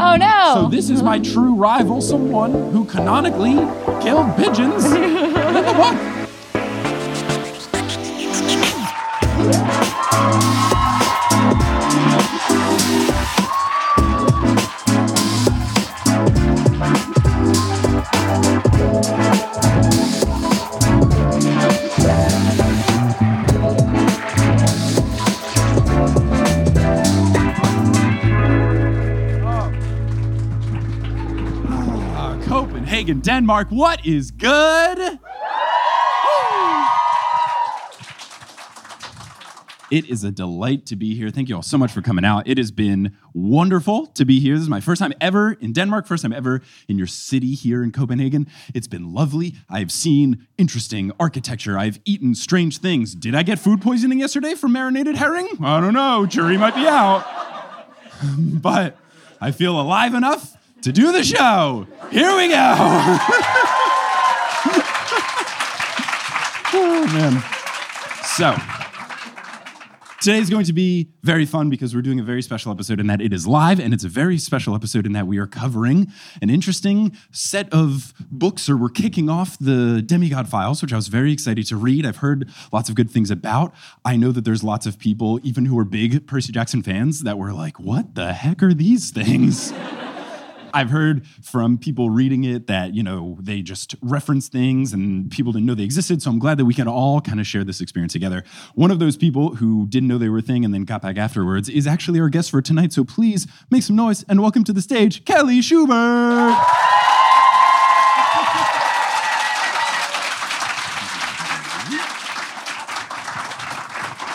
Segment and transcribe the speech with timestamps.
[0.00, 0.52] Oh no!
[0.54, 3.54] So this is my true rival, someone who canonically
[4.00, 6.17] killed pigeons in the book.
[33.08, 35.18] Copenhagen, Denmark, what is good?
[39.90, 41.30] It is a delight to be here.
[41.30, 42.46] Thank you all so much for coming out.
[42.46, 44.56] It has been wonderful to be here.
[44.56, 47.82] This is my first time ever in Denmark, first time ever in your city here
[47.82, 48.46] in Copenhagen.
[48.74, 49.54] It's been lovely.
[49.70, 51.78] I've seen interesting architecture.
[51.78, 53.14] I've eaten strange things.
[53.14, 55.48] Did I get food poisoning yesterday from marinated herring?
[55.62, 56.26] I don't know.
[56.26, 57.24] Jury might be out.
[58.38, 58.98] but
[59.40, 61.86] I feel alive enough to do the show.
[62.10, 62.56] Here we go.
[66.74, 67.42] oh, man.
[68.24, 68.56] So,
[70.20, 73.20] Today's going to be very fun because we're doing a very special episode in that
[73.20, 76.08] it is live, and it's a very special episode in that we are covering
[76.42, 81.06] an interesting set of books, or we're kicking off the Demigod Files, which I was
[81.06, 82.04] very excited to read.
[82.04, 83.72] I've heard lots of good things about.
[84.04, 87.38] I know that there's lots of people, even who are big Percy Jackson fans, that
[87.38, 89.72] were like, what the heck are these things?
[90.74, 95.52] I've heard from people reading it that, you know, they just reference things and people
[95.52, 96.22] didn't know they existed.
[96.22, 98.44] So I'm glad that we can all kind of share this experience together.
[98.74, 101.16] One of those people who didn't know they were a thing and then got back
[101.16, 102.92] afterwards is actually our guest for tonight.
[102.92, 106.54] So please make some noise and welcome to the stage, Kelly Schubert.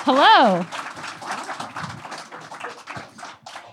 [0.05, 0.65] Hello.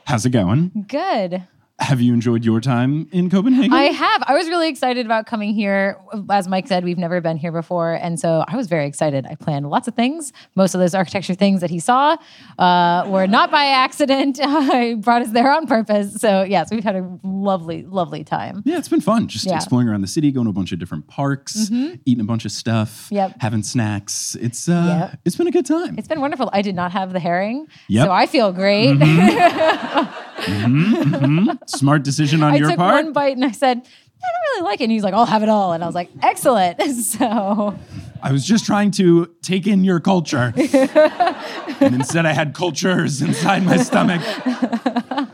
[0.07, 0.87] How's it going?
[0.89, 1.47] Good.
[1.81, 3.73] Have you enjoyed your time in Copenhagen?
[3.73, 4.23] I have.
[4.27, 5.97] I was really excited about coming here.
[6.31, 7.95] As Mike said, we've never been here before.
[7.95, 9.27] And so I was very excited.
[9.27, 10.33] I planned lots of things.
[10.55, 12.17] Most of those architecture things that he saw
[12.59, 14.39] uh, were not by accident.
[14.43, 16.17] I brought us there on purpose.
[16.17, 18.63] So, yes, we've had a lovely, lovely time.
[18.67, 19.27] Yeah, it's been fun.
[19.29, 19.57] Just Yeah.
[19.57, 21.71] exploring around the city, going to a bunch of different parks,
[22.05, 23.37] eating a bunch of stuff, Yep.
[23.41, 24.37] having snacks.
[24.41, 25.21] It's uh, Yep.
[25.25, 25.97] it's been a good time.
[25.99, 26.51] It's been wonderful.
[26.53, 27.67] I did not have the herring.
[27.89, 28.07] Yep.
[28.07, 28.99] So I feel great.
[30.41, 31.51] Mm-hmm, mm-hmm.
[31.67, 33.05] Smart decision on I your took part.
[33.05, 34.85] one bite and I said, I don't really like it.
[34.85, 35.73] And he's like, I'll have it all.
[35.73, 36.81] And I was like, excellent.
[36.91, 37.79] So
[38.23, 40.53] I was just trying to take in your culture.
[40.57, 44.21] and instead, I had cultures inside my stomach.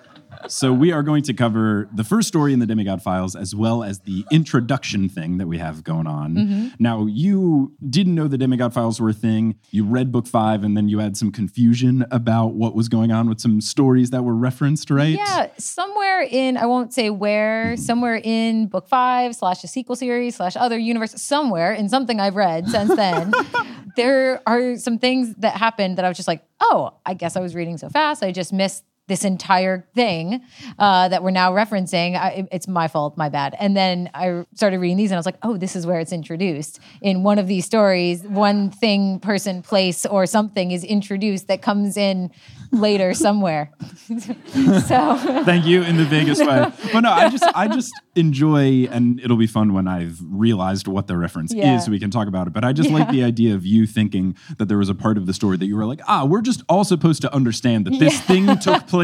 [0.48, 3.82] So, we are going to cover the first story in the Demigod Files as well
[3.82, 6.34] as the introduction thing that we have going on.
[6.34, 6.68] Mm-hmm.
[6.78, 9.56] Now, you didn't know the Demigod Files were a thing.
[9.70, 13.28] You read book five, and then you had some confusion about what was going on
[13.28, 15.16] with some stories that were referenced, right?
[15.16, 17.82] Yeah, somewhere in I won't say where, mm-hmm.
[17.82, 22.36] somewhere in book five slash a sequel series slash other universe, somewhere in something I've
[22.36, 23.32] read since then,
[23.96, 27.40] there are some things that happened that I was just like, oh, I guess I
[27.40, 30.40] was reading so fast, I just missed this entire thing
[30.78, 32.16] uh, that we're now referencing.
[32.16, 33.54] I, it's my fault, my bad.
[33.60, 36.12] And then I started reading these, and I was like, oh, this is where it's
[36.12, 36.80] introduced.
[37.02, 41.96] In one of these stories, one thing, person, place, or something is introduced that comes
[41.96, 42.30] in
[42.72, 43.70] later somewhere.
[44.08, 46.66] so Thank you in the biggest way.
[46.92, 51.06] But no, I just I just enjoy and it'll be fun when I've realized what
[51.06, 51.76] the reference Yeah.
[51.76, 52.52] is so we can talk about it.
[52.52, 55.26] But I just like the idea of you thinking that there was a part of
[55.26, 58.14] the story that you were like, ah, we're just all supposed to understand that this
[58.14, 58.20] Yeah.
[58.20, 58.95] thing took place.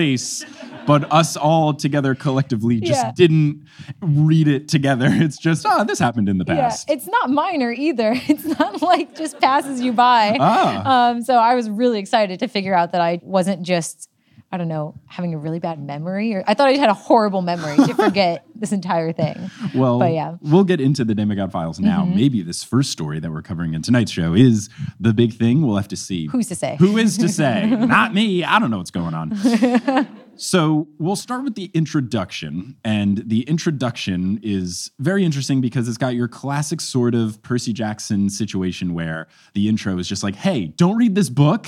[0.84, 3.12] But us all together collectively just Yeah.
[3.14, 3.66] didn't
[4.00, 5.06] read it together.
[5.12, 6.91] It's just, ah, this happened in the Yeah, past.
[6.91, 8.14] it's not minor either.
[8.28, 10.36] It's not like just passes you by.
[10.41, 11.10] Ah.
[11.10, 14.08] Um, so I was really excited to figure out that I wasn't just,
[14.53, 16.95] I don't know, having a really bad memory, or I thought I just had a
[16.95, 19.51] horrible memory to forget this entire thing.
[19.75, 20.33] Well, But yeah.
[20.33, 20.53] Mm-hmm.
[20.53, 22.05] we'll get into the Demigod Files now.
[22.05, 24.69] Maybe this first story that we're covering in tonight's show is
[25.01, 25.63] the big thing.
[25.67, 26.27] We'll have to see.
[26.27, 26.77] Who's to say?
[26.79, 27.65] Who is to say?
[27.71, 28.45] Not me.
[28.45, 29.33] I don't know what's going on.
[30.35, 32.77] So we'll start with the introduction.
[32.84, 38.31] And the introduction is very interesting because it's got your classic sort of Percy Jackson
[38.31, 41.66] situation where the intro is just like, hey, don't read this book,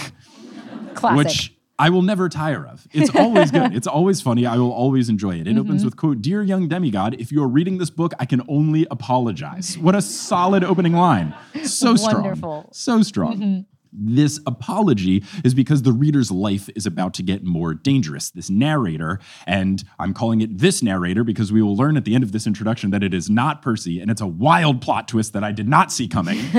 [0.94, 1.16] Classic.
[1.18, 2.86] which I will never tire of.
[2.92, 3.74] It's always good.
[3.74, 4.46] It's always funny.
[4.46, 5.48] I will always enjoy it.
[5.48, 5.86] It opens Mm-hmm.
[5.86, 9.76] with quote, Dear young demigod, if you are reading this book, I can only apologize.
[9.78, 11.34] What a solid opening line.
[11.64, 12.22] So strong.
[12.22, 12.68] Wonderful.
[12.72, 13.66] So strong.
[13.96, 18.30] This apology is because the reader's life is about to get more dangerous.
[18.30, 22.24] This narrator, and I'm calling it this narrator because we will learn at the end
[22.24, 25.44] of this introduction that it is not Percy, and it's a wild plot twist that
[25.44, 26.40] I did not see coming.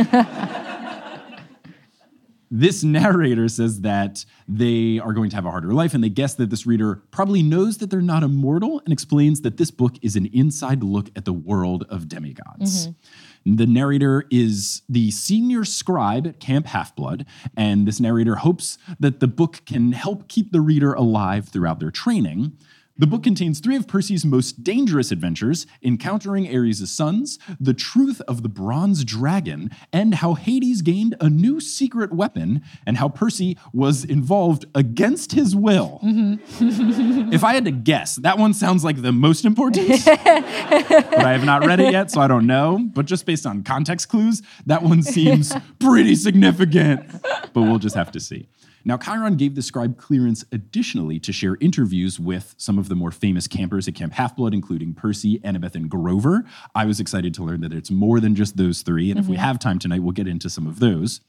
[2.52, 6.36] This narrator says that they are going to have a harder life, and they guess
[6.36, 10.16] that this reader probably knows that they're not immortal and explains that this book is
[10.16, 12.88] an inside look at the world of demigods.
[12.88, 13.56] Mm-hmm.
[13.56, 17.26] The narrator is the senior scribe at Camp Half Blood,
[17.56, 21.92] and this narrator hopes that the book can help keep the reader alive throughout their
[21.92, 22.58] training.
[22.98, 28.42] The book contains three of Percy's most dangerous adventures encountering Ares' sons, the truth of
[28.42, 34.06] the bronze dragon, and how Hades gained a new secret weapon, and how Percy was
[34.06, 36.00] involved against his will.
[36.06, 37.34] Mm-hmm.
[37.34, 41.44] if I had to guess, that one sounds like the most important, but I have
[41.44, 42.80] not read it yet, so I don't know.
[42.94, 47.12] But just based on context clues, that one seems pretty significant,
[47.52, 48.48] but we'll just have to see.
[48.88, 53.12] Now, Chiron gave the scribe clearance additionally to share interviews with some of the more
[53.12, 56.46] famous campers at Camp Half Blood, including Percy, Annabeth, and Grover.
[56.76, 59.36] I was excited to learn that it's more than just those three, and if we
[59.36, 59.44] mm-hmm.
[59.44, 61.22] have time tonight, we'll get into some of those.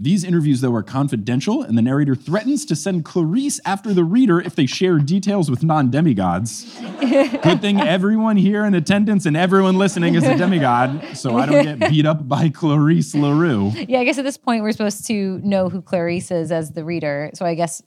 [0.00, 4.40] These interviews, though, are confidential, and the narrator threatens to send Clarisse after the reader
[4.40, 6.72] if they share details with non demigods.
[7.00, 11.64] Good thing everyone here in attendance and everyone listening is a demigod, so I don't
[11.64, 13.72] get beat up by Clarisse LaRue.
[13.88, 16.84] Yeah, I guess at this point we're supposed to know who Clarisse is as the
[16.84, 17.30] reader.
[17.34, 17.82] So I guess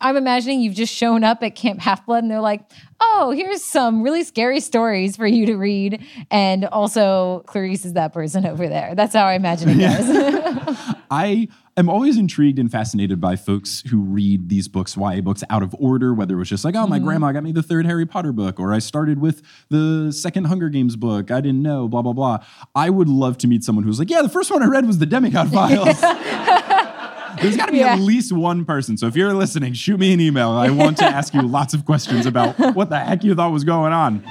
[0.00, 2.62] I'm imagining you've just shown up at Camp Half Blood and they're like,
[3.00, 6.04] oh, here's some really scary stories for you to read.
[6.30, 8.94] And also, Clarisse is that person over there.
[8.94, 9.78] That's how I imagine it
[10.66, 10.89] goes.
[11.10, 15.62] I am always intrigued and fascinated by folks who read these books, YA books, out
[15.62, 17.06] of order, whether it was just like, oh, my mm-hmm.
[17.06, 20.68] grandma got me the third Harry Potter book, or I started with the second Hunger
[20.68, 21.30] Games book.
[21.30, 22.44] I didn't know, blah, blah, blah.
[22.74, 24.98] I would love to meet someone who's like, yeah, the first one I read was
[24.98, 26.00] the Demigod Files.
[27.40, 27.94] There's got to be Yeah.
[27.94, 28.96] at least one person.
[28.96, 30.50] So if you're listening, shoot me an email.
[30.50, 33.64] I want to ask you lots of questions about what the heck you thought was
[33.64, 34.22] going on.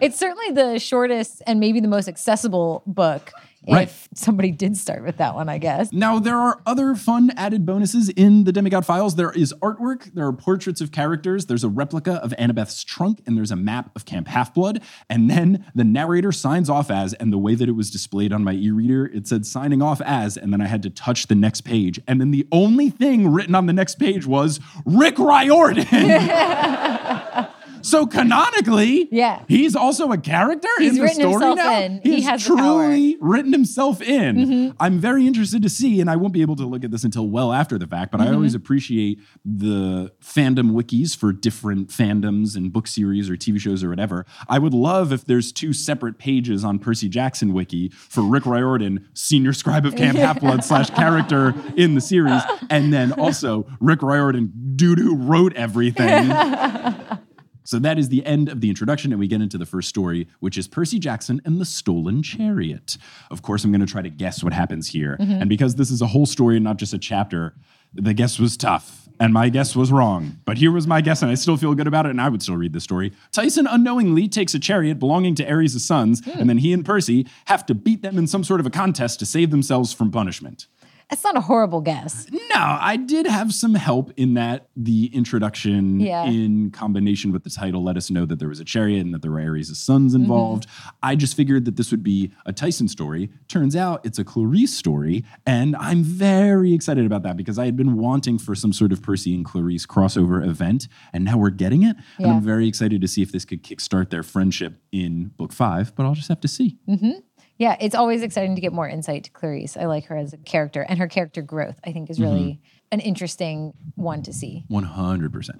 [0.00, 3.32] it's certainly the shortest and maybe the most accessible book.
[3.66, 3.88] Right.
[3.88, 5.92] If somebody did start with that one, I guess.
[5.92, 9.14] Now, there are other fun added bonuses in the Demigod Files.
[9.14, 13.36] There is artwork, there are portraits of characters, there's a replica of Annabeth's trunk, and
[13.36, 14.82] there's a map of Camp Half Blood.
[15.08, 18.44] And then the narrator signs off as, and the way that it was displayed on
[18.44, 21.34] my e reader, it said signing off as, and then I had to touch the
[21.34, 22.00] next page.
[22.06, 25.86] And then the only thing written on the next page was Rick Riordan.
[27.84, 29.42] So canonically, Yeah.
[29.46, 31.80] he's also a character He's in the story himself now.
[31.80, 32.00] in.
[32.02, 34.36] He, He has truly written himself in.
[34.36, 34.76] Mm-hmm.
[34.80, 37.28] I'm very interested to see, and I won't be able to look at this until
[37.28, 38.34] well after the fact, but I Mm-hmm.
[38.36, 43.90] always appreciate the fandom wikis for different fandoms and book series or TV shows or
[43.90, 44.24] whatever.
[44.48, 49.06] I would love if there's two separate pages on Percy Jackson wiki for Rick Riordan,
[49.12, 52.40] senior scribe of Camp Half Blood slash character in the series,
[52.70, 56.30] and then also Rick Riordan, dude who wrote everything.
[57.64, 60.28] So that is the end of the introduction, and we get into the first story,
[60.40, 62.98] which is Percy Jackson and the Stolen Chariot.
[63.30, 65.16] Of course, I'm going to try to guess what happens here.
[65.18, 65.32] Mm-hmm.
[65.32, 67.54] And because this is a whole story and not just a chapter,
[67.94, 69.08] the guess was tough.
[69.20, 70.40] And my guess was wrong.
[70.44, 72.42] But here was my guess, and I still feel good about it, and I would
[72.42, 73.12] still read the story.
[73.30, 76.38] Tyson unknowingly takes a chariot belonging to Ares' sons, hmm.
[76.38, 79.20] and then he and Percy have to beat them in some sort of a contest
[79.20, 80.66] to save themselves from punishment.
[81.10, 82.26] That's not a horrible guess.
[82.32, 86.24] No, I did have some help in that the introduction, Yeah.
[86.24, 89.22] in combination with the title, let us know that there was a chariot and that
[89.22, 90.22] there were Ares' sons mm-hmm.
[90.22, 90.66] involved.
[91.02, 93.30] I just figured that this would be a Tyson story.
[93.48, 97.76] Turns out it's a Clarisse story, and I'm very excited about that because I had
[97.76, 101.82] been wanting for some sort of Percy and Clarisse crossover event, and now we're getting
[101.82, 101.96] it.
[102.18, 105.94] And I'm very excited to see if this could kickstart their friendship in book five,
[105.94, 106.78] but I'll just have to see.
[106.88, 107.10] Mm-hmm.
[107.56, 109.76] Yeah, it's always exciting to get more insight to Clarisse.
[109.80, 112.60] I like her as a character, and her character growth, I think, is really Mm-hmm.
[112.92, 114.64] an interesting one to see.
[114.70, 115.50] 100%.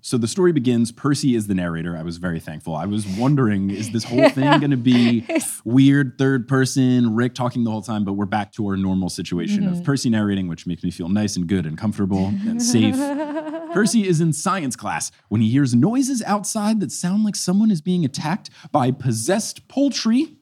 [0.00, 0.92] So the story begins.
[0.92, 1.96] Percy is the narrator.
[1.96, 2.76] I was very thankful.
[2.76, 5.26] I was wondering, is this whole thing going to be
[5.64, 8.04] weird third person, Rick talking the whole time?
[8.04, 11.36] But we're back to our normal situation of Percy narrating, which makes me feel nice
[11.36, 12.94] and good and comfortable and safe.
[13.72, 17.80] Percy is in science class when he hears noises outside that sound like someone is
[17.80, 20.36] being attacked by possessed poultry.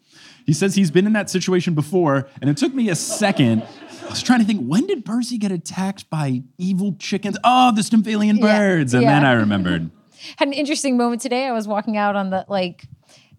[0.46, 3.64] He says he's been in that situation before, and it took me a second.
[4.04, 7.36] I was trying to think, when did Percy get attacked by evil chickens?
[7.42, 8.94] Oh, the Stymphalian Yeah, birds.
[8.94, 9.24] And then.
[9.24, 9.90] I remembered.
[10.36, 11.46] Had an interesting moment today.
[11.46, 12.86] I was walking out on the like,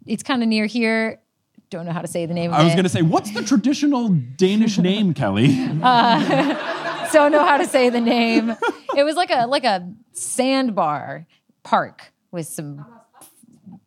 [0.05, 1.21] it's kind of near here.
[1.69, 2.53] Don't know how to say the name.
[2.53, 5.47] I was going to say, what's the traditional Danish name, Kelly?
[5.81, 8.53] Uh, don't know how to say the name.
[8.95, 11.25] It was like a like a sandbar
[11.63, 12.85] park with some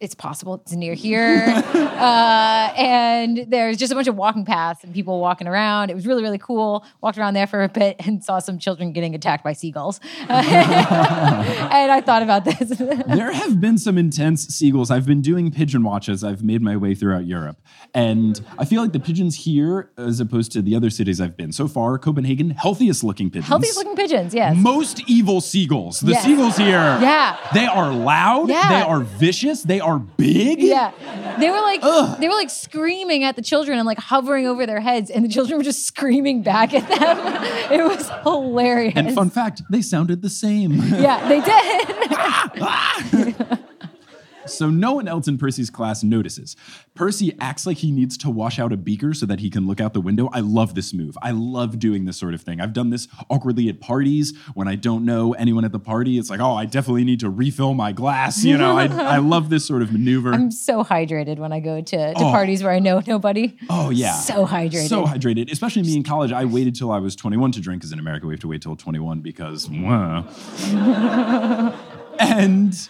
[0.01, 1.45] it's possible it's near here.
[1.75, 5.91] uh, and there's just a bunch of walking paths and people walking around.
[5.91, 6.85] It was really, really cool.
[7.01, 10.01] Walked around there for a bit and saw some children getting attacked by seagulls.
[10.29, 12.69] and I thought about this.
[12.79, 14.91] there have been some intense seagulls.
[14.91, 16.25] I've been doing pigeon watches.
[16.25, 17.61] I've made my way throughout Europe.
[17.95, 21.53] And I feel like the pigeons here, as opposed to the other cities I've been,
[21.53, 23.49] so far, Copenhagen, healthiest looking pigeons.
[23.49, 24.57] Healthiest looking pigeons, yes.
[24.57, 26.01] Most evil seagulls.
[26.01, 26.25] The Yes.
[26.25, 26.99] seagulls here.
[27.01, 27.37] Yeah.
[27.55, 28.49] They are loud.
[28.49, 28.69] Yeah.
[28.69, 29.63] They are vicious.
[29.71, 30.61] They are big.
[30.61, 30.91] Yeah,
[31.39, 31.81] they were like
[32.19, 35.29] they were like screaming at the children and like hovering over their heads, and the
[35.29, 37.19] children were just screaming back at them.
[37.71, 38.95] it was hilarious.
[38.97, 40.73] And fun fact, they sounded the same.
[40.73, 41.97] yeah, they did.
[42.23, 43.59] Ah, ah.
[44.51, 46.57] So no one else in Percy's class notices.
[46.95, 49.81] Percy acts like he needs to wash out a beaker so that he can look
[49.81, 50.29] out the window.
[50.33, 51.17] I love this move.
[51.23, 52.61] I love doing this sort of thing.
[52.61, 56.19] I've done this awkwardly at parties when I don't know anyone at the party.
[56.19, 58.45] It's like, oh, I definitely need to refill my glass.
[58.45, 60.33] You know, I, I love this sort of maneuver.
[60.33, 62.31] I'm so hydrated when I go to, to Oh.
[62.31, 63.57] parties where I know nobody.
[63.71, 64.89] Oh yeah, So hydrated.
[64.89, 65.51] so hydrated.
[65.51, 66.33] Especially me in college.
[66.33, 68.63] I waited till I was 21 to drink, because in America we have to wait
[68.63, 69.69] till 21 because.
[72.19, 72.89] and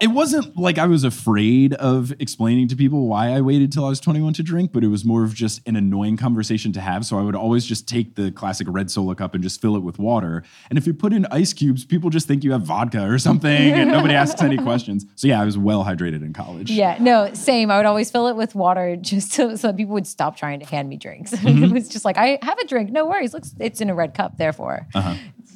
[0.00, 3.88] it wasn't like I was afraid of explaining to people why I waited till I
[3.88, 7.04] was 21 to drink, but it was more of just an annoying conversation to have.
[7.04, 9.80] So I would always just take the classic red solo cup and just fill it
[9.82, 10.44] with water.
[10.70, 13.50] And if you put in ice cubes, people just think you have vodka or something,
[13.50, 15.06] and nobody asks any questions.
[15.16, 16.70] So yeah, I was well hydrated in college.
[16.70, 17.70] Yeah, no, same.
[17.70, 20.60] I would always fill it with water just so, so that people would stop trying
[20.60, 21.34] to hand me drinks.
[21.48, 21.64] Mm-hmm.
[21.64, 23.32] it was just like, I have a drink, no worries.
[23.32, 24.86] Looks, it's in a red cup, therefore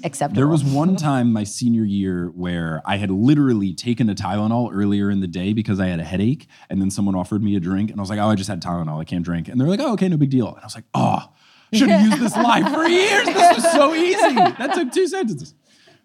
[0.05, 0.41] acceptable.
[0.41, 5.11] There was one time my senior year where I had literally taken a Tylenol earlier
[5.11, 7.91] in the day because I had a headache, and then someone offered me a drink,
[7.91, 9.81] and I was like, "Oh, I just had Tylenol, I can't drink." And they're like,
[9.81, 11.33] "Oh, okay, no big deal." And I was like, "Oh,
[11.73, 13.27] should have used this live for years.
[13.27, 14.35] This was so easy.
[14.35, 15.55] That took two sentences."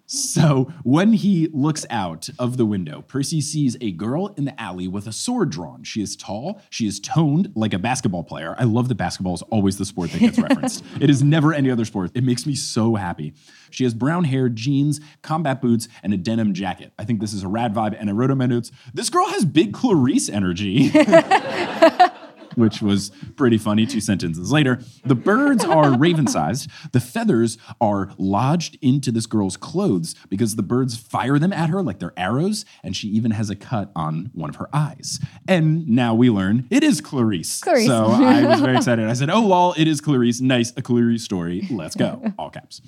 [0.10, 4.88] So when he looks out of the window, Percy sees a girl in the alley
[4.88, 5.84] with a sword drawn.
[5.84, 8.56] She is tall, she is toned like a basketball player.
[8.58, 10.84] I love that basketball is always the sport that gets referenced.
[11.02, 12.12] It is never any other sport.
[12.16, 13.34] It makes me so happy.
[13.70, 16.94] She has brown hair, jeans, combat boots, and a denim jacket.
[16.98, 17.96] I think this is a rad vibe.
[18.00, 20.90] And I wrote on my notes, this girl has big Clarisse energy.
[22.58, 24.80] which was pretty funny two sentences later.
[25.06, 26.70] The birds are raven sized.
[26.92, 31.82] The feathers are lodged into this girl's clothes because the birds fire them at her
[31.82, 35.20] like they're arrows, and she even has a cut on one of her eyes.
[35.48, 37.62] And now we learn it is Clarisse.
[37.62, 37.88] Clarisse.
[37.88, 39.08] So I was very excited.
[39.08, 40.42] I said, Oh, lol, it is Clarisse.
[40.42, 41.68] Nice, a Clarisse story.
[41.70, 42.34] Let's go.
[42.40, 42.82] All caps.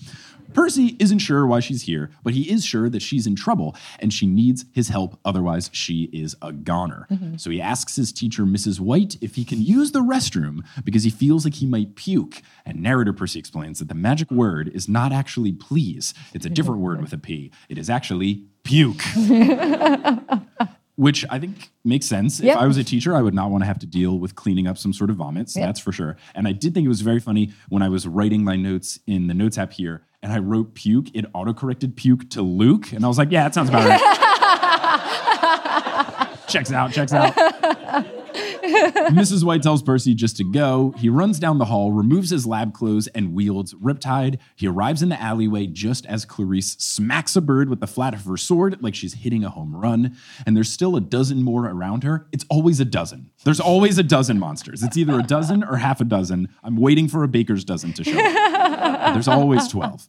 [0.54, 4.12] Percy isn't sure why she's here, but he is sure that she's in trouble and
[4.12, 5.20] she needs his help.
[5.24, 7.06] Otherwise, she is a goner.
[7.12, 7.38] Mm-hmm.
[7.38, 8.80] So he asks his teacher, Mrs.
[8.80, 12.42] White, if he can use the restroom because he feels like he might puke.
[12.66, 16.82] And narrator Percy explains that the magic word is not actually please, it's a different
[16.82, 17.52] word with a P.
[17.70, 19.02] It is actually puke.
[20.96, 22.42] Which I think makes sense.
[22.42, 22.56] Yep.
[22.58, 24.68] If I was a teacher, I would not want to have to deal with cleaning
[24.68, 25.50] up some sort of vomit.
[25.50, 25.68] So Yep.
[25.70, 26.18] that's for sure.
[26.36, 29.28] And I did think it was very funny when I was writing my notes in
[29.28, 32.92] the notes app here and I wrote puke, it autocorrected puke to Luke.
[32.92, 34.02] And I was like, yeah, that sounds about right.
[36.50, 38.06] checks out, checks out.
[39.10, 39.44] Mrs.
[39.44, 40.94] White tells Percy just to go.
[40.98, 44.38] He runs down the hall, removes his lab clothes, and wields Riptide.
[44.56, 48.26] He arrives in the alleyway just as Clarisse smacks a bird with the flat of
[48.26, 50.16] her sword like she's hitting a home run.
[50.46, 52.28] And there's still a dozen more around her.
[52.32, 53.30] It's always a dozen.
[53.44, 54.84] There's always a dozen monsters.
[54.84, 56.50] It's either a dozen or half a dozen.
[56.64, 59.14] I'm waiting for a baker's dozen to show up.
[59.14, 60.08] There's always 12.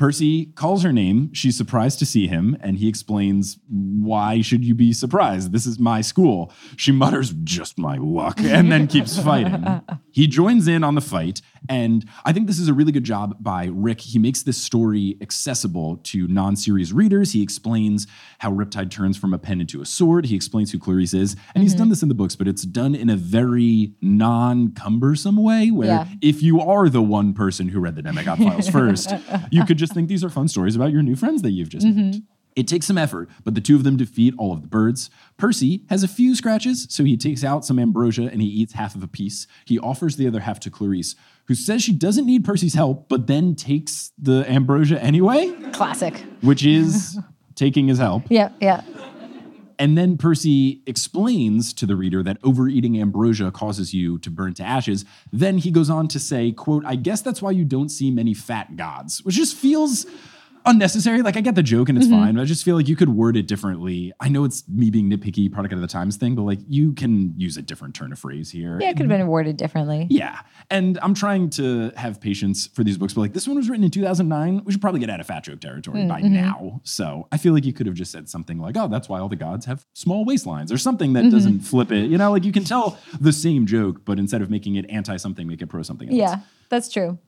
[0.00, 1.30] Percy calls her name.
[1.34, 5.52] She's surprised to see him, and he explains, Why should you be surprised?
[5.52, 6.50] This is my school.
[6.74, 9.82] She mutters, Just my luck, and then keeps fighting.
[10.12, 13.36] He joins in on the fight, and I think this is a really good job
[13.40, 14.00] by Rick.
[14.00, 17.32] He makes this story accessible to non series readers.
[17.32, 18.06] He explains
[18.38, 20.26] how Riptide turns from a pen into a sword.
[20.26, 21.90] He explains who Clarisse is, and he's done mm-hmm.
[21.90, 26.06] this in the books, but it's done in a very non cumbersome way where Yeah.
[26.22, 29.12] if you are the one person who read the Demigod Files first,
[29.50, 31.86] you could just think these are fun stories about your new friends that you've just
[31.86, 31.94] met.
[31.94, 32.20] Mm-hmm.
[32.56, 35.08] It takes some effort, but the two of them defeat all of the birds.
[35.36, 38.94] Percy has a few scratches, so he takes out some ambrosia and he eats half
[38.94, 39.46] of a piece.
[39.64, 41.14] He offers the other half to Clarisse,
[41.46, 46.14] who says she doesn't need Percy's help, but then takes the ambrosia anyway, Classic.
[46.42, 47.18] which is
[47.54, 48.22] taking his help.
[48.28, 48.82] Yeah, yeah.
[49.78, 54.62] And then Percy explains to the reader that overeating ambrosia causes you to burn to
[54.62, 55.06] ashes.
[55.32, 58.34] Then he goes on to say, quote, I guess that's why you don't see many
[58.34, 60.04] fat gods, which just feels
[60.66, 61.22] unnecessary.
[61.22, 62.16] Like I get the joke and it's Mm-hmm.
[62.16, 64.12] fine, but I just feel like you could word it differently.
[64.20, 67.34] I know it's me being nitpicky, product of the times thing, but like you can
[67.36, 68.78] use a different turn of phrase here.
[68.80, 70.06] Yeah, it could have been worded differently.
[70.10, 70.40] Yeah.
[70.70, 73.84] And I'm trying to have patience for these books, but like this one was written
[73.84, 74.62] in 2009.
[74.64, 76.34] We should probably get out of fat joke territory by Mm-hmm.
[76.34, 76.80] now.
[76.84, 79.28] So I feel like you could have just said something like, oh, that's why all
[79.28, 81.30] the gods have small waistlines or something Mm-hmm.
[81.30, 82.10] that doesn't flip it.
[82.10, 85.16] You know, like you can tell the same joke, but instead of making it anti
[85.16, 86.16] something, make it pro something else.
[86.18, 87.18] Yeah, that's true.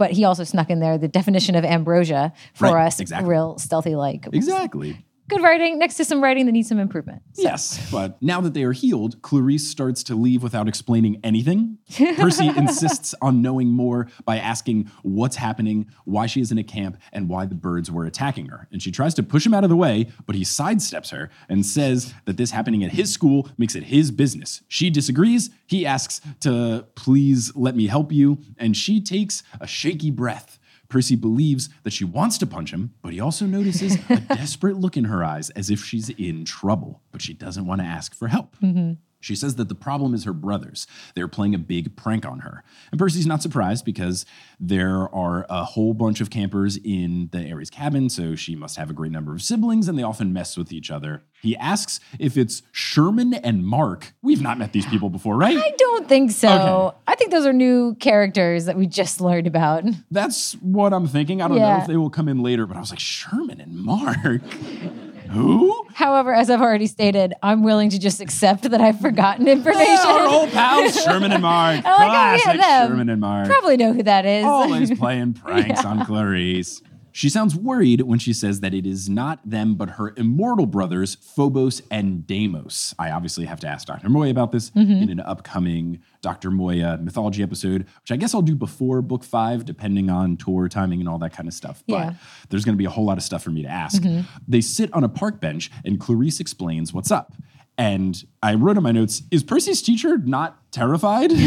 [0.00, 3.28] But he also snuck in there the definition of ambrosia for Right, us, exactly.
[3.28, 4.26] real stealthy like.
[4.32, 4.96] Exactly.
[5.30, 7.22] Good writing next to some writing that needs some improvement.
[7.36, 11.78] Yes, but now that they are healed, Clarisse starts to leave without explaining anything.
[12.16, 16.96] Percy insists on knowing more by asking what's happening, why she is in a camp,
[17.12, 18.66] and why the birds were attacking her.
[18.72, 21.64] And she tries to push him out of the way, but he sidesteps her and
[21.64, 24.62] says that this happening at his school makes it his business.
[24.66, 25.50] She disagrees.
[25.68, 30.58] He asks to please let me help you, and she takes a shaky breath.
[30.90, 34.96] Percy believes that she wants to punch him, but he also notices a desperate look
[34.96, 38.28] in her eyes as if she's in trouble, but she doesn't want to ask for
[38.28, 38.56] help.
[38.60, 38.94] Mm-hmm.
[39.20, 40.86] She says that the problem is her brothers.
[41.14, 42.64] They're playing a big prank on her.
[42.90, 44.24] And Percy's not surprised because
[44.58, 48.90] there are a whole bunch of campers in the Ares cabin, so she must have
[48.90, 51.22] a great number of siblings and they often mess with each other.
[51.42, 54.12] He asks if it's Sherman and Mark.
[54.22, 55.56] We've not met these people before, right?
[55.56, 56.48] I don't think so.
[56.48, 56.96] Okay.
[57.06, 59.84] I think those are new characters that we just learned about.
[60.10, 61.40] That's what I'm thinking.
[61.42, 63.74] I don't know if they will come in later, but I was like, Sherman and
[63.76, 64.42] Mark?
[65.30, 65.86] Who?
[65.94, 70.06] However, as I've already stated, I'm willing to just accept that I've forgotten information.
[70.06, 71.84] Our old pals, Sherman and Mark.
[71.84, 72.88] Like, oh, yeah, Classic them.
[72.88, 73.48] Sherman and Mark.
[73.48, 74.44] Probably know who that is.
[74.44, 76.82] Always playing pranks on Clarisse.
[77.12, 81.16] She sounds worried when she says that it is not them, but her immortal brothers,
[81.16, 82.94] Phobos and Deimos.
[82.98, 84.08] I obviously have to ask Dr.
[84.08, 85.02] Moya about this mm-hmm.
[85.02, 86.50] in an upcoming Dr.
[86.50, 91.00] Moya mythology episode, which I guess I'll do before book five, depending on tour timing
[91.00, 91.82] and all that kind of stuff.
[91.88, 92.14] But Yeah.
[92.48, 94.02] there's going to be a whole lot of stuff for me to ask.
[94.02, 94.22] Mm-hmm.
[94.46, 97.32] They sit on a park bench, and Clarisse explains what's up.
[97.78, 101.30] And I wrote in my notes, is Percy's teacher not terrified?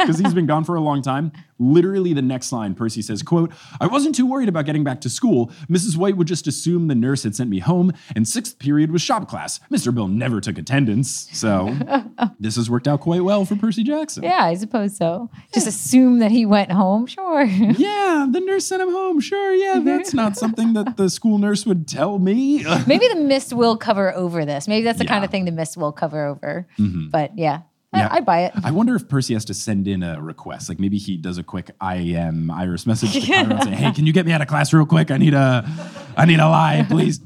[0.00, 1.30] Because he's been gone for a long time.
[1.58, 5.10] Literally the next line, Percy says, quote, I wasn't too worried about getting back to
[5.10, 5.52] school.
[5.68, 5.96] Mrs.
[5.96, 9.28] White would just assume the nurse had sent me home, and sixth period was shop
[9.28, 9.60] class.
[9.70, 9.94] Mr.
[9.94, 11.28] Bill never took attendance.
[11.32, 11.76] So
[12.40, 14.22] this has worked out quite well for Percy Jackson.
[14.22, 15.28] yeah, I suppose so.
[15.52, 17.06] Just assume that he went home.
[17.06, 17.44] Sure.
[17.80, 19.20] Yeah, the nurse sent him home.
[19.20, 22.64] Sure, yeah, that's not something that the school nurse would tell me.
[22.86, 24.66] Maybe the mist will cover over this.
[24.66, 26.39] Maybe that's the kind of thing the mist will cover over.
[26.78, 27.08] Mm-hmm.
[27.10, 27.62] But yeah,
[27.94, 28.08] Yeah.
[28.10, 28.52] I, I buy it.
[28.62, 30.68] I wonder if Percy has to send in a request.
[30.68, 34.12] Like maybe he does a quick IM Iris message to and say, "Hey, can you
[34.12, 35.10] get me out of class real quick?
[35.10, 35.64] I need a,
[36.16, 37.20] I need a lie, please."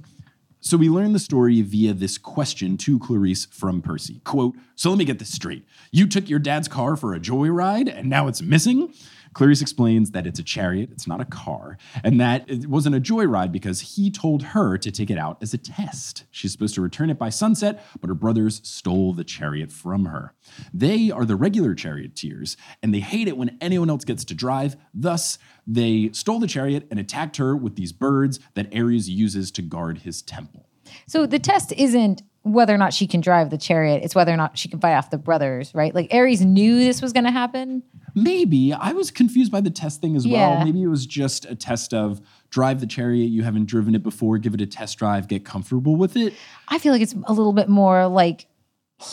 [0.60, 4.22] So we learn the story via this question to Clarisse from Percy.
[4.24, 5.66] Quote, So let me get this straight.
[5.92, 8.90] You took your dad's car for a joyride and now it's missing?
[9.34, 13.00] Clarisse explains that it's a chariot, it's not a car, and that it wasn't a
[13.00, 16.24] joyride because he told her to take it out as a test.
[16.30, 20.34] She's supposed to return it by sunset, but her brothers stole the chariot from her.
[20.72, 24.76] They are the regular charioteers, and they hate it when anyone else gets to drive.
[24.94, 29.62] Thus, they stole the chariot and attacked her with these birds that Ares uses to
[29.62, 30.68] guard his temple.
[31.06, 34.36] So the test isn't whether or not she can drive the chariot, it's whether or
[34.36, 35.94] not she can fight off the brothers, right?
[35.94, 37.82] Like Ares knew this was going to happen.
[38.14, 38.72] Maybe.
[38.72, 40.58] I was confused by the test thing as well.
[40.58, 40.64] Yeah.
[40.64, 44.36] Maybe it was just a test of drive the chariot, you haven't driven it before,
[44.36, 46.34] give it a test drive, get comfortable with it.
[46.68, 48.46] I feel like it's a little bit more like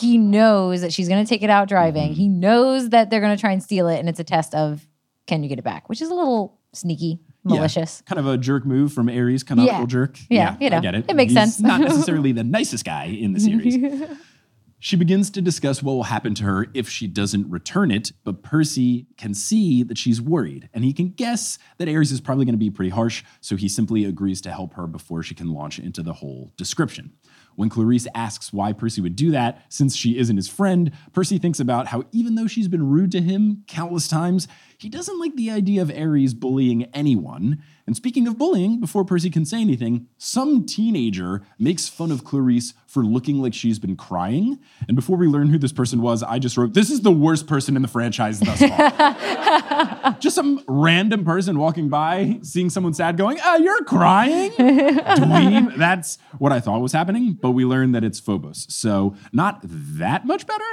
[0.00, 2.10] he knows that she's going to take it out driving.
[2.10, 2.20] Mm-hmm.
[2.20, 4.86] He knows that they're going to try and steal it, and it's a test of
[5.26, 7.56] can you get it back, which is a little sneaky, Yeah.
[7.56, 8.02] malicious.
[8.06, 9.86] Kind of a jerk move from Ares, canonical Yeah.
[9.86, 10.18] jerk.
[10.30, 11.04] Yeah, you know, I get it.
[11.08, 11.60] it makes He's sense.
[11.60, 13.76] not necessarily the nicest guy in the series.
[14.84, 18.42] She begins to discuss what will happen to her if she doesn't return it, but
[18.42, 22.54] Percy can see that she's worried, and he can guess that Ares is probably going
[22.54, 25.78] to be pretty harsh, so he simply agrees to help her before she can launch
[25.78, 27.12] into the whole description.
[27.54, 31.60] When Clarisse asks why Percy would do that, since she isn't his friend, Percy thinks
[31.60, 34.48] about how even though she's been rude to him countless times,
[34.82, 37.62] he doesn't like the idea of Ares bullying anyone.
[37.86, 42.74] And speaking of bullying, before Percy can say anything, some teenager makes fun of Clarisse
[42.86, 44.58] for looking like she's been crying.
[44.86, 47.46] And before we learn who this person was, I just wrote, This is the worst
[47.46, 50.16] person in the franchise thus far.
[50.20, 54.50] just some random person walking by, seeing someone sad, going, Ah, you're crying?
[54.52, 55.76] Dweeb.
[55.76, 58.66] That's what I thought was happening, but we learned that it's Phobos.
[58.68, 60.64] So not that much better.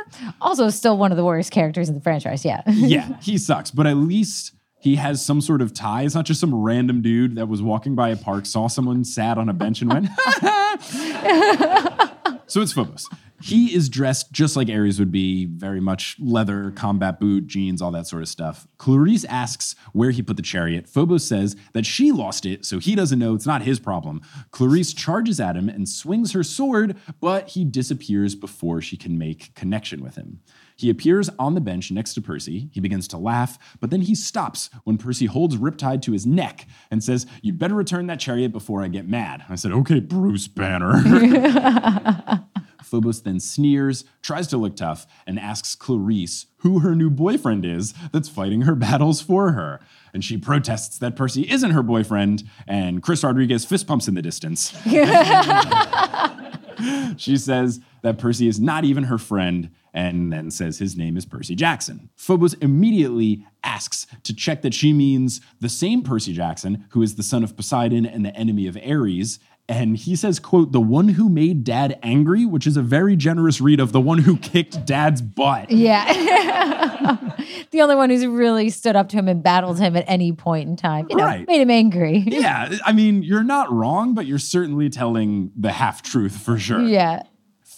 [0.41, 2.43] Also, still one of the worst characters in the franchise.
[2.43, 2.61] Yeah.
[2.67, 6.03] Yeah, he sucks, but at least he has some sort of tie.
[6.03, 9.38] It's not just some random dude that was walking by a park, saw someone sat
[9.38, 10.07] on a bench and went,
[12.47, 13.09] so it's Phobos.
[13.41, 17.91] He is dressed just like Ares would be, very much leather, combat boot, jeans, all
[17.91, 18.67] that sort of stuff.
[18.77, 20.89] Clarisse asks where he put the chariot.
[20.89, 23.35] Phobos says that she lost it, so he doesn't know.
[23.35, 24.21] It's not his problem.
[24.51, 29.55] Clarisse charges at him and swings her sword, but he disappears before she can make
[29.55, 30.41] connection with him.
[30.79, 32.69] He appears on the bench next to Percy.
[32.71, 36.67] He begins to laugh, but then he stops when Percy holds Riptide to his neck
[36.89, 39.43] and says, You'd better return that chariot before I get mad.
[39.49, 41.01] I said, Okay, Bruce Banner.
[42.81, 47.93] Phobos then sneers, tries to look tough, and asks Clarisse who her new boyfriend is
[48.13, 49.81] that's fighting her battles for her.
[50.13, 54.21] And she protests that Percy isn't her boyfriend, and Chris Rodriguez fist pumps in the
[54.21, 54.71] distance.
[57.17, 61.25] she says that Percy is not even her friend, and then says his name is
[61.25, 62.10] Percy Jackson.
[62.15, 67.23] Phobos immediately asks to check that she means the same Percy Jackson, who is the
[67.23, 71.30] son of Poseidon and the enemy of Ares, and he says quote the one who
[71.30, 75.21] made dad angry which is a very generous read of the one who kicked dad's
[75.21, 76.12] butt Yeah.
[77.71, 80.69] the only one who's really stood up to him and battled him at any point
[80.69, 81.06] in time.
[81.10, 81.47] You know, Right.
[81.47, 82.17] made him angry.
[82.28, 86.82] yeah i mean you're not wrong but you're certainly telling the half truth for sure
[86.82, 87.21] Yeah.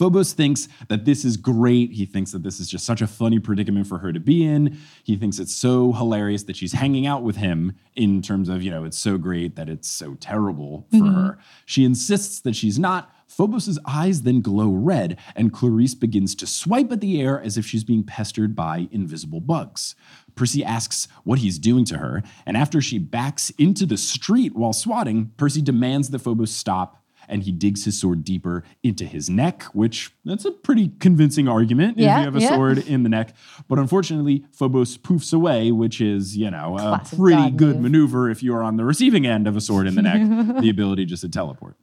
[0.02, 1.92] Phobos thinks that this is great.
[1.92, 4.80] He thinks that this is just such a funny predicament for her to be in.
[5.04, 8.72] He thinks it's so hilarious that she's hanging out with him in terms of, you
[8.72, 11.14] know, it's so great that it's so terrible for mm-hmm.
[11.14, 11.38] her.
[11.68, 13.14] She insists that she's not.
[13.28, 17.68] Phobos's eyes then glow red, and Clarisse begins to swipe at the air as if
[17.68, 19.94] she's being pestered by invisible bugs.
[20.34, 24.74] Percy asks what he's doing to her, and after she backs into the street while
[24.74, 29.64] swatting, Percy demands that Phobos stop and he digs his sword deeper into his neck,
[29.74, 32.50] which that's a pretty convincing argument if you have a yeah.
[32.50, 33.36] sword in the neck.
[33.68, 37.92] But unfortunately, Phobos poofs away, which is, you know, a pretty good move.
[37.92, 40.22] maneuver if you are on the receiving end of a sword in the neck,
[40.62, 41.76] the ability just to teleport.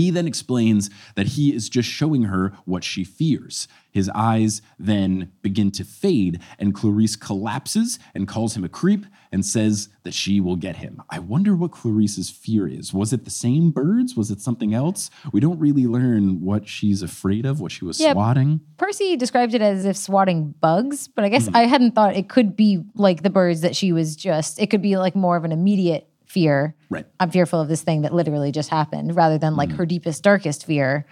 [0.00, 3.68] He then explains that he is just showing her what she fears.
[3.92, 9.44] His eyes then begin to fade, and Clarisse collapses and calls him a creep and
[9.44, 11.02] says that she will get him.
[11.10, 12.94] I wonder what Clarisse's fear is.
[12.94, 14.16] Was it the same birds?
[14.16, 15.10] Was it something else?
[15.32, 18.12] We don't really learn what she's afraid of, what she was Yeah.
[18.14, 18.60] swatting.
[18.78, 21.56] Percy described it as if swatting bugs, but I guess Hmm.
[21.56, 24.82] I hadn't thought it could be like the birds that she was just, it could
[24.82, 26.76] be like more of an immediate fear.
[26.88, 27.06] Right.
[27.18, 29.78] I'm fearful of this thing that literally just happened rather than like mm-hmm.
[29.78, 31.04] her deepest, darkest fear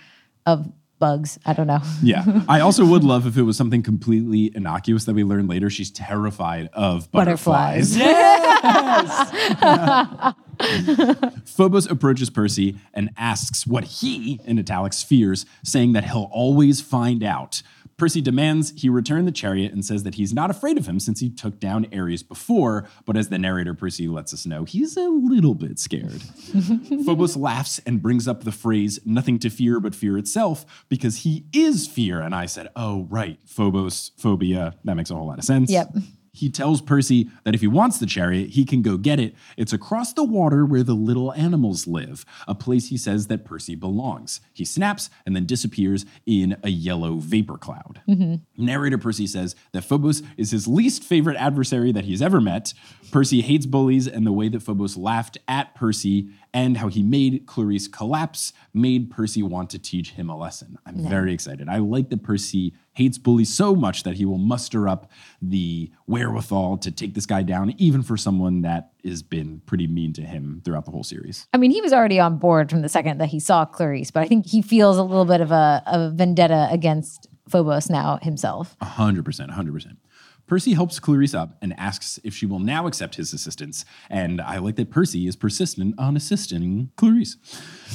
[0.46, 1.40] of bugs.
[1.44, 1.80] I don't know.
[2.02, 2.42] Yeah.
[2.48, 5.70] I also would love if it was something completely innocuous that we learn later.
[5.70, 7.98] She's terrified of butterflies.
[7.98, 9.32] Butterflies.
[11.46, 17.24] Phobos approaches Percy and asks what he, in italics, fears, saying that he'll always find
[17.24, 17.62] out.
[17.98, 21.18] Percy demands he return the chariot and says that he's not afraid of him since
[21.18, 25.08] he took down Ares before, but as the narrator Percy lets us know, he's a
[25.08, 26.22] little bit scared.
[27.04, 31.46] Phobos laughs and brings up the phrase, nothing to fear but fear itself, because he
[31.52, 32.20] is fear.
[32.20, 34.76] And I said, oh, right, Phobos, phobia.
[34.84, 35.68] That makes a whole lot of sense.
[35.68, 35.88] Yep.
[36.38, 39.34] He tells Percy that if he wants the chariot, he can go get it.
[39.56, 43.74] It's across the water where the little animals live, a place he says that Percy
[43.74, 44.40] belongs.
[44.52, 48.02] He snaps and then disappears in a yellow vapor cloud.
[48.08, 48.64] Mm-hmm.
[48.64, 52.72] Narrator Percy says that Phobos is his least favorite adversary that he's ever met.
[53.10, 57.46] Percy hates bullies, and the way that Phobos laughed at Percy and how he made
[57.46, 60.78] Clarisse collapse made Percy want to teach him a lesson.
[60.86, 61.08] I'm yeah.
[61.08, 61.68] very excited.
[61.68, 66.78] I like that Percy hates bullies so much that he will muster up the wherewithal
[66.78, 70.62] to take this guy down, even for someone that has been pretty mean to him
[70.64, 71.46] throughout the whole series.
[71.52, 74.22] I mean, he was already on board from the second that he saw Clarisse, but
[74.22, 78.76] I think he feels a little bit of a, a vendetta against Phobos now himself.
[78.82, 79.22] 100%.
[79.22, 79.96] 100%.
[80.48, 83.84] Percy helps Clarisse up and asks if she will now accept his assistance.
[84.08, 87.36] And I like that Percy is persistent on assisting Clarisse.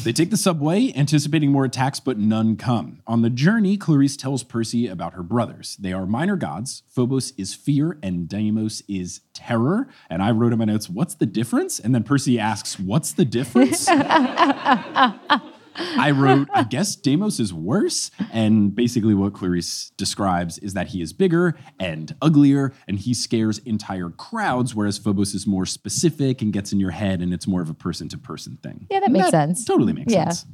[0.03, 3.01] They take the subway, anticipating more attacks, but none come.
[3.07, 5.75] On the journey, Clarisse tells Percy about her brothers.
[5.77, 6.83] They are minor gods.
[6.87, 9.87] Phobos is fear, and Deimos is terror.
[10.09, 11.79] And I wrote in my notes, What's the difference?
[11.79, 13.89] And then Percy asks, What's the difference?
[15.75, 18.11] I wrote, I guess Deimos is worse.
[18.31, 23.57] And basically, what Clarisse describes is that he is bigger and uglier, and he scares
[23.59, 27.61] entire crowds, whereas Phobos is more specific and gets in your head, and it's more
[27.61, 28.87] of a person to person thing.
[28.89, 29.65] Yeah, that makes sense.
[29.65, 30.25] Totally makes Yeah.
[30.29, 30.45] sense.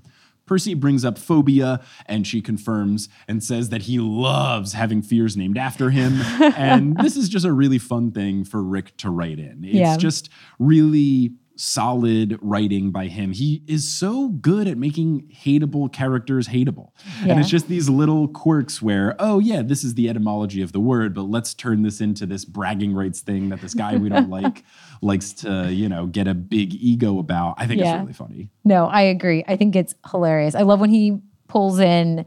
[0.45, 5.59] Percy brings up phobia and she confirms and says that he loves having fears named
[5.59, 6.13] after him.
[6.57, 9.59] and this is just a really fun thing for Rick to write in.
[9.63, 9.95] It's Yeah.
[9.97, 13.33] just really solid writing by him.
[13.33, 16.91] He is so good at making hateable characters hateable.
[17.27, 20.79] And it's just these little quirks where, oh, yeah, this is the etymology of the
[20.79, 24.29] word, but let's turn this into this bragging rights thing that this guy we don't
[24.39, 24.63] like
[25.01, 27.55] likes to, you know, get a big ego about.
[27.57, 27.95] I think Yeah.
[27.95, 28.49] it's really funny.
[28.63, 29.43] No, I agree.
[29.47, 30.55] I think it's hilarious.
[30.55, 31.19] I love when he
[31.49, 32.25] pulls in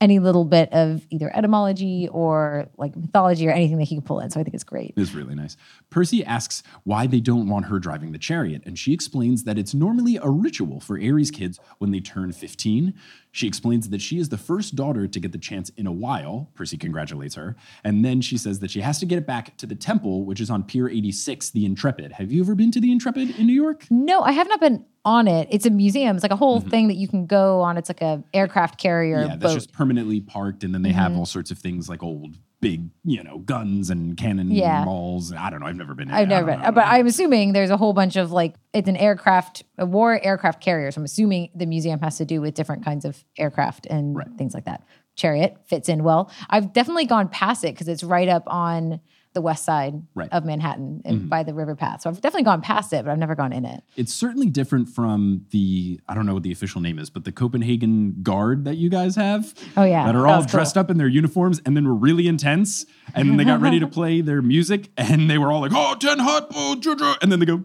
[0.00, 4.20] any little bit of either etymology or like mythology or anything that he could pull
[4.20, 4.30] in.
[4.30, 4.94] So I think it's great.
[4.96, 5.56] It's really nice.
[5.90, 9.74] Percy asks why they don't want her driving the chariot, and she explains that it's
[9.74, 12.94] normally a ritual for Ares kids when they turn 15.
[13.32, 16.50] She explains that she is the first daughter to get the chance in a while.
[16.54, 17.54] Percy congratulates her.
[17.84, 20.40] And then she says that she has to get it back to the temple, which
[20.40, 22.12] is on Pier 86, the Intrepid.
[22.12, 23.86] Have you ever been to the Intrepid in New York?
[23.88, 25.48] No, I have not been on it.
[25.50, 26.16] It's a museum.
[26.16, 27.78] It's like a whole thing that you can go on.
[27.78, 29.30] It's like a aircraft carrier Mm-hmm.
[29.30, 29.54] Yeah, that's boat.
[29.54, 33.22] just permanently parked, and then they have all sorts of things like old, big, you
[33.22, 34.84] know, guns and cannon Yeah.
[34.84, 35.32] balls.
[35.32, 35.66] I don't know.
[35.66, 36.08] I've never been.
[36.08, 36.28] In I've it.
[36.28, 36.72] Never been, uh, know.
[36.72, 40.62] but I'm assuming there's a whole bunch of like it's an aircraft, a war aircraft
[40.62, 40.90] carrier.
[40.90, 44.28] So I'm assuming the museum has to do with different kinds of aircraft and Right.
[44.36, 44.82] things like that.
[45.16, 46.30] Chariot fits in well.
[46.48, 49.00] I've definitely gone past it because it's right up on
[49.32, 50.26] the west side Right.
[50.28, 50.36] Mm-hmm.
[50.36, 52.02] of Manhattan and by the river path.
[52.02, 53.82] So I've definitely gone past it, but I've never gone in it.
[53.96, 57.32] it's certainly different from the I don't know what the official name is, but the
[57.32, 59.54] Copenhagen Guard that you guys have.
[59.76, 60.04] Oh, yeah.
[60.06, 60.50] that are That all was cool.
[60.58, 63.78] dressed up in their uniforms and then were really intense, and then they got ready
[63.80, 67.14] to play their music, and they were all like, "Oh, ten hot, oh, ju- ju,"
[67.22, 67.62] and then they go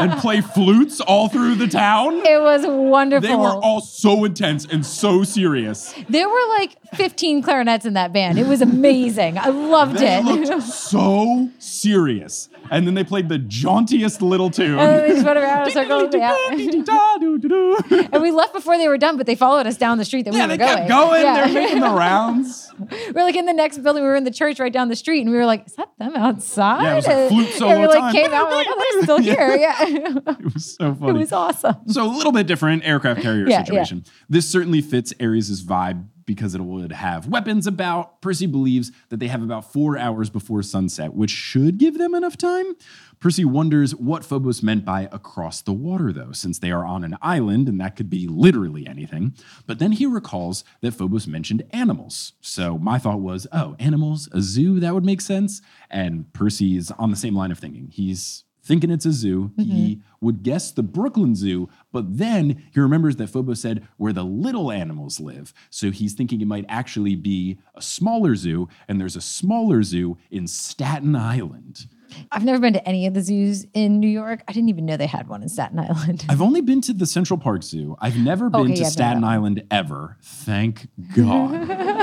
[0.00, 2.14] and play flutes all through the town.
[2.26, 3.28] It was wonderful.
[3.28, 5.94] They were all so intense and so serious.
[6.08, 8.38] there were like 15 clarinets in that band.
[8.38, 8.69] It was amazing.
[8.72, 10.24] I loved They it.
[10.24, 12.48] looked so serious.
[12.70, 14.78] And then they played the jauntiest little tune.
[14.78, 16.08] And they just went around in a circle.
[16.16, 16.36] Yeah.
[16.54, 20.22] yeah, And we left before they were done, but they followed us down the street
[20.26, 20.76] that we were they going.
[20.76, 21.22] kept going.
[21.22, 21.46] Yeah.
[21.46, 22.72] They're making the rounds.
[23.14, 24.02] we're like in the next building.
[24.02, 25.90] We were in the church right down the street, and we were like, "Is that
[25.98, 28.12] them outside?" Yeah, it was like flute and solo we like time.
[28.12, 28.48] came out.
[28.50, 31.10] We're like, "Oh, they're still here." Yeah, It was so funny.
[31.10, 31.76] it was awesome.
[31.88, 34.04] So a little bit different aircraft carrier Yeah, situation.
[34.28, 38.22] This certainly fits Ares' vibe because it would have weapons about.
[38.22, 42.36] Percy believes that they have about four hours before sunset, which should give them enough
[42.36, 42.76] time.
[43.18, 47.16] Percy wonders what Phobos meant by across the water, though, since they are on an
[47.20, 49.34] island and that could be literally anything.
[49.66, 52.34] But then he recalls that Phobos mentioned animals.
[52.40, 55.60] So my thought was, oh, animals, a zoo, that would make sense.
[55.90, 57.88] And Percy's on the same line of thinking.
[57.92, 59.50] He's thinking it's a zoo.
[59.56, 60.24] He mm-hmm.
[60.24, 64.70] would guess the Brooklyn Zoo, but then he remembers that Phobos said where the little
[64.70, 65.52] animals live.
[65.70, 70.18] So he's thinking it might actually be a smaller zoo, and there's a smaller zoo
[70.30, 71.88] in Staten Island.
[72.30, 74.44] I've never been to any of the zoos in New York.
[74.46, 76.24] I didn't even know they had one in Staten Island.
[76.28, 77.96] I've only been to the Central Park Zoo.
[78.00, 80.16] I've never been Okay, to yeah, Staten to Island ever.
[80.22, 81.68] Thank God.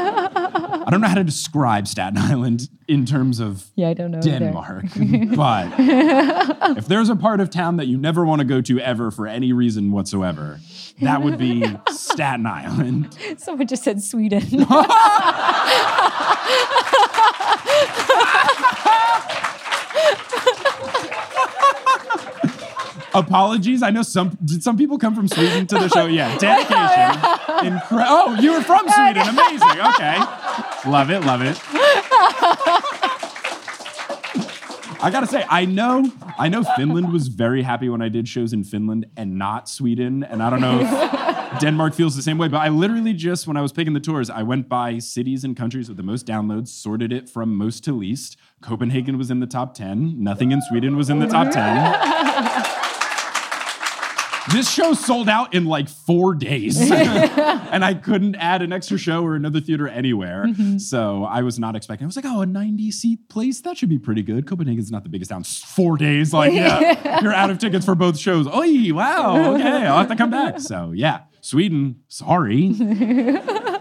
[0.88, 4.22] I don't know how to describe Staten Island in terms of Yeah, I don't know.
[4.22, 4.86] Denmark.
[5.36, 5.74] but
[6.78, 9.28] if there's a part of town that you never want to go to ever for
[9.28, 10.62] any reason whatsoever,
[11.02, 13.10] that would be Staten Island.
[13.38, 14.66] Someone just said Sweden.
[23.14, 23.82] Apologies.
[23.82, 26.06] I know some did some people come from Sweden to the show.
[26.06, 27.22] Yeah, dedication.
[27.74, 29.28] Incre- oh, you were from Sweden.
[29.28, 29.80] Amazing.
[29.96, 30.20] Okay.
[30.88, 31.60] Love it, love it.
[35.00, 38.52] I gotta say, I know, I know Finland was very happy when I did shows
[38.52, 40.24] in Finland and not Sweden.
[40.24, 43.58] And I don't know if Denmark feels the same way, but I literally just, when
[43.58, 46.70] I was picking the tours, I went by cities and countries with the most downloads,
[46.70, 48.38] sorted it from most to least.
[48.62, 50.24] Copenhagen was in the top 10.
[50.24, 52.64] Nothing in Sweden was in the top 10.
[54.52, 56.80] This show sold out in like four days.
[56.92, 60.46] and I couldn't add an extra show or another theater anywhere.
[60.46, 60.78] Mm-hmm.
[60.78, 62.06] So I was not expecting.
[62.06, 63.62] I was like, oh, a 90 seat place?
[63.62, 64.48] That should be pretty good.
[64.48, 65.44] Copenhagen's not the biggest town.
[65.44, 66.34] Four days.
[66.34, 68.48] Like, yeah, you're out of tickets for both shows.
[68.50, 69.56] Oh, wow.
[69.56, 69.86] Okay.
[69.86, 70.60] I'll have to come back.
[70.60, 72.70] So, yeah, Sweden, sorry.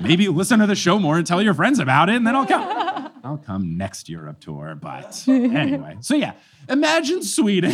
[0.00, 2.46] Maybe listen to the show more and tell your friends about it, and then I'll
[2.46, 2.86] come.
[3.24, 4.76] I'll come next Europe tour.
[4.80, 6.34] But anyway, so yeah,
[6.68, 7.72] imagine Sweden.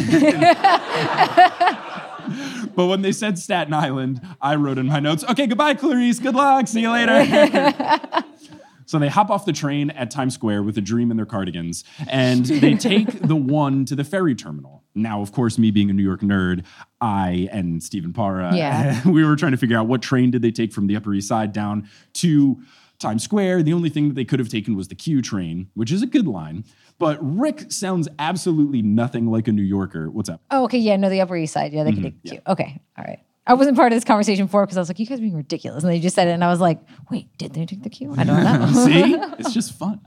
[2.75, 6.21] But when they said Staten Island, I wrote in my notes, okay, goodbye, Clarisse.
[6.23, 6.69] Good luck.
[6.69, 7.25] See you later.
[8.87, 11.85] so they hop off the train at Times Square with a dream in their cardigans,
[12.09, 14.83] and they take the one to the ferry terminal.
[14.95, 16.65] Now, of course, me being a New York nerd,
[17.01, 19.01] I and Stephen Parra, Yeah.
[19.09, 21.29] we were trying to figure out what train did they take from the Upper East
[21.29, 22.61] Side down to
[23.03, 23.65] Times Square.
[23.65, 26.07] The only thing that they could have taken was the Q train, which is a
[26.07, 26.65] good line.
[26.99, 30.11] But Rick sounds absolutely nothing like a New Yorker.
[30.11, 30.41] What's up?
[30.51, 30.79] oh, okay.
[30.79, 31.73] Yeah, no, the Upper East Side.
[31.73, 32.05] Yeah, they could Mm-hmm.
[32.05, 32.43] take cute.
[32.47, 33.19] Okay, all right.
[33.47, 35.35] I wasn't part of this conversation before because I was like, you guys are being
[35.37, 35.83] ridiculous.
[35.83, 36.79] And they just said it, and I was like,
[37.11, 38.15] wait, did they take the Q?
[38.17, 38.67] I don't know.
[38.87, 39.15] See?
[39.41, 40.01] It's just fun.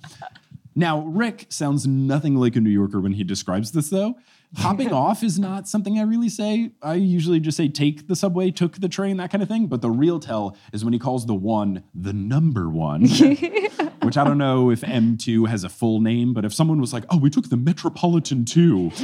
[0.78, 4.16] Now, Rick sounds nothing like a New Yorker when he describes this, though.
[4.58, 6.72] Hopping off is not something I really say.
[6.82, 9.68] I usually just say take the subway, took the train, that kind of thing.
[9.68, 13.02] But the real tell is when he calls the one the number one,
[14.02, 17.06] which I don't know if M2 has a full name, but if someone was like,
[17.10, 18.92] oh, we took the Metropolitan 2,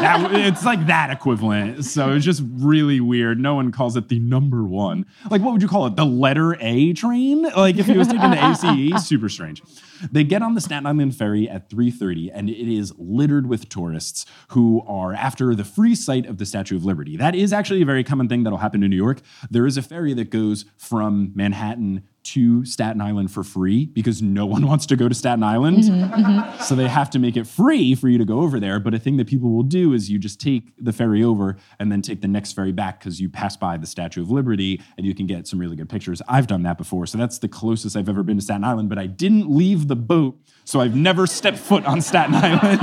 [0.00, 1.84] that, it's like that equivalent.
[1.84, 3.38] So it's just really weird.
[3.38, 5.06] No one calls it the number one.
[5.30, 5.96] Like, what would you call it?
[5.96, 7.42] The letter A train?
[7.42, 9.62] Like, if he was taking the ACE, super strange.
[10.10, 14.26] They get on the Staten Island ferry at 3:30, and it is littered with tourists
[14.48, 17.16] who are after the free sight of the Statue of Liberty.
[17.16, 19.20] That is actually a very common thing that'll happen in New York.
[19.50, 24.46] There is a ferry that goes from Manhattan to Staten Island for free because no
[24.46, 25.78] one wants to go to Staten Island.
[25.78, 26.62] Mm-hmm, mm-hmm.
[26.62, 28.80] So they have to make it free for you to go over there.
[28.80, 31.90] But a thing that people will do is you just take the ferry over and
[31.90, 35.06] then take the next ferry back because you pass by the Statue of Liberty and
[35.06, 36.20] you can get some really good pictures.
[36.28, 37.06] I've done that before.
[37.06, 39.96] So that's the closest I've ever been to Staten Island, but I didn't leave the
[39.96, 40.38] boat.
[40.64, 42.80] So I've never stepped foot on Staten Island.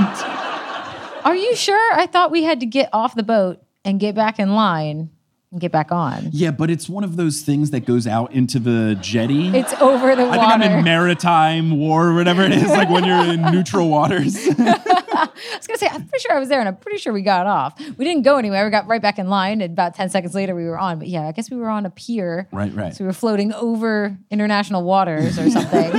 [1.24, 1.92] Are you sure?
[1.94, 5.10] I thought we had to get off the boat and get back in line
[5.58, 6.28] get back on.
[6.32, 9.48] yeah, but it's one of those things that goes out into the jetty.
[9.56, 10.38] It's over the water.
[10.40, 13.88] I think I'm in maritime war or whatever it is, like when you're in neutral
[13.88, 14.36] waters.
[14.58, 17.22] I was gonna say, I'm pretty sure I was there, and I'm pretty sure we
[17.22, 17.78] got off.
[17.96, 18.64] We didn't go anywhere.
[18.64, 20.98] We got right back in line, and about ten seconds later, we were on.
[20.98, 22.48] But yeah, I guess we were on a pier.
[22.52, 22.94] Right, right.
[22.94, 25.92] So we were floating over international waters or something.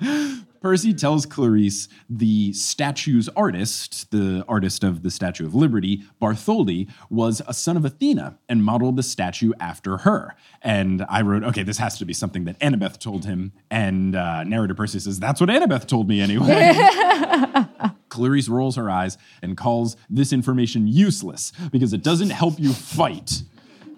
[0.62, 7.42] Percy tells Clarisse the statue's artist, the artist of the Statue of Liberty, Bartholdi, was
[7.48, 10.36] a son of Athena and modeled the statue after her.
[10.62, 13.52] And I wrote, okay, this has to be something that Annabeth told him.
[13.70, 16.46] And uh, narrator Percy says, that's what Annabeth told me anyway.
[18.08, 23.42] Clarisse rolls her eyes and calls this information useless because it doesn't help you fight.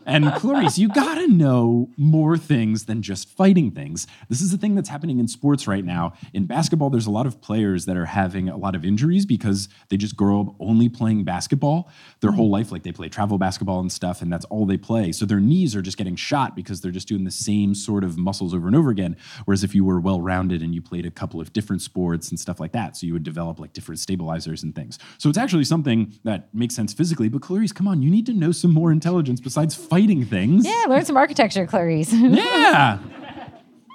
[0.07, 4.07] And Clarisse, you gotta know more things than just fighting things.
[4.29, 6.15] This is the thing that's happening in sports right now.
[6.33, 9.69] In basketball, there's a lot of players that are having a lot of injuries because
[9.89, 11.91] they just grow up only playing basketball
[12.21, 12.53] their whole mm-hmm.
[12.53, 12.73] life.
[12.73, 15.13] Like they play travel basketball and stuff, and that's all they play.
[15.13, 18.19] So their knees are just getting shot because they're just doing the same sort of
[18.19, 19.17] muscles over and over again.
[19.45, 22.39] Whereas if you were well rounded and you played a couple of different sports and
[22.39, 24.99] stuff like that, so you would develop like different stabilizers and things.
[25.19, 27.29] So it's actually something that makes sense physically.
[27.29, 30.67] But Clarisse, come on, you need to know some more intelligence besides fighting things.
[30.67, 32.13] yeah, learn some architecture, Clarisse.
[32.35, 32.99] Yeah.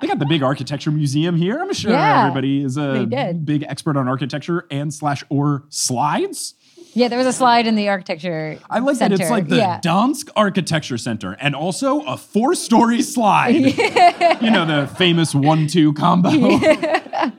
[0.02, 1.60] They got the big architecture museum here.
[1.60, 3.06] I'm sure Yeah, everybody is a
[3.44, 6.56] big expert on architecture and slash or slides.
[6.94, 8.58] yeah, there was a slide in the architecture.
[8.70, 9.18] I like center.
[9.18, 9.82] that it's like the yeah.
[9.82, 13.56] Dansk Architecture Center and also a four story slide.
[14.42, 16.30] You know, the famous one two combo.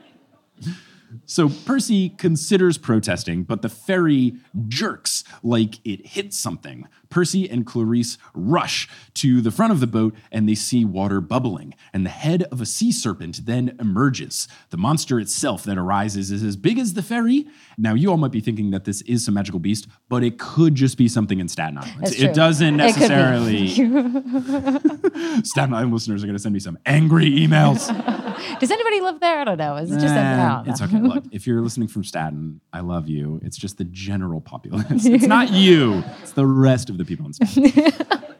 [1.25, 4.33] So Percy considers protesting, but the ferry
[4.67, 6.89] jerks like it hits something.
[7.11, 11.75] Percy and Clarisse rush to the front of the boat and they see water bubbling,
[11.93, 14.47] and the head of a sea serpent then emerges.
[14.71, 17.45] The monster itself that arises is as big as the ferry.
[17.77, 20.73] Now, you all might be thinking that this is some magical beast, but it could
[20.75, 21.93] just be something in Staten Island.
[21.99, 22.33] That's It true.
[22.33, 23.67] doesn't It necessarily.
[25.43, 27.87] Staten Island listeners are going to send me some angry emails.
[28.59, 29.39] Does anybody live there?
[29.39, 29.75] I don't know.
[29.75, 30.99] Is it just Eh, it's okay.
[31.01, 33.39] Look, if you're listening from Staten, I love you.
[33.43, 35.05] It's just the general populace.
[35.05, 36.03] It's not you.
[36.21, 37.31] It's the rest of the people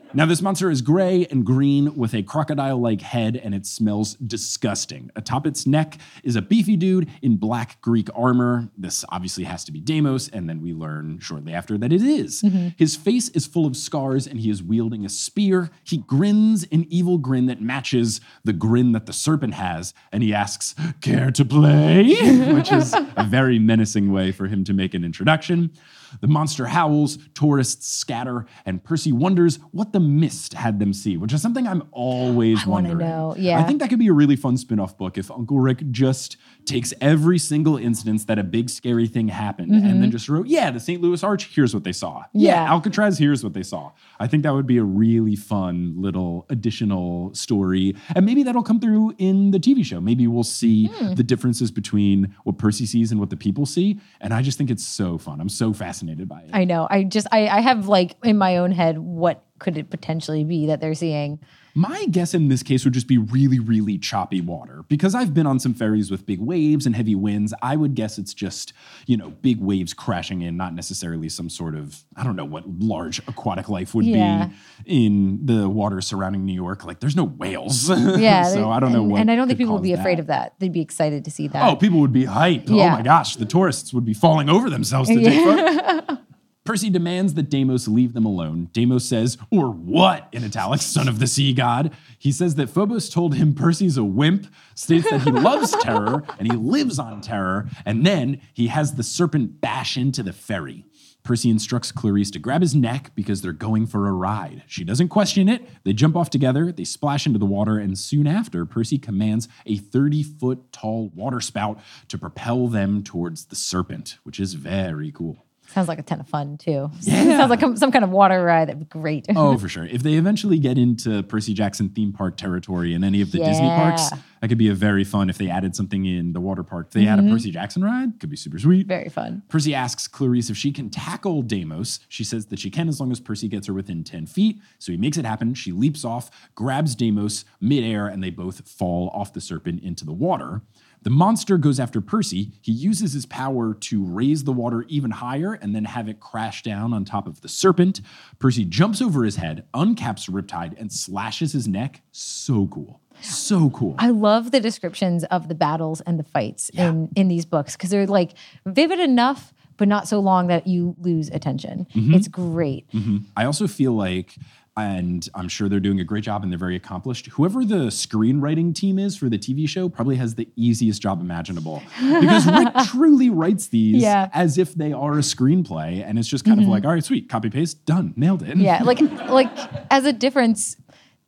[0.13, 5.09] now, this monster is gray and green with a crocodile-like head, and it smells disgusting.
[5.15, 8.69] Atop its neck is a beefy dude in black Greek armor.
[8.77, 12.41] This obviously has to be Deimos, and then we learn shortly after that it is.
[12.41, 12.69] Mm-hmm.
[12.77, 15.69] His face is full of scars, and he is wielding a spear.
[15.83, 20.33] He grins an evil grin that matches the grin that the serpent has, and he
[20.33, 22.03] asks, "Care to play?"
[22.53, 25.71] Which is a very menacing way for him to make an introduction.
[26.19, 31.33] The monster howls, tourists scatter, and Percy wonders what the mist had them see, which
[31.33, 32.97] is something I'm always I wondering.
[32.97, 33.59] know, yeah.
[33.59, 36.93] I think that could be a really fun spin-off book if Uncle Rick just takes
[37.01, 40.79] every single instance that a big scary thing happened and then just wrote, yeah, the
[40.79, 41.01] St.
[41.01, 42.19] Louis Arch, here's what they saw.
[42.19, 42.39] Mm-hmm.
[42.39, 42.69] Yeah.
[42.69, 43.91] Alcatraz, here's what they saw.
[44.19, 47.95] I think that would be a really fun little additional story.
[48.15, 49.99] And maybe that'll come through in the TV show.
[50.01, 51.13] Maybe we'll see Hmm.
[51.13, 53.99] the differences between what Percy sees and what the people see.
[54.19, 55.41] And I just think it's so fun.
[55.41, 56.49] I'm so fascinated by it.
[56.53, 56.87] I know.
[56.89, 60.67] I just I, I have like in my own head what could it potentially be
[60.67, 61.39] that they're seeing.
[61.73, 64.83] My guess in this case would just be really, really choppy water.
[64.89, 68.17] Because I've been on some ferries with big waves and heavy winds, I would guess
[68.17, 68.73] it's just,
[69.07, 72.67] you know, big waves crashing in, not necessarily some sort of, I don't know what
[72.67, 74.47] large aquatic life would Yeah.
[74.47, 74.53] be
[74.85, 76.85] in the water surrounding New York.
[76.85, 77.89] Like, there's no whales.
[77.89, 78.43] Yeah.
[78.53, 79.21] so I don't know and, what.
[79.21, 80.21] And I don't think people would be afraid that.
[80.21, 80.55] of that.
[80.59, 81.69] They'd be excited to see that.
[81.69, 82.63] Oh, people would be hype.
[82.69, 86.17] Oh my gosh, the tourists would be falling over themselves to take photos.
[86.63, 88.69] Percy demands that Deimos leave them alone.
[88.71, 91.91] Deimos says, or what, in italics, son of the sea god.
[92.19, 94.45] He says that Phobos told him Percy's a wimp,
[94.75, 99.01] states that he loves terror and he lives on terror, and then he has the
[99.01, 100.85] serpent bash into the ferry.
[101.23, 104.63] Percy instructs Clarisse to grab his neck because they're going for a ride.
[104.67, 105.67] She doesn't question it.
[105.83, 109.77] They jump off together, they splash into the water, and soon after, Percy commands a
[109.77, 115.45] 30 foot tall water spout to propel them towards the serpent, which is very cool.
[115.73, 116.91] Sounds like a ton of fun too.
[117.01, 117.37] Yeah.
[117.37, 118.67] Sounds like some kind of water ride.
[118.67, 119.25] That'd be great.
[119.35, 119.85] Oh, for sure.
[119.85, 123.67] If they eventually get into Percy Jackson theme park territory in any of the Disney
[123.67, 124.09] parks,
[124.41, 125.29] that could be a very fun.
[125.29, 127.31] If they added something in the water park, if they add a mm-hmm.
[127.31, 128.87] Percy Jackson ride, could be super sweet.
[128.87, 129.43] Very fun.
[129.49, 131.99] Percy asks Clarisse if she can tackle Deimos.
[132.09, 134.59] She says that she can as long as Percy gets her within 10 feet.
[134.79, 135.53] So he makes it happen.
[135.53, 140.13] She leaps off, grabs Deimos midair, and they both fall off the serpent into the
[140.13, 140.61] water.
[141.03, 142.51] The monster goes after Percy.
[142.61, 146.61] He uses his power to raise the water even higher and then have it crash
[146.61, 148.01] down on top of the serpent.
[148.37, 152.01] Percy jumps over his head, uncaps Riptide, and slashes his neck.
[152.11, 153.01] So cool.
[153.19, 153.95] So cool.
[153.97, 157.89] I love the descriptions of the battles and the fights in in these books because
[157.89, 158.33] they're like
[158.65, 161.87] vivid enough, but not so long that you lose attention.
[161.95, 162.13] Mm-hmm.
[162.13, 162.87] It's great.
[163.35, 164.37] I also feel like,
[164.77, 167.27] and I'm sure they're doing a great job and they're very accomplished.
[167.27, 171.83] Whoever the screenwriting team is for the TV show probably has the easiest job imaginable
[171.99, 174.29] because Rick truly writes these Yeah.
[174.33, 176.71] as if they are a screenplay, and it's just kind of mm-hmm.
[176.71, 178.57] like, all right, sweet, copy paste, done, nailed it.
[178.57, 179.51] Yeah, like like
[179.91, 180.77] as a difference,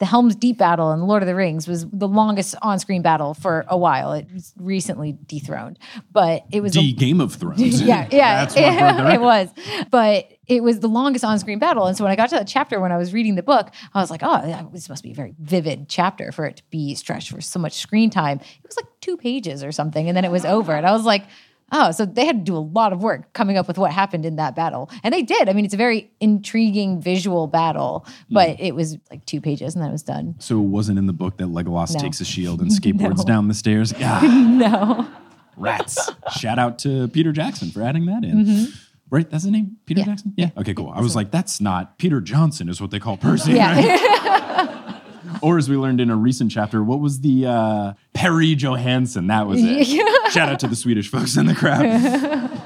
[0.03, 3.63] the Helm's Deep battle in Lord of the Rings was the longest on-screen battle for
[3.69, 4.11] a while.
[4.11, 5.79] It was recently dethroned,
[6.11, 7.81] but it was a, Game of Thrones.
[7.81, 9.49] yeah, yeah, That's what it was.
[9.91, 12.81] But it was the longest on-screen battle, and so when I got to that chapter
[12.81, 15.35] when I was reading the book, I was like, "Oh, this must be a very
[15.39, 18.87] vivid chapter for it to be stretched for so much screen time." It was like
[18.99, 21.23] two pages or something, and then it was over, and I was like.
[21.71, 24.25] Oh, so they had to do a lot of work coming up with what happened
[24.25, 24.91] in that battle.
[25.03, 25.49] And they did.
[25.49, 29.81] I mean, it's a very intriguing visual battle, but it was like two pages and
[29.81, 30.35] then it was done.
[30.39, 31.99] So it wasn't in the book that Legolas No.
[31.99, 33.23] takes a shield and skateboards No.
[33.25, 33.91] down the stairs.
[33.99, 34.19] Yeah.
[34.21, 35.07] No.
[35.57, 36.09] Rats.
[36.37, 38.67] Shout out to Peter Jackson for adding that in.
[39.09, 39.29] Right?
[39.29, 39.77] That's the name?
[39.85, 40.09] Peter Mm-hmm.
[40.09, 40.13] Yeah.
[40.15, 40.33] Jackson?
[40.37, 40.49] Yeah.
[40.57, 40.89] Okay, cool.
[40.89, 43.53] I was like, that's not Peter Johnson, is what they call Percy.
[43.53, 44.99] Yeah.
[45.43, 49.27] Or as we learned in a recent chapter, what was the uh, Perry Johansson?
[49.27, 49.85] That was it.
[50.31, 51.83] Shout out to the Swedish folks in the crowd.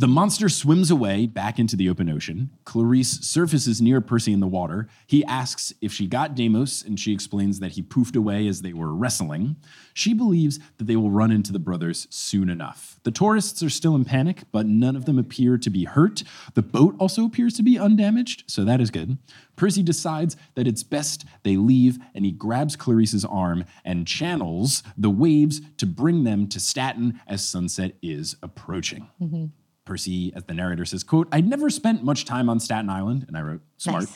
[0.00, 2.50] The monster swims away back into the open ocean.
[2.64, 4.86] Clarisse surfaces near Percy in the water.
[5.08, 8.72] He asks if she got Deimos, and she explains that he poofed away as they
[8.72, 9.56] were wrestling.
[9.94, 13.00] She believes that they will run into the brothers soon enough.
[13.02, 16.22] The tourists are still in panic, but none of them appear to be hurt.
[16.54, 19.18] The boat also appears to be undamaged, so that is good.
[19.56, 25.10] Percy decides that it's best they leave, and he grabs Clarisse's arm and channels the
[25.10, 29.08] waves to bring them to Staten as sunset is approaching.
[29.20, 29.46] Mm-hmm.
[29.88, 33.38] Percy, as the narrator says, quote, I'd never spent much time on Staten Island, and
[33.38, 34.06] I wrote, smart.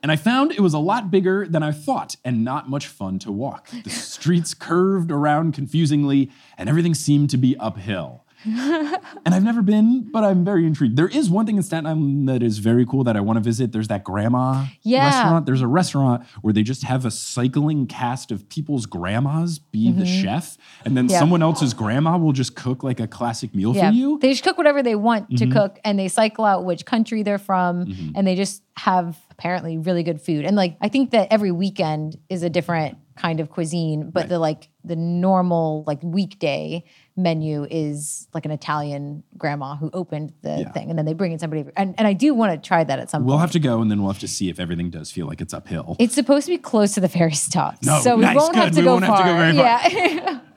[0.03, 3.19] and I found it was a lot bigger than I thought and not much fun
[3.21, 3.71] to walk.
[3.71, 8.24] The streets curved around confusingly, and everything seemed to be uphill.
[8.45, 10.97] And I've never been, but I'm very intrigued.
[10.97, 13.41] There is one thing in Staten Island that is very cool that I want to
[13.43, 13.73] visit.
[13.73, 15.05] There's that grandma Yeah.
[15.07, 15.47] restaurant.
[15.47, 20.07] There's a restaurant where they just have a cycling cast of people's grandmas be the
[20.07, 21.13] chef, and then Mm-hmm.
[21.13, 21.19] Yeah.
[21.19, 23.91] someone else's grandma will just cook like a classic meal Yeah.
[23.91, 24.19] for you.
[24.21, 25.37] They just cook whatever they want Mm-hmm.
[25.51, 29.79] to cook and they cycle out which country they're from and they just have apparently
[29.79, 30.45] really good food.
[30.45, 34.29] And like I think that every weekend is a different kind of cuisine, but Right.
[34.31, 36.85] the like the normal like weekday
[37.17, 40.73] menu is like an Italian grandma who opened the Yeah.
[40.73, 42.99] thing and then they bring in somebody and, and I do want to try that
[42.99, 43.27] at some point.
[43.29, 43.41] We'll point.
[43.43, 45.55] have to go, and then we'll have to see if everything does feel like it's
[45.55, 45.97] uphill.
[45.99, 47.77] it's supposed to be close to the ferry stop.
[47.83, 49.17] No, so we nice, won't have to We go won't far.
[49.23, 50.25] have to go very far.
[50.33, 50.41] Yeah.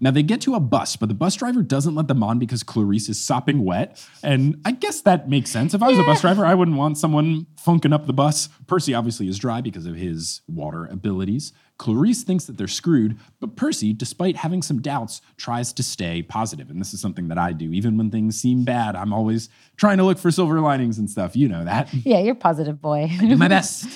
[0.00, 2.62] Now they get to a bus, but the bus driver doesn't let them on because
[2.62, 4.00] Clarisse is sopping wet.
[4.22, 5.74] And I guess that makes sense.
[5.74, 8.48] If I was a bus driver, I wouldn't want someone funking up the bus.
[8.68, 11.52] Percy obviously is dry because of his water abilities.
[11.78, 16.70] Clarisse thinks that they're screwed, but Percy, despite having some doubts, tries to stay positive.
[16.70, 17.70] And this is something that I do.
[17.72, 21.36] Even when things seem bad, I'm always trying to look for silver linings and stuff.
[21.36, 21.92] You know that.
[22.04, 23.08] yeah, you're positive boy.
[23.10, 23.88] I do my best.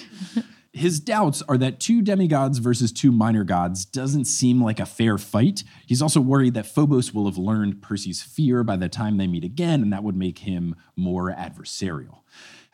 [0.72, 5.18] His doubts are that two demigods versus two minor gods doesn't seem like a fair
[5.18, 5.64] fight.
[5.84, 9.44] He's also worried that Phobos will have learned Percy's fear by the time they meet
[9.44, 12.21] again, and that would make him more adversarial.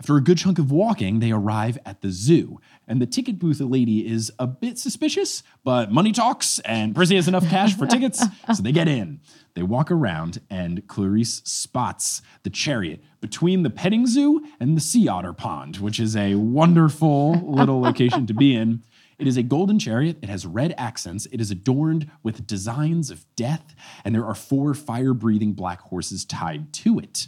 [0.01, 3.59] After a good chunk of walking, they arrive at the zoo, and the ticket booth
[3.59, 8.25] lady is a bit suspicious, but money talks, and Percy has enough cash for tickets,
[8.55, 9.19] so they get in.
[9.55, 15.09] They walk around, and Clarisse spots the chariot between the petting zoo and the sea
[15.09, 18.85] otter pond, which is a wonderful little location to be in.
[19.19, 20.19] It is a golden chariot.
[20.23, 21.27] It has red accents.
[21.33, 23.75] It is adorned with designs of death,
[24.05, 27.27] and there are four fire breathing black horses tied to it.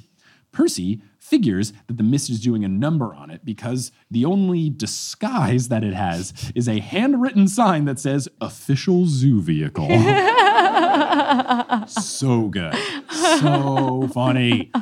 [0.53, 5.69] Percy figures that the mist is doing a number on it because the only disguise
[5.69, 9.89] that it has is a handwritten sign that says official zoo vehicle.
[11.87, 12.75] so good.
[13.39, 14.73] So funny.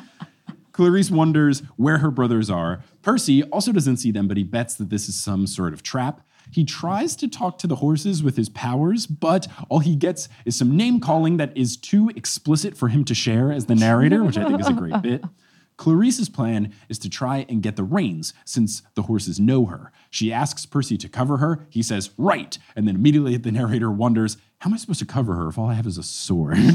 [0.73, 2.83] Clarisse wonders where her brothers are.
[3.03, 6.23] Percy also doesn't see them, but he bets that this is some sort of trap.
[6.51, 10.57] He tries to talk to the horses with his powers, but all he gets is
[10.57, 14.39] some name calling that is too explicit for him to share as the narrator, which
[14.39, 15.25] I think is a great bit.
[15.79, 19.91] Clarisse's plan is to try and get the reins since the horses know her.
[20.11, 21.67] She asks Percy to cover her.
[21.71, 22.59] He says, right.
[22.77, 25.69] And then immediately the narrator wonders, how am I supposed to cover her if all
[25.69, 26.59] I have is a sword?
[26.59, 26.75] Which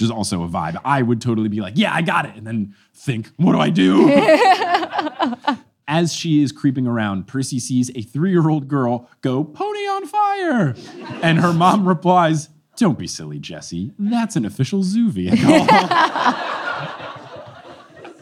[0.00, 0.78] is also a vibe.
[0.84, 2.36] I would totally be like, yeah, I got it.
[2.36, 4.10] And then think, what do I do?
[5.88, 10.06] As she is creeping around, Percy sees a three year old girl go, pony on
[10.06, 10.74] fire.
[11.22, 13.92] And her mom replies, don't be silly, Jesse.
[13.98, 15.66] That's an official zoo vehicle.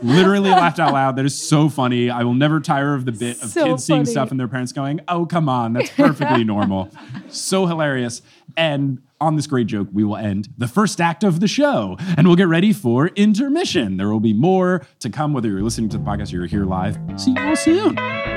[0.05, 1.17] Literally laughed out loud.
[1.17, 2.11] That is so funny.
[2.11, 4.73] I will never tire of the bit of So kids seeing stuff and their parents
[4.73, 5.73] going, oh, come on.
[5.73, 6.91] That's perfectly normal.
[7.29, 8.23] So hilarious.
[8.57, 12.27] And on this great joke, we will end the first act of the show and
[12.27, 13.97] we'll get ready for intermission.
[13.97, 16.65] There will be more to come, whether you're listening to the podcast or you're here
[16.67, 16.99] live.
[17.17, 18.34] See you all soon.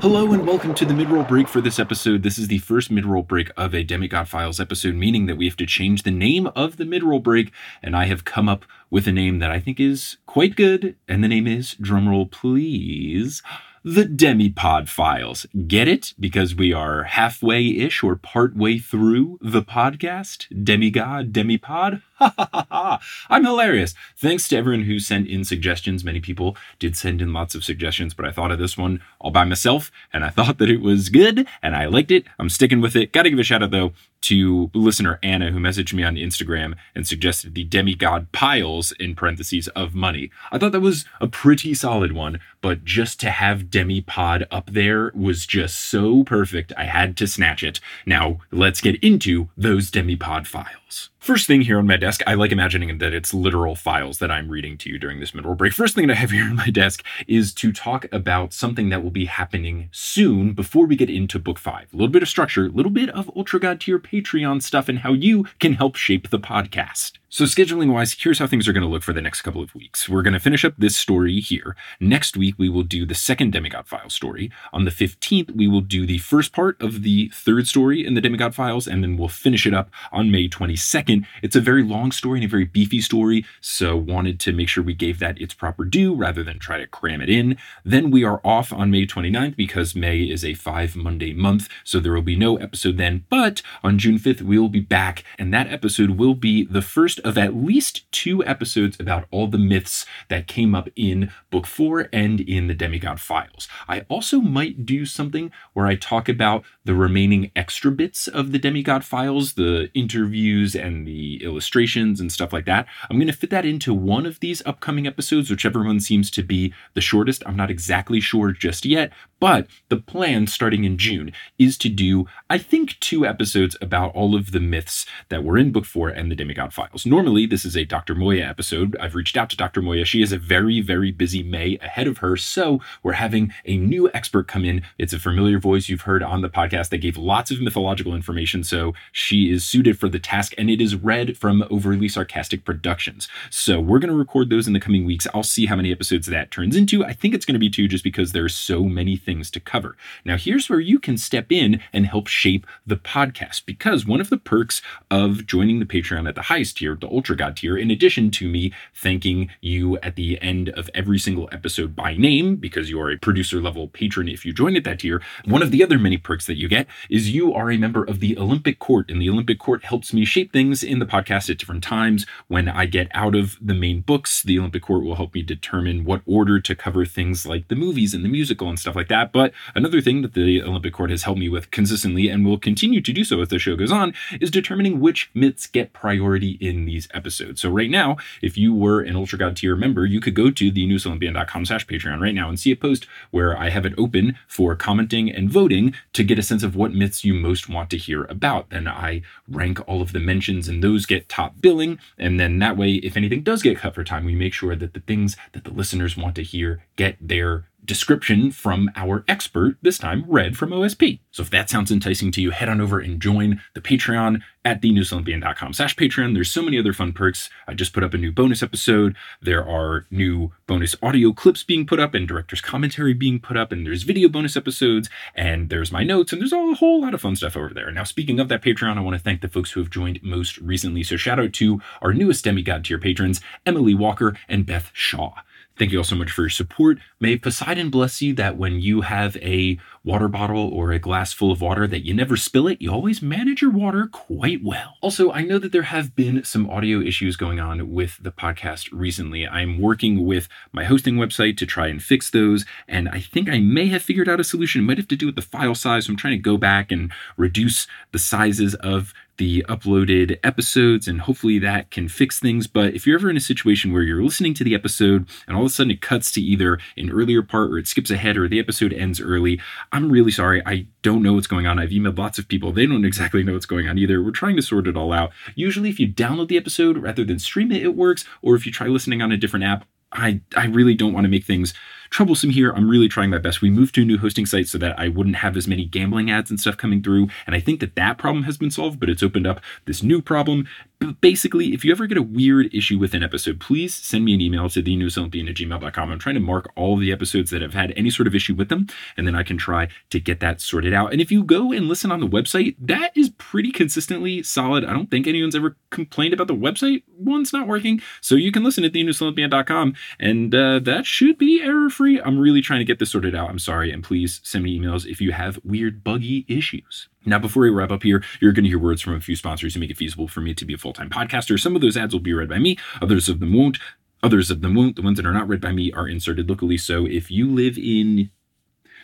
[0.00, 2.22] Hello and welcome to the mid-roll break for this episode.
[2.22, 5.56] This is the first mid-roll break of a Demigod Files episode, meaning that we have
[5.56, 7.50] to change the name of the mid-roll break,
[7.82, 11.24] and I have come up with a name that I think is quite good, and
[11.24, 13.42] the name is, drumroll please,
[13.82, 15.46] the Demipod Files.
[15.66, 16.14] Get it?
[16.20, 20.46] Because we are halfway-ish or partway through the podcast?
[20.64, 22.02] Demigod, Demipod?
[22.18, 23.00] Ha ha ha ha.
[23.30, 23.94] I'm hilarious.
[24.16, 26.02] Thanks to everyone who sent in suggestions.
[26.02, 29.30] Many people did send in lots of suggestions, but I thought of this one all
[29.30, 32.24] by myself, and I thought that it was good, and I liked it.
[32.38, 33.12] I'm sticking with it.
[33.12, 33.92] Gotta give a shout out, though,
[34.22, 39.68] to listener Anna, who messaged me on Instagram and suggested the demigod piles in parentheses
[39.68, 40.30] of money.
[40.50, 45.12] I thought that was a pretty solid one, but just to have demipod up there
[45.14, 47.80] was just so perfect, I had to snatch it.
[48.06, 51.10] Now, let's get into those demipod files.
[51.28, 54.48] First thing here on my desk, I like imagining that it's literal files that I'm
[54.48, 55.74] reading to you during this middle break.
[55.74, 59.10] First thing I have here on my desk is to talk about something that will
[59.10, 61.92] be happening soon before we get into book five.
[61.92, 65.00] A little bit of structure, a little bit of Ultra God tier Patreon stuff, and
[65.00, 67.18] how you can help shape the podcast.
[67.30, 69.74] So, scheduling wise, here's how things are going to look for the next couple of
[69.74, 70.08] weeks.
[70.08, 71.76] We're going to finish up this story here.
[72.00, 74.50] Next week, we will do the second Demigod Files story.
[74.72, 78.22] On the 15th, we will do the first part of the third story in the
[78.22, 81.26] Demigod Files, and then we'll finish it up on May 22nd.
[81.42, 84.82] It's a very long story and a very beefy story, so wanted to make sure
[84.82, 87.58] we gave that its proper due rather than try to cram it in.
[87.84, 92.00] Then we are off on May 29th because May is a five Monday month, so
[92.00, 93.26] there will be no episode then.
[93.28, 97.17] But on June 5th, we will be back, and that episode will be the first
[97.20, 102.08] of at least two episodes about all the myths that came up in book four
[102.12, 103.68] and in the Demigod Files.
[103.88, 108.58] I also might do something where I talk about the remaining extra bits of the
[108.58, 112.86] Demigod Files, the interviews and the illustrations and stuff like that.
[113.10, 116.42] I'm going to fit that into one of these upcoming episodes, whichever one seems to
[116.42, 117.42] be the shortest.
[117.46, 122.26] I'm not exactly sure just yet, but the plan starting in June is to do,
[122.50, 126.30] I think, two episodes about all of the myths that were in book four and
[126.30, 127.06] the Demigod Files.
[127.06, 128.14] Normally, this is a Dr.
[128.14, 128.96] Moya episode.
[129.00, 129.80] I've reached out to Dr.
[129.80, 130.04] Moya.
[130.04, 132.36] She has a very, very busy May ahead of her.
[132.36, 134.82] So we're having a new expert come in.
[134.98, 138.64] It's a familiar voice you've heard on the podcast that gave lots of mythological information.
[138.64, 143.28] So she is suited for the task and it is Red from Overly Sarcastic Productions.
[143.50, 145.26] So we're going to record those in the coming weeks.
[145.32, 147.04] I'll see how many episodes that turns into.
[147.04, 149.94] I think it's going to be two just because there's so many things to cover.
[150.24, 154.30] Now, here's where you can step in and help shape the podcast because one of
[154.30, 157.90] the perks of joining the Patreon at the highest tier, the Ultra God tier, in
[157.90, 162.88] addition to me thanking you at the end of every single episode by name because
[162.88, 165.84] you are a producer level patron if you join at that tier, one of the
[165.84, 169.10] other many perks that you get is you are a member of the Olympic Court,
[169.10, 172.24] and the Olympic Court helps me shape things in the podcast at different times.
[172.46, 176.06] When I get out of the main books, the Olympic Court will help me determine
[176.06, 179.17] what order to cover things like the movies and the musical and stuff like that.
[179.24, 183.00] But another thing that the Olympic Court has helped me with consistently and will continue
[183.00, 186.84] to do so as the show goes on is determining which myths get priority in
[186.84, 187.60] these episodes.
[187.60, 190.72] So right now, if you were an Ultra God tier member, you could go to
[190.72, 194.74] thenewestolympian.com slash Patreon right now and see a post where I have it open for
[194.76, 198.24] commenting and voting to get a sense of what myths you most want to hear
[198.24, 198.70] about.
[198.70, 201.98] Then I rank all of the mentions and those get top billing.
[202.18, 204.94] And then that way, if anything does get cut for time, we make sure that
[204.94, 209.98] the things that the listeners want to hear get their description from our expert, this
[209.98, 211.20] time Red from OSP.
[211.30, 214.82] So if that sounds enticing to you, head on over and join the Patreon at
[214.82, 216.34] thenewestolympian.com slash Patreon.
[216.34, 217.48] There's so many other fun perks.
[217.66, 219.16] I just put up a new bonus episode.
[219.40, 223.72] There are new bonus audio clips being put up and director's commentary being put up,
[223.72, 227.22] and there's video bonus episodes, and there's my notes, and there's a whole lot of
[227.22, 227.90] fun stuff over there.
[227.90, 230.58] Now, speaking of that Patreon, I want to thank the folks who have joined most
[230.58, 231.02] recently.
[231.02, 235.32] So shout out to our newest demigod tier patrons, Emily Walker and Beth Shaw.
[235.78, 236.98] Thank you all so much for your support.
[237.20, 241.52] May Poseidon bless you that when you have a water bottle or a glass full
[241.52, 244.96] of water that you never spill it, you always manage your water quite well.
[245.00, 248.88] Also, I know that there have been some audio issues going on with the podcast
[248.90, 249.46] recently.
[249.46, 253.60] I'm working with my hosting website to try and fix those, and I think I
[253.60, 254.80] may have figured out a solution.
[254.80, 256.90] It might have to do with the file size, so I'm trying to go back
[256.90, 262.66] and reduce the sizes of the uploaded episodes, and hopefully that can fix things.
[262.66, 265.62] But if you're ever in a situation where you're listening to the episode and all
[265.62, 268.48] of a sudden it cuts to either an earlier part or it skips ahead or
[268.48, 269.60] the episode ends early,
[269.92, 270.62] I'm really sorry.
[270.66, 271.78] I don't know what's going on.
[271.78, 272.72] I've emailed lots of people.
[272.72, 274.22] They don't exactly know what's going on either.
[274.22, 275.30] We're trying to sort it all out.
[275.54, 278.24] Usually, if you download the episode rather than stream it, it works.
[278.42, 281.30] Or if you try listening on a different app, I, I really don't want to
[281.30, 281.74] make things
[282.10, 282.70] troublesome here.
[282.70, 283.62] I'm really trying my best.
[283.62, 286.30] We moved to a new hosting site so that I wouldn't have as many gambling
[286.30, 287.28] ads and stuff coming through.
[287.46, 290.22] And I think that that problem has been solved, but it's opened up this new
[290.22, 290.66] problem.
[290.98, 294.34] But basically, if you ever get a weird issue with an episode, please send me
[294.34, 296.10] an email to thenewestolympian at gmail.com.
[296.10, 298.68] I'm trying to mark all the episodes that have had any sort of issue with
[298.68, 301.12] them, and then I can try to get that sorted out.
[301.12, 304.84] And if you go and listen on the website, that is pretty consistently solid.
[304.84, 308.00] I don't think anyone's ever complained about the website one's not working.
[308.20, 312.20] So you can listen at thenewestolympian.com, and uh, that should be error free.
[312.22, 313.50] I'm really trying to get this sorted out.
[313.50, 317.08] I'm sorry, and please send me emails if you have weird, buggy issues.
[317.26, 319.74] Now, before we wrap up here, you're going to hear words from a few sponsors
[319.74, 321.58] who make it feasible for me to be a full time podcaster.
[321.58, 323.78] Some of those ads will be read by me, others of them won't.
[324.22, 324.94] Others of them won't.
[324.94, 326.76] The ones that are not read by me are inserted locally.
[326.76, 328.30] So if you live in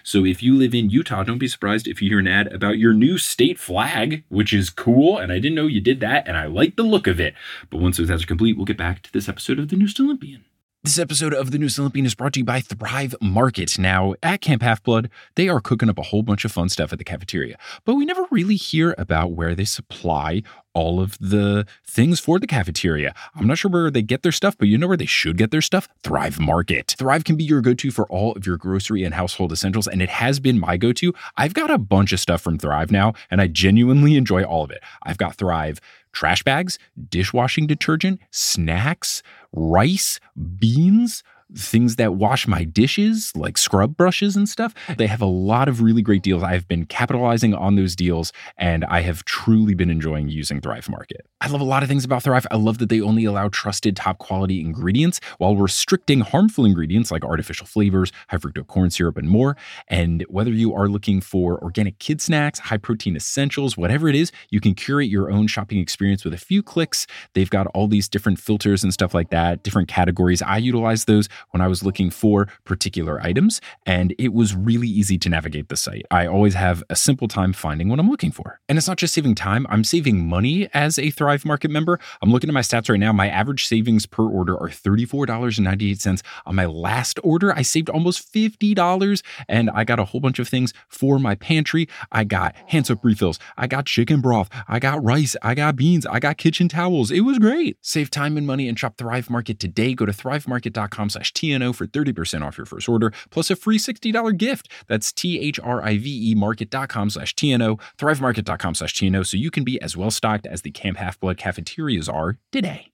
[0.06, 2.76] so if you live in Utah, don't be surprised if you hear an ad about
[2.76, 5.16] your new state flag, which is cool.
[5.16, 7.34] And I didn't know you did that, and I like the look of it.
[7.70, 9.98] But once those ads are complete, we'll get back to this episode of the Newest
[9.98, 10.44] Olympian.
[10.84, 13.78] This episode of the Newest Olympian is brought to you by Thrive Market.
[13.78, 16.92] Now, at Camp Half Blood, they are cooking up a whole bunch of fun stuff
[16.92, 17.56] at the cafeteria,
[17.86, 20.42] but we never really hear about where they supply
[20.74, 23.14] all of the things for the cafeteria.
[23.34, 25.52] I'm not sure where they get their stuff, but you know where they should get
[25.52, 25.88] their stuff?
[26.02, 26.94] Thrive Market.
[26.98, 30.02] Thrive can be your go to for all of your grocery and household essentials, and
[30.02, 31.14] it has been my go to.
[31.38, 34.70] I've got a bunch of stuff from Thrive now, and I genuinely enjoy all of
[34.70, 34.82] it.
[35.02, 35.80] I've got Thrive
[36.14, 36.78] trash bags,
[37.10, 40.20] dishwashing detergent, snacks, rice,
[40.58, 41.22] beans,
[41.56, 44.74] things that wash my dishes, like scrub brushes and stuff.
[44.96, 46.42] They have a lot of really great deals.
[46.42, 51.26] I've been capitalizing on those deals and I have truly been enjoying using Thrive Market.
[51.40, 52.46] I love a lot of things about Thrive.
[52.50, 57.24] I love that they only allow trusted, top quality ingredients while restricting harmful ingredients like
[57.24, 59.56] artificial flavors, high fructose corn syrup, and more.
[59.88, 64.32] And whether you are looking for organic kid snacks, high protein essentials, whatever it is,
[64.50, 67.06] you can curate your own shopping experience with a few clicks.
[67.34, 70.42] They've got all these different filters and stuff like that, different categories.
[70.42, 75.18] I utilize those when I was looking for particular items, and it was really easy
[75.18, 76.06] to navigate the site.
[76.10, 78.60] I always have a simple time finding what I'm looking for.
[78.68, 81.98] And it's not just saving time, I'm saving money as a Thrive Market member.
[82.22, 83.12] I'm looking at my stats right now.
[83.12, 86.22] My average savings per order are $34.98.
[86.46, 90.48] On my last order, I saved almost $50, and I got a whole bunch of
[90.48, 91.88] things for my pantry.
[92.10, 96.06] I got hand soap refills, I got chicken broth, I got rice, I got beans,
[96.06, 97.10] I got kitchen towels.
[97.10, 97.76] It was great.
[97.80, 99.94] Save time and money and shop Thrive Market today.
[99.94, 104.36] Go to thrivemarket.com slash TNO for 30% off your first order, plus a free $60
[104.36, 104.68] gift.
[104.86, 110.46] That's T-H-R-I-V-E market.com slash TNO, thrivemarket.com slash TNO, so you can be as well stocked
[110.46, 112.90] as the Camp Half-Blood cafeterias are today.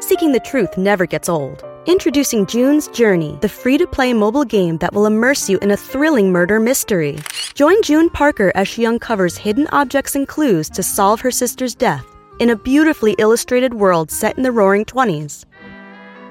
[0.00, 1.64] Seeking the truth never gets old.
[1.86, 5.76] Introducing June's Journey, the free to play mobile game that will immerse you in a
[5.76, 7.18] thrilling murder mystery.
[7.54, 12.04] Join June Parker as she uncovers hidden objects and clues to solve her sister's death
[12.38, 15.44] in a beautifully illustrated world set in the roaring 20s.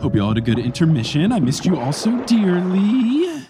[0.00, 1.30] Hope you all had a good intermission.
[1.30, 3.44] I missed you all so dearly.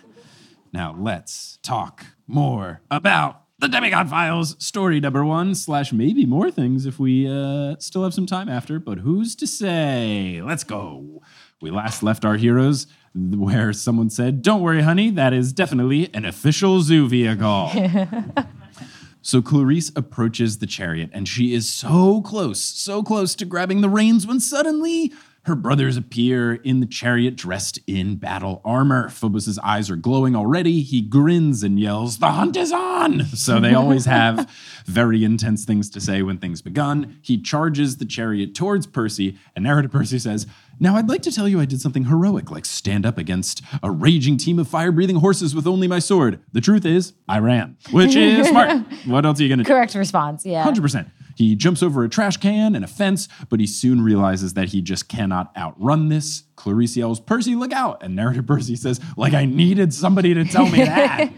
[0.73, 6.87] Now let's talk more about the Demigod Files story number one, slash maybe more things
[6.87, 10.43] if we uh, still have some time after, but who's to say?
[10.43, 11.23] Let's go.
[11.61, 16.25] We last left our heroes where someone said, Don't worry, honey, that is definitely an
[16.25, 17.71] official zoo vehicle.
[19.23, 23.89] So Clarisse approaches the chariot and she is so close, so close to grabbing the
[23.91, 25.13] reins when suddenly
[25.45, 29.09] her brothers appear in the chariot dressed in battle armor.
[29.09, 30.83] Phobos's eyes are glowing already.
[30.83, 33.25] He grins and yells, The hunt is on!
[33.35, 34.51] So they always have
[34.85, 37.19] very intense things to say when things begun.
[37.23, 40.47] He charges the chariot towards Percy, and narrator Percy says,
[40.79, 43.91] Now I'd like to tell you I did something heroic, like stand up against a
[43.91, 46.41] raging team of fire breathing horses with only my sword.
[46.53, 48.83] The truth is, I ran, which is smart.
[49.07, 49.69] What else are you going to do?
[49.73, 50.45] Correct response.
[50.45, 50.67] Yeah.
[50.67, 51.11] 100%.
[51.41, 54.83] He jumps over a trash can and a fence, but he soon realizes that he
[54.83, 56.43] just cannot outrun this.
[56.55, 58.03] Clarisse yells, Percy, look out.
[58.03, 61.33] And narrator Percy says, like I needed somebody to tell me that.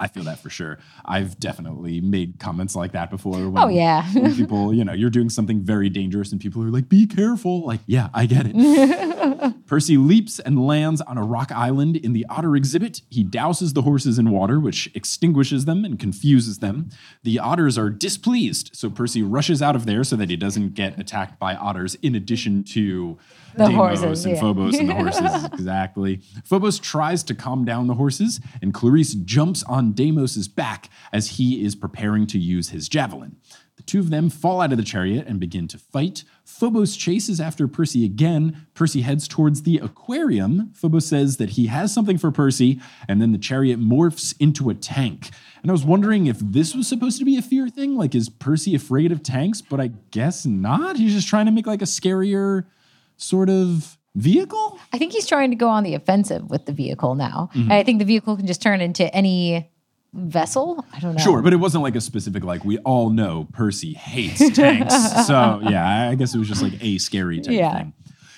[0.00, 0.78] I feel that for sure.
[1.04, 3.36] I've definitely made comments like that before.
[3.36, 4.04] Oh, when, Oh, yeah.
[4.12, 7.64] when people, you know, you're doing something very dangerous and people are like, be careful.
[7.64, 8.54] Like, yeah, I get it.
[9.66, 13.02] Percy leaps and lands on a rock island in the otter exhibit.
[13.08, 16.90] He douses the horses in water, which extinguishes them and confuses them.
[17.22, 20.98] The otters are displeased, so Percy rushes out of there so that he doesn't get
[20.98, 23.16] attacked by otters in addition to
[23.56, 24.40] The Deimos horses, and yeah.
[24.40, 25.44] Phobos and the horses.
[25.46, 26.20] exactly.
[26.44, 31.64] Phobos tries to calm down the horses, and Clarisse jumps on Deimos's back as he
[31.64, 33.36] is preparing to use his javelin.
[33.76, 36.22] The two of them fall out of the chariot and begin to fight.
[36.44, 38.66] Phobos chases after Percy again.
[38.74, 40.70] Percy heads towards the aquarium.
[40.74, 44.74] Phobos says that he has something for Percy, and then the chariot morphs into a
[44.74, 45.30] tank.
[45.62, 47.96] And I was wondering if this was supposed to be a fear thing.
[47.96, 49.60] Like, is Percy afraid of tanks?
[49.60, 50.96] But I guess not.
[50.96, 52.66] He's just trying to make like a scarier
[53.16, 54.78] sort of vehicle.
[54.92, 57.50] I think he's trying to go on the offensive with the vehicle now.
[57.54, 57.72] Mm-hmm.
[57.72, 59.70] I think the vehicle can just turn into any
[60.12, 60.84] vessel.
[60.92, 61.22] I don't know.
[61.22, 64.94] Sure, but it wasn't like a specific like we all know Percy hates tanks.
[65.26, 67.76] so yeah, I guess it was just like a scary type Yeah.
[67.78, 67.92] thing.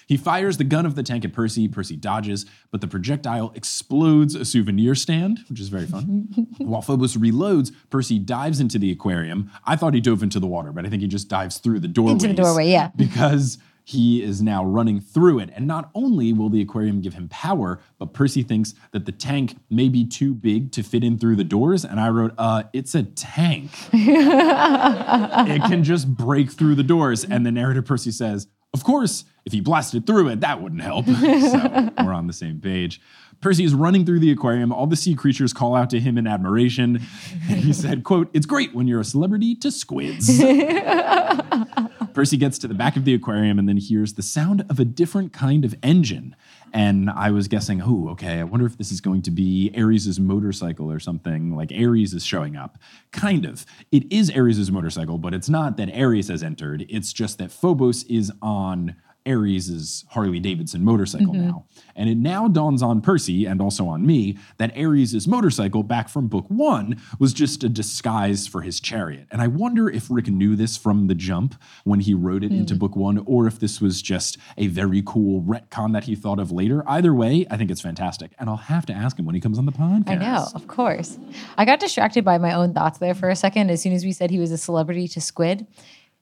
[0.09, 1.67] He fires the gun of the tank at Percy.
[1.67, 6.29] Percy dodges, but the projectile explodes a souvenir stand, which is very fun.
[6.59, 9.51] While Phobos reloads, Percy dives into the aquarium.
[9.67, 11.89] I thought he dove into the water, but I think he just dives through the
[11.89, 12.13] doorway.
[12.13, 12.91] Into the doorway, yeah.
[12.95, 15.49] Because he is now running through it.
[15.55, 19.57] And not only will the aquarium give him power, but Percy thinks that the tank
[19.71, 21.85] may be too big to fit in through the doors.
[21.85, 23.71] And I wrote, uh, it's a tank.
[23.93, 27.25] it can just break through the doors.
[27.25, 31.07] And the narrator Percy says, of course, if he blasted through it, that wouldn't help.
[31.07, 33.01] so we're on the same page.
[33.41, 34.71] Percy is running through the aquarium.
[34.71, 37.01] All the sea creatures call out to him in admiration.
[37.49, 40.27] And he said, quote, it's great when you're a celebrity to squids.
[42.15, 44.85] Percy gets to the back of the aquarium and then hears the sound of a
[44.85, 46.37] different kind of engine.
[46.73, 50.21] And I was guessing, oh, okay, I wonder if this is going to be Ares'
[50.21, 51.57] motorcycle or something.
[51.57, 52.79] Like Ares is showing up.
[53.13, 53.65] Kind of.
[53.91, 56.85] It is Ares' motorcycle, but it's not that Ares has entered.
[56.89, 58.97] It's just that Phobos is on
[59.27, 61.49] Ares' Harley Davidson motorcycle mm-hmm.
[61.49, 61.67] now.
[61.95, 66.29] And it now dawns on Percy and also on me that Ares' motorcycle back from
[66.29, 69.27] book one was just a disguise for his chariot.
[69.31, 71.55] And I wonder if Rick knew this from the jump
[71.85, 72.79] when he wrote it into hmm.
[72.79, 76.53] book one, or if this was just a very cool retcon that he thought of
[76.53, 76.83] later.
[76.87, 78.33] Either way, I think it's fantastic.
[78.39, 80.09] And I'll have to ask him when he comes on the podcast.
[80.09, 81.19] I know, of course.
[81.57, 84.13] I got distracted by my own thoughts there for a second as soon as we
[84.13, 85.67] said he was a celebrity to squid.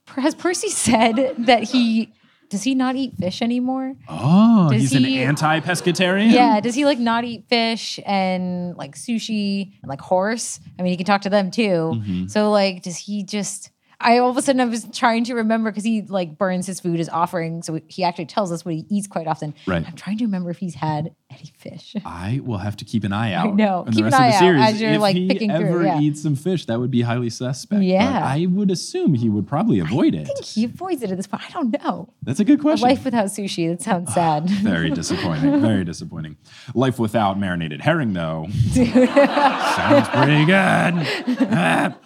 [0.06, 2.12] Has Percy said that he
[2.54, 3.96] does he not eat fish anymore?
[4.08, 6.30] Oh, Does he's he- an anti-pescatarian?
[6.30, 10.60] Yeah, does he like not eat fish and like sushi and like horse?
[10.78, 11.62] I mean, he can talk to them too.
[11.98, 12.26] Mm-hmm.
[12.28, 13.70] So like, does he just?
[14.04, 16.78] I all of a sudden I was trying to remember because he like burns his
[16.78, 19.54] food as offering, so he actually tells us what he eats quite often.
[19.66, 19.84] Right.
[19.84, 21.96] I'm trying to remember if he's had any fish.
[22.04, 23.56] I will have to keep an eye out.
[23.56, 24.62] the Keep an eye the out series.
[24.62, 26.00] as you're, if like, he picking through, ever yeah.
[26.00, 27.80] eats some fish, that would be highly suspect.
[27.80, 28.22] but Yeah.
[28.24, 30.20] I would assume he would probably avoid I it.
[30.30, 31.42] I think he avoids it at this point.
[31.48, 32.08] I don't know.
[32.22, 32.86] That's a good A question.
[32.88, 33.68] life without sushi.
[33.70, 34.48] That sounds sad.
[34.62, 35.60] Very disappointing.
[35.60, 36.36] Very disappointing.
[36.74, 41.48] Life without marinated herring, though, sounds pretty good.
[41.50, 41.96] Ah.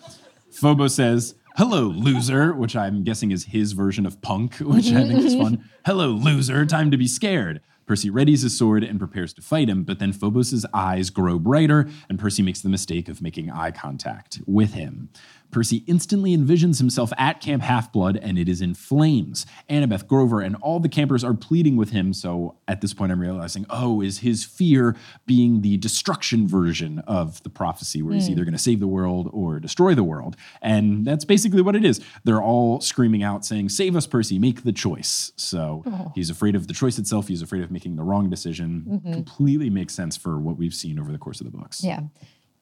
[0.53, 5.25] Phobo says, Hello, loser, which I'm guessing is his version of punk, which I think
[5.25, 5.69] is fun.
[5.85, 7.61] Hello, loser, time to be scared.
[7.85, 11.89] Percy readies his sword and prepares to fight him, but then Phobos' eyes grow brighter,
[12.09, 15.09] and Percy makes the mistake of making eye contact with him.
[15.51, 19.47] Percy instantly envisions himself at Camp Half Blood, and it is in flames.
[19.69, 22.13] Annabeth Grover and all the campers are pleading with him.
[22.13, 24.97] So at this point, I'm realizing, oh, is his fear
[25.27, 28.33] being the destruction version of the prophecy, where he's hmm.
[28.33, 30.37] either going to save the world or destroy the world?
[30.61, 32.01] And that's basically what it is.
[32.25, 35.33] They're all screaming out, saying, Save us, Percy, make the choice.
[35.37, 36.13] So oh.
[36.15, 37.29] he's afraid of the choice itself.
[37.29, 38.85] He's afraid of making the wrong decision.
[38.89, 39.13] Mm-hmm.
[39.13, 41.83] Completely makes sense for what we've seen over the course of the books.
[41.83, 42.01] yeah.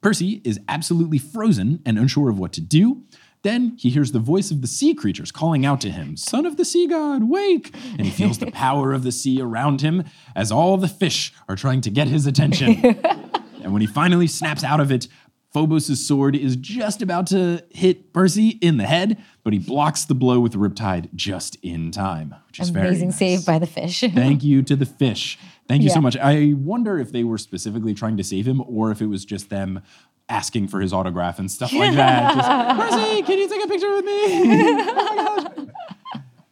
[0.00, 3.02] Percy is absolutely frozen and unsure of what to do.
[3.42, 6.56] Then he hears the voice of the sea creatures calling out to him, Son of
[6.56, 7.72] the sea god, wake!
[7.92, 11.54] And he feels the power of the sea around him as all the fish are
[11.54, 12.84] trying to get his attention.
[13.62, 15.06] and when he finally snaps out of it,
[15.52, 20.14] Phobos' sword is just about to hit Percy in the head, but he blocks the
[20.14, 23.18] blow with the Riptide just in time, which is very Amazing nice.
[23.18, 24.00] save by the fish.
[24.00, 25.38] Thank you to the fish.
[25.68, 26.16] Thank you so much.
[26.16, 29.50] I wonder if they were specifically trying to save him or if it was just
[29.50, 29.82] them
[30.28, 32.34] asking for his autograph and stuff like that.
[32.88, 34.12] Just, Percy, can you take a picture with me?
[34.98, 35.68] Oh my gosh.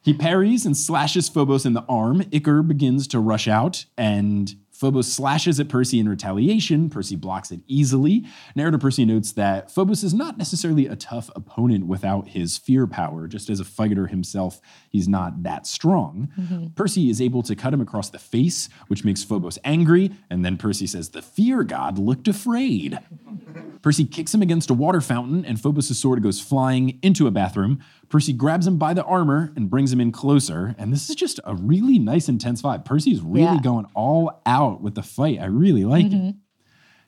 [0.03, 2.23] He parries and slashes Phobos in the arm.
[2.31, 4.55] Ichor begins to rush out, and
[4.85, 6.91] Phobos slashes at Percy in retaliation.
[6.91, 8.27] Percy blocks it easily.
[8.55, 13.27] Narrator Percy notes that Phobos is not necessarily a tough opponent without his fear power.
[13.27, 14.61] Just as a fighter himself,
[14.91, 16.31] he's not that strong.
[16.39, 16.67] Mm-hmm.
[16.75, 20.11] Percy is able to cut him across the face, which makes Phobos angry.
[20.29, 22.99] And then Percy says, The fear god looked afraid.
[23.81, 27.81] Percy kicks him against a water fountain, and Phobos' sword goes flying into a bathroom.
[28.09, 30.75] Percy grabs him by the armor and brings him in closer.
[30.79, 32.85] And this is just a really nice, intense fight.
[32.85, 33.61] Percy's really Yeah.
[33.63, 35.41] going all out with the fight.
[35.41, 36.13] I really like it.
[36.13, 36.31] Mm-hmm.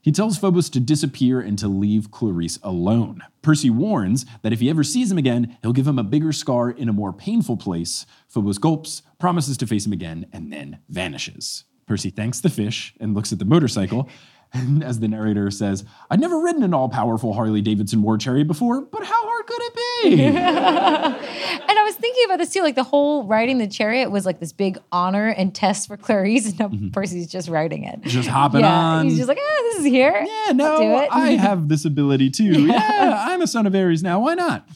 [0.03, 3.23] He tells Phobos to disappear and to leave Clarisse alone.
[3.43, 6.71] Percy warns that if he ever sees him again, he'll give him a bigger scar
[6.71, 8.07] in a more painful place.
[8.29, 11.65] Phobos gulps, promises to face him again, and then vanishes.
[11.89, 14.09] Percy thanks the fish and looks at the motorcycle.
[14.53, 18.47] And as the narrator says, I'd never ridden an all powerful Harley Davidson war chariot
[18.47, 21.37] before, but how hard could it be?
[21.69, 24.39] And I was thinking about this too, like the whole riding the chariot was like
[24.39, 28.03] this big honor and test for Clarisse, and now Percy's just riding it.
[28.03, 29.07] Just hopping yeah, on.
[29.07, 30.25] he's just like, ah, this is here.
[30.25, 31.09] Yeah, no.
[31.11, 32.67] I have this ability too.
[32.77, 34.21] Yeah, I'm a son of Ares now.
[34.21, 34.69] Why not?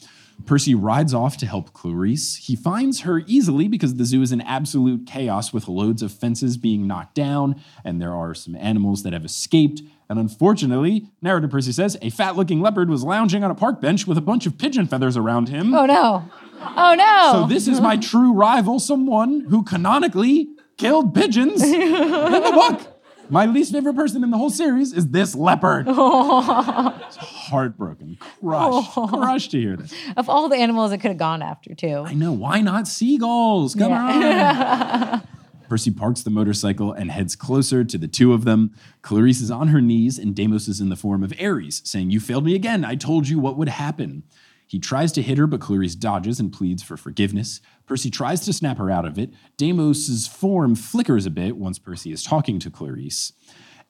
[0.45, 2.37] Percy rides off to help Clarisse.
[2.37, 6.57] He finds her easily because the zoo is in absolute chaos with loads of fences
[6.57, 9.81] being knocked down, and there are some animals that have escaped.
[10.09, 14.05] And unfortunately, narrator Percy says, a fat looking leopard was lounging on a park bench
[14.05, 15.73] with a bunch of pigeon feathers around him.
[15.73, 16.29] oh no.
[16.63, 17.41] Oh no.
[17.41, 21.71] So this is my true rival, someone who canonically killed pigeons in
[22.01, 22.90] the book.
[23.31, 25.87] My least favorite person in the whole series is this leopard.
[27.11, 29.07] It's heartbroken, crushed, oh.
[29.11, 29.93] crushed to hear this.
[30.15, 32.03] of all the animals it could have gone after too.
[32.05, 33.75] I know, why not seagulls?
[33.75, 35.21] Come on.
[35.69, 38.73] Percy parks the motorcycle and heads closer to the two of them.
[39.01, 42.19] Clarisse is on her knees, and Deimos is in the form of Ares, saying, You
[42.19, 42.85] failed me again.
[42.85, 44.23] I told you what would happen.
[44.67, 47.59] He tries to hit her, but Clarisse dodges and pleads for forgiveness.
[47.91, 49.33] Percy tries to snap her out of it.
[49.57, 53.33] Deimos's form flickers a bit once Percy is talking to Clarisse.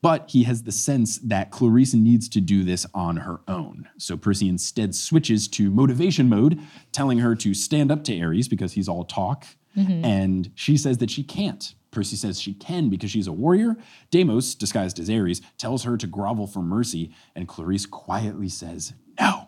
[0.02, 3.90] But he has the sense that Clarisse needs to do this on her own.
[4.00, 6.60] So Percy instead switches to motivation mode,
[6.92, 9.46] telling her to stand up to Ares because he's all talk.
[9.78, 10.04] Mm-hmm.
[10.04, 11.76] And she says that she can't.
[11.92, 13.78] Percy says she can because she's a warrior.
[14.10, 19.48] Deimos, disguised as Ares, tells her to grovel for mercy, and Clarisse quietly says no.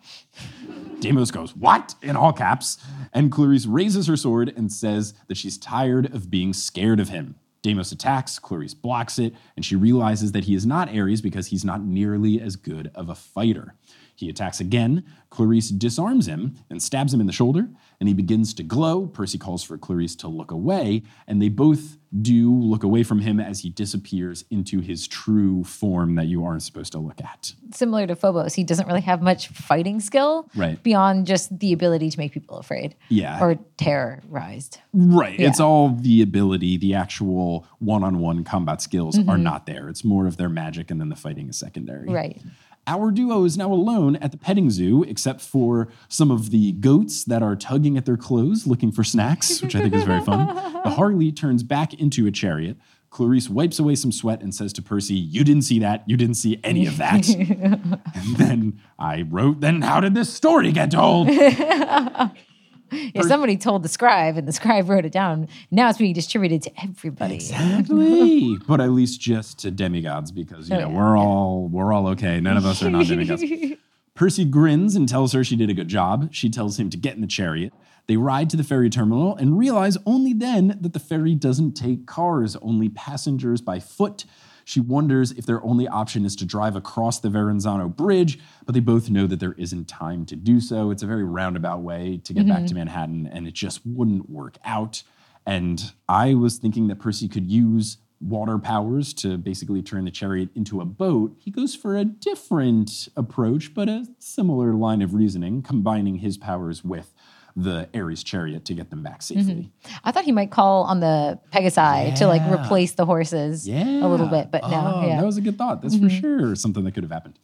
[1.00, 1.94] Deimos goes, What?
[2.02, 2.78] in all caps.
[3.12, 7.34] And Clarisse raises her sword and says that she's tired of being scared of him.
[7.62, 11.64] Deimos attacks, Clarisse blocks it, and she realizes that he is not Ares because he's
[11.64, 13.74] not nearly as good of a fighter.
[14.14, 15.04] He attacks again.
[15.30, 19.06] Clarisse disarms him and stabs him in the shoulder, and he begins to glow.
[19.06, 23.40] Percy calls for Clarisse to look away, and they both do look away from him
[23.40, 27.52] as he disappears into his true form that you aren't supposed to look at.
[27.72, 30.80] Similar to Phobos, he doesn't really have much fighting skill Right.
[30.80, 32.94] beyond just the ability to make people afraid.
[33.08, 33.42] Yeah.
[33.42, 34.78] Or terrorized.
[34.92, 35.40] Right.
[35.40, 39.42] It's all the ability, the actual one on one combat skills are mm-hmm.
[39.42, 39.88] not there.
[39.88, 42.08] It's more of their magic, and then the fighting is secondary.
[42.08, 42.40] Right.
[42.86, 47.24] Our duo is now alone at the petting zoo, except for some of the goats
[47.24, 50.54] that are tugging at their clothes looking for snacks, which I think is very fun.
[50.84, 52.76] The Harley turns back into a chariot.
[53.10, 56.02] Clarisse wipes away some sweat and says to Percy, You didn't see that.
[56.06, 57.26] You didn't see any of that.
[58.14, 61.28] and then I wrote, Then how did this story get told?
[62.90, 66.62] If somebody told the scribe and the scribe wrote it down, now it's being distributed
[66.62, 67.36] to everybody.
[67.36, 68.56] Exactly.
[68.68, 72.40] but at least just to demigods because you know we're all we're all okay.
[72.40, 73.42] None of us are not demigods.
[74.14, 76.32] Percy grins and tells her she did a good job.
[76.32, 77.72] She tells him to get in the chariot.
[78.06, 82.06] They ride to the ferry terminal and realize only then that the ferry doesn't take
[82.06, 84.24] cars, only passengers by foot.
[84.64, 88.80] She wonders if their only option is to drive across the Verrazano Bridge, but they
[88.80, 90.90] both know that there isn't time to do so.
[90.90, 92.76] It's a very roundabout way to get back to mm-hmm.
[92.76, 95.02] Manhattan, and it just wouldn't work out.
[95.46, 100.48] And I was thinking that Percy could use water powers to basically turn the chariot
[100.54, 101.36] into a boat.
[101.38, 106.82] He goes for a different approach, but a similar line of reasoning, combining his powers
[106.82, 107.12] with
[107.56, 109.38] the Ares chariot to get them back mm-hmm.
[109.40, 109.72] safely.
[110.02, 114.04] I thought he might call on the Pegasi to like replace the horses Yeah.
[114.04, 114.92] a little bit, but no.
[114.96, 115.20] Oh, Yeah.
[115.20, 115.82] That was a good thought.
[115.82, 116.20] That's for mm-hmm.
[116.20, 117.38] sure something that could have happened.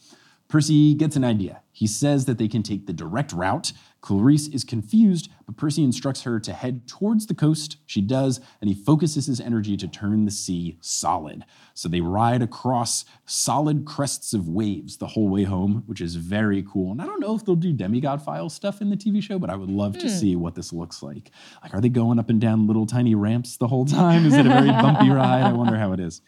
[0.50, 1.62] Percy gets an idea.
[1.70, 3.72] He says that they can take the direct route.
[4.00, 7.76] Clarice is confused, but Percy instructs her to head towards the coast.
[7.86, 11.44] She does, and he focuses his energy to turn the sea solid.
[11.74, 16.64] So they ride across solid crests of waves the whole way home, which is very
[16.64, 16.90] cool.
[16.90, 19.50] And I don't know if they'll do demigod file stuff in the TV show, but
[19.50, 20.14] I would love to hmm.
[20.14, 21.30] see what this looks like.
[21.62, 24.26] Like, are they going up and down little tiny ramps the whole time?
[24.26, 25.42] Is it a very bumpy ride?
[25.42, 26.22] I wonder how it is.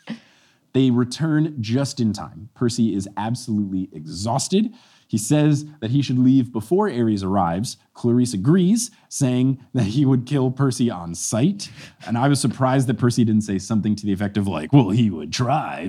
[0.72, 2.48] They return just in time.
[2.54, 4.72] Percy is absolutely exhausted.
[5.06, 7.76] He says that he should leave before Ares arrives.
[7.94, 11.70] Clarisse agrees, saying that he would kill Percy on sight.
[12.06, 14.88] And I was surprised that Percy didn't say something to the effect of, like, well,
[14.88, 15.86] he would try.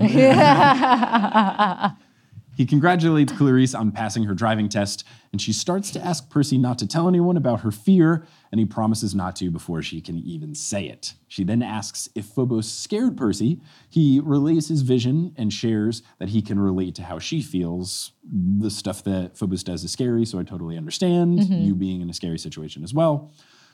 [2.55, 6.77] He congratulates Clarisse on passing her driving test, and she starts to ask Percy not
[6.79, 10.53] to tell anyone about her fear, and he promises not to before she can even
[10.53, 11.15] say it.
[11.27, 13.59] She then asks if Phobos scared Percy.
[13.89, 18.11] He relays his vision and shares that he can relate to how she feels.
[18.23, 21.61] The stuff that Phobos does is scary, so I totally understand mm-hmm.
[21.61, 23.31] you being in a scary situation as well.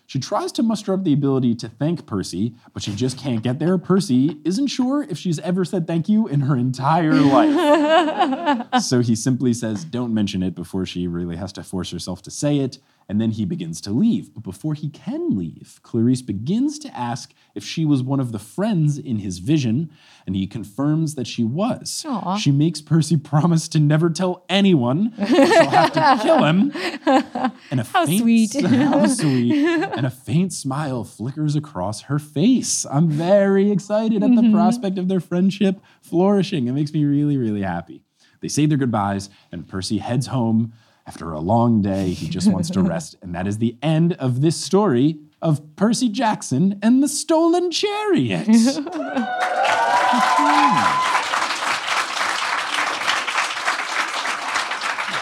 [0.10, 3.60] She tries to muster up the ability to thank Percy, but she just can't get
[3.60, 3.78] there.
[3.78, 8.66] Percy isn't sure if she's ever said thank you in her entire life.
[8.82, 12.32] so he simply says, Don't mention it before she really has to force herself to
[12.32, 12.80] say it.
[13.10, 14.32] And then he begins to leave.
[14.36, 18.38] But before he can leave, Clarisse begins to ask if she was one of the
[18.38, 19.90] friends in his vision,
[20.28, 22.06] and he confirms that she was.
[22.08, 22.38] Aw.
[22.38, 25.12] She makes Percy promise to never tell anyone.
[25.18, 26.72] She'll have to kill him.
[27.72, 28.66] And a How faint, sweet.
[28.66, 29.54] how sweet.
[29.54, 32.86] And a faint smile flickers across her face.
[32.90, 34.54] I'm very excited at the mm-hmm.
[34.54, 36.68] prospect of their friendship flourishing.
[36.68, 38.04] It makes me really, really happy.
[38.42, 40.74] They say their goodbyes, and Percy heads home.
[41.10, 43.16] After a long day, he just wants to rest.
[43.24, 48.46] And that is the end of this story of Percy Jackson and the Stolen Chariot.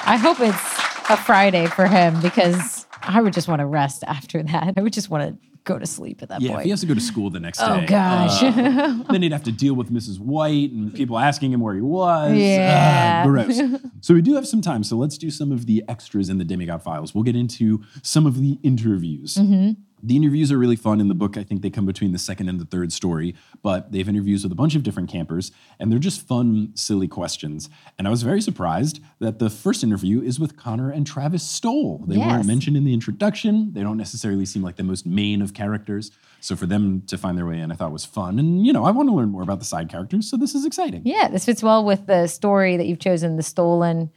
[0.06, 4.44] I hope it's a Friday for him because I would just want to rest after
[4.44, 4.74] that.
[4.76, 6.64] I would just want to go to sleep at that Yeah, if point.
[6.66, 7.84] he has to go to school the next Oh, day.
[7.84, 8.42] Oh gosh.
[8.44, 10.20] uh, then he'd have to deal with Mrs.
[10.20, 12.36] White and people asking him where he was.
[12.36, 13.24] Yeah.
[13.26, 13.60] Ah, gross.
[14.02, 14.84] so we do have some time.
[14.84, 17.14] So let's do some of the extras in the Demigod Files.
[17.14, 19.36] We'll get into some of the interviews.
[19.36, 19.82] Mm-hmm.
[20.04, 21.38] The interviews are really fun in the book.
[21.38, 23.34] I think they come between the second and the third story,
[23.64, 27.08] but they have interviews with a bunch of different campers, and they're just fun, silly
[27.08, 27.70] questions.
[27.98, 32.04] And I was very surprised that the first interview is with Connor and Travis Stoll.
[32.08, 32.28] They Yes.
[32.30, 33.74] weren't mentioned in the introduction.
[33.74, 36.12] They don't necessarily seem like the most main of characters.
[36.42, 38.38] So for them to find their way in, I thought was fun.
[38.38, 40.64] And, you know, I want to learn more about the side characters, so this is
[40.66, 41.02] exciting.
[41.06, 44.12] yeah, this fits well with the story that you've chosen the stolen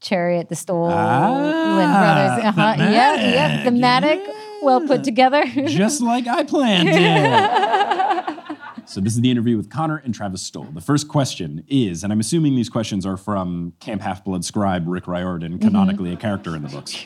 [0.00, 2.44] chariot, the stolen Ah, brothers.
[2.44, 2.74] Uh-huh.
[2.78, 4.20] Yep, yep, thematic,
[4.62, 5.44] well put together.
[5.66, 8.58] just like I planned it.
[8.86, 10.64] so this is the interview with Connor and Travis Stoll.
[10.64, 14.86] The first question is, and I'm assuming these questions are from Camp Half Blood scribe
[14.86, 15.66] Rick Riordan, mm-hmm.
[15.66, 17.04] canonically a character in the books.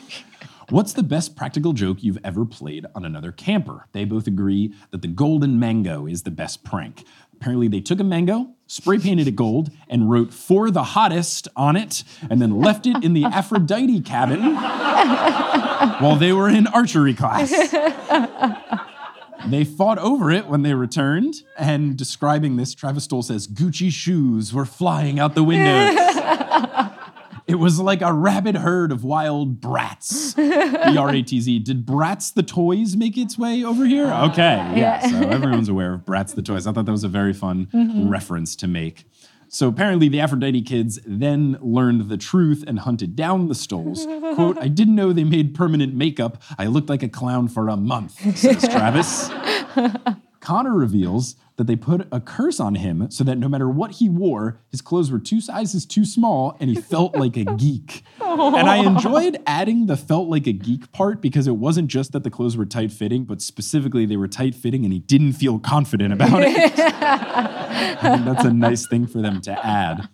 [0.69, 3.87] What's the best practical joke you've ever played on another camper?
[3.91, 7.05] They both agree that the golden mango is the best prank.
[7.33, 11.75] Apparently, they took a mango, spray painted it gold, and wrote for the hottest on
[11.75, 17.49] it, and then left it in the Aphrodite cabin while they were in archery class.
[19.47, 24.53] They fought over it when they returned, and describing this, Travis Stoll says Gucci shoes
[24.53, 25.95] were flying out the windows.
[27.49, 30.35] it was like a rabid herd of wild brats.
[30.35, 30.43] B
[30.97, 31.59] R A T Z.
[31.59, 34.05] Did Bratz the Toys make its way over here?
[34.05, 34.99] Uh, okay, yeah.
[35.07, 36.67] So everyone's aware of Bratz the Toys.
[36.67, 38.07] I thought that was a very fun mm-hmm.
[38.07, 39.05] reference to make.
[39.47, 44.05] So apparently, the Aphrodite kids then learned the truth and hunted down the Stolls.
[44.35, 46.39] Quote, I didn't know they made permanent makeup.
[46.59, 49.31] I looked like a clown for a month, says Travis.
[50.39, 54.07] Connor reveals that they put a curse on him so that no matter what he
[54.07, 58.05] wore, his clothes were two sizes too small and he felt like a geek.
[58.21, 62.23] And I enjoyed adding the felt like a geek part because it wasn't just that
[62.23, 65.59] the clothes were tight fitting, but specifically they were tight fitting and he didn't feel
[65.59, 66.75] confident about it.
[66.77, 70.07] That's a nice thing for them to add.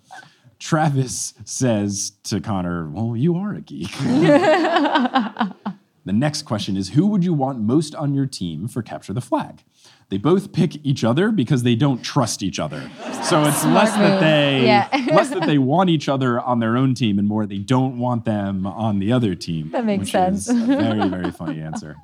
[0.58, 3.92] Travis says to Connor, Well, you are a geek.
[6.06, 9.22] The next question is Who would you want most on your team for Capture the
[9.22, 9.64] Flag?
[10.10, 12.92] They both pick each other because they don't trust each other.
[13.24, 14.88] So it's less that they Yeah.
[15.12, 18.24] less that they want each other on their own team and more they don't want
[18.24, 19.72] them on the other team.
[19.72, 20.48] That makes sense.
[20.48, 21.96] Very, very funny answer.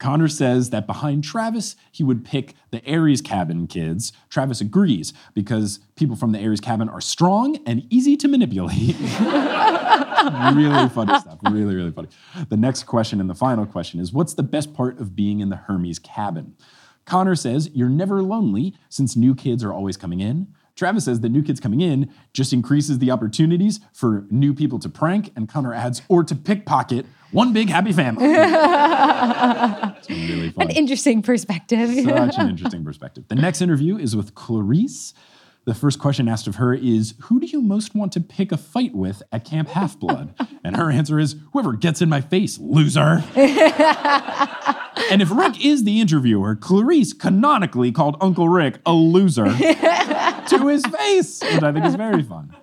[0.00, 4.12] Connor says that behind Travis, he would pick the Ares cabin kids.
[4.30, 8.96] Travis agrees because people from the Ares cabin are strong and easy to manipulate.
[10.54, 11.38] really funny stuff.
[11.50, 12.08] Really, really funny.
[12.48, 15.50] The next question and the final question is What's the best part of being in
[15.50, 16.56] the Hermes cabin?
[17.04, 20.48] Connor says, You're never lonely since new kids are always coming in.
[20.76, 24.88] Travis says that new kids coming in just increases the opportunities for new people to
[24.88, 28.24] prank, and Connor adds, or to pickpocket one big happy family.
[29.98, 30.66] it's really fun.
[30.66, 31.88] An interesting perspective.
[32.04, 33.24] Such an interesting perspective.
[33.28, 35.12] The next interview is with Clarisse.
[35.66, 38.56] The first question asked of her is Who do you most want to pick a
[38.56, 40.34] fight with at Camp Half Blood?
[40.64, 43.22] and her answer is Whoever gets in my face, loser.
[43.36, 50.84] and if Rick is the interviewer, Clarisse canonically called Uncle Rick a loser to his
[50.86, 52.56] face, which I think is very fun.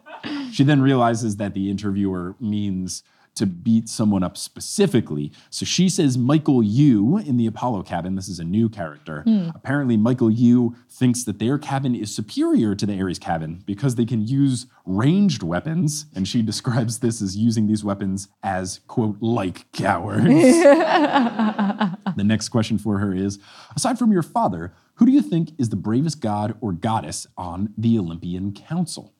[0.51, 3.03] She then realizes that the interviewer means
[3.37, 5.31] to beat someone up specifically.
[5.49, 8.15] So she says Michael Yew in the Apollo cabin.
[8.15, 9.21] This is a new character.
[9.21, 9.49] Hmm.
[9.55, 14.05] Apparently, Michael Yew thinks that their cabin is superior to the Ares cabin because they
[14.05, 16.05] can use ranged weapons.
[16.15, 20.23] And she describes this as using these weapons as, quote, like cowards.
[20.23, 23.39] the next question for her is
[23.75, 27.73] Aside from your father, who do you think is the bravest god or goddess on
[27.77, 29.13] the Olympian Council?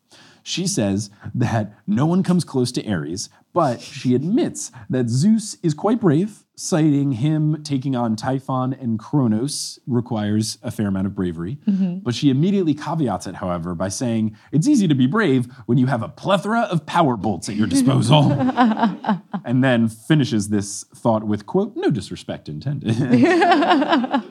[0.47, 5.73] She says that no one comes close to Ares, but she admits that Zeus is
[5.73, 11.57] quite brave, citing him taking on Typhon and Kronos requires a fair amount of bravery.
[11.67, 11.97] Mm-hmm.
[11.97, 15.87] But she immediately caveats it, however, by saying it's easy to be brave when you
[15.87, 18.31] have a plethora of power bolts at your disposal.
[19.43, 22.95] and then finishes this thought with, quote, no disrespect intended.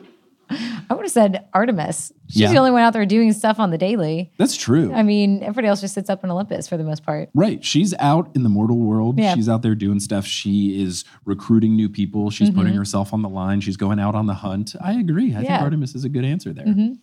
[0.49, 2.11] I would have said Artemis.
[2.27, 2.51] She's Yeah.
[2.51, 4.31] the only one out there doing stuff on the daily.
[4.37, 4.93] That's true.
[4.93, 7.29] I mean, everybody else just sits up in Olympus for the most part.
[7.33, 7.63] Right.
[7.63, 9.19] She's out in the mortal world.
[9.19, 9.35] Yeah.
[9.35, 10.25] She's out there doing stuff.
[10.25, 12.29] She is recruiting new people.
[12.29, 12.77] She's putting mm-hmm.
[12.77, 13.61] herself on the line.
[13.61, 14.75] She's going out on the hunt.
[14.81, 15.33] I agree.
[15.35, 16.65] I think Artemis is a good answer there.
[16.65, 16.93] Mm-hmm.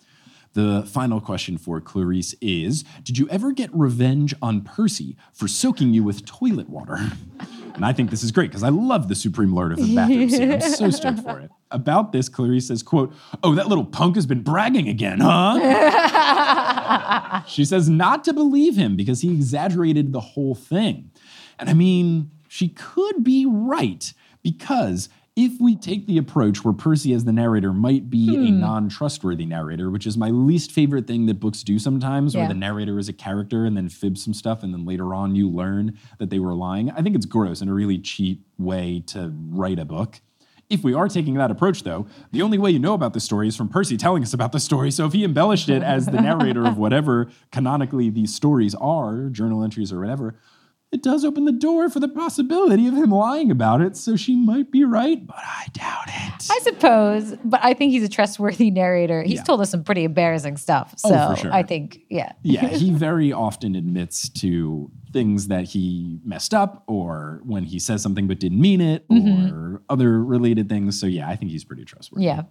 [0.55, 5.93] The final question for Clarisse is Did you ever get revenge on Percy for soaking
[5.93, 6.99] you with toilet water?
[7.75, 10.31] And I think this is great because I love the Supreme Lord of the bathroom
[10.31, 10.53] scene.
[10.53, 11.51] I'm so stoked for it.
[11.73, 15.59] About this, Clarisse says, quote, Oh, that little punk has been bragging again, huh?
[17.49, 21.11] She says not to believe him because he exaggerated the whole thing.
[21.59, 27.13] And I mean, she could be right because if we take the approach where Percy
[27.13, 28.61] as the narrator might be a hmm.
[28.61, 32.55] non trustworthy narrator, which is my least favorite thing that books do sometimes, where the
[32.55, 35.99] narrator is a character and then fibs some stuff and then later on you learn
[36.19, 39.81] that they were lying, I think it's gross and a really cheap way to write
[39.81, 40.21] a book.
[40.71, 43.49] If we are taking that approach, though, the only way you know about the story
[43.49, 44.91] is from Percy telling us about the story.
[44.91, 49.63] So if he embellished it as the narrator of whatever canonically these stories are, journal
[49.63, 50.37] entries or whatever,
[50.95, 53.97] it does open the door for the possibility of him lying about it.
[53.97, 56.47] So she might be right, but I doubt it.
[56.51, 59.23] I suppose, but I think he's a trustworthy narrator.
[59.23, 59.43] He's Yeah.
[59.43, 60.95] told us some pretty embarrassing stuff.
[60.99, 61.53] So Oh, for sure.
[61.53, 62.33] I think, yeah.
[62.43, 68.03] yeah, he very often admits to things that he messed up or when he says
[68.03, 69.55] something but didn't mean it mm-hmm.
[69.55, 71.01] or other related things.
[71.01, 72.27] So yeah, I think he's pretty trustworthy.
[72.27, 72.43] Yeah.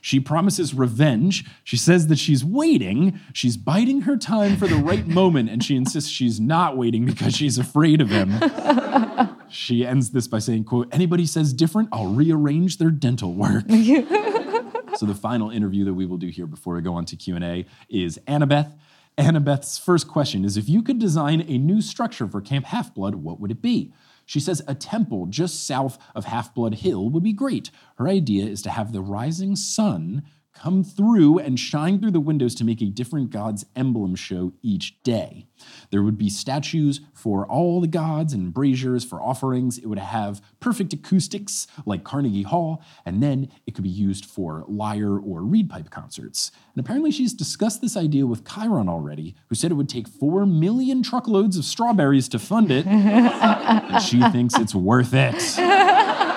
[0.00, 1.44] She promises revenge.
[1.64, 3.20] She says that she's waiting.
[3.34, 7.36] She's biding her time for the right moment, and she insists she's not waiting because
[7.36, 8.32] she's afraid of him.
[9.50, 13.64] she ends this by saying, quote, anybody says different, I'll rearrange their dental work.
[13.68, 17.66] so the final interview that we will do here before we go on to Q&A
[17.88, 18.72] is Annabeth.
[19.18, 23.40] Annabeth's first question is if you could design a new structure for Camp Half-Blood, what
[23.40, 23.92] would it be?
[24.24, 27.70] She says a temple just south of Half-Blood Hill would be great.
[27.96, 30.22] Her idea is to have the rising sun
[30.62, 35.02] come through and shine through the windows to make a different god's emblem show each
[35.02, 35.46] day.
[35.90, 39.78] There would be statues for all the gods and braziers for offerings.
[39.78, 44.64] It would have perfect acoustics like Carnegie Hall, and then it could be used for
[44.68, 46.52] lyre or reed pipe concerts.
[46.74, 50.46] And apparently, she's discussed this idea with Chiron already, who said it would take four
[50.46, 56.31] million truckloads of strawberries to fund it, and she thinks it's worth it.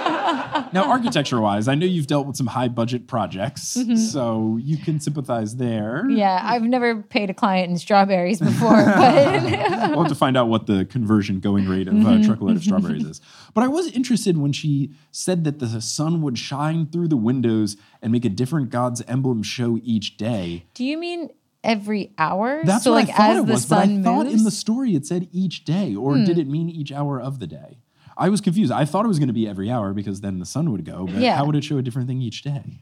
[0.74, 3.78] Now, architecture wise, I know you've dealt with some high budget projects,
[4.12, 6.06] so you can sympathize there.
[6.10, 6.40] Yeah.
[6.44, 9.44] I've never paid a client in strawberries before, but
[9.92, 13.04] we'll have to find out what the conversion going rate of uh, truckload of strawberries
[13.12, 13.22] is.
[13.54, 17.78] But I was interested when she said that the sun would shine through the windows
[18.02, 20.66] and make a different god's emblem show each day.
[20.74, 21.30] do you mean
[21.64, 22.62] every hour?
[22.64, 24.32] That's so what like I thought as it the was, but I sun thought moves?
[24.32, 24.38] Hmm.
[24.38, 27.48] in the story it said each day, or did it mean each hour of the
[27.48, 27.80] day?
[28.18, 28.72] I was confused.
[28.72, 31.06] I thought it was going to be every hour because then the sun would go,
[31.06, 31.36] but Yeah.
[31.38, 32.80] how would it show a different thing each day?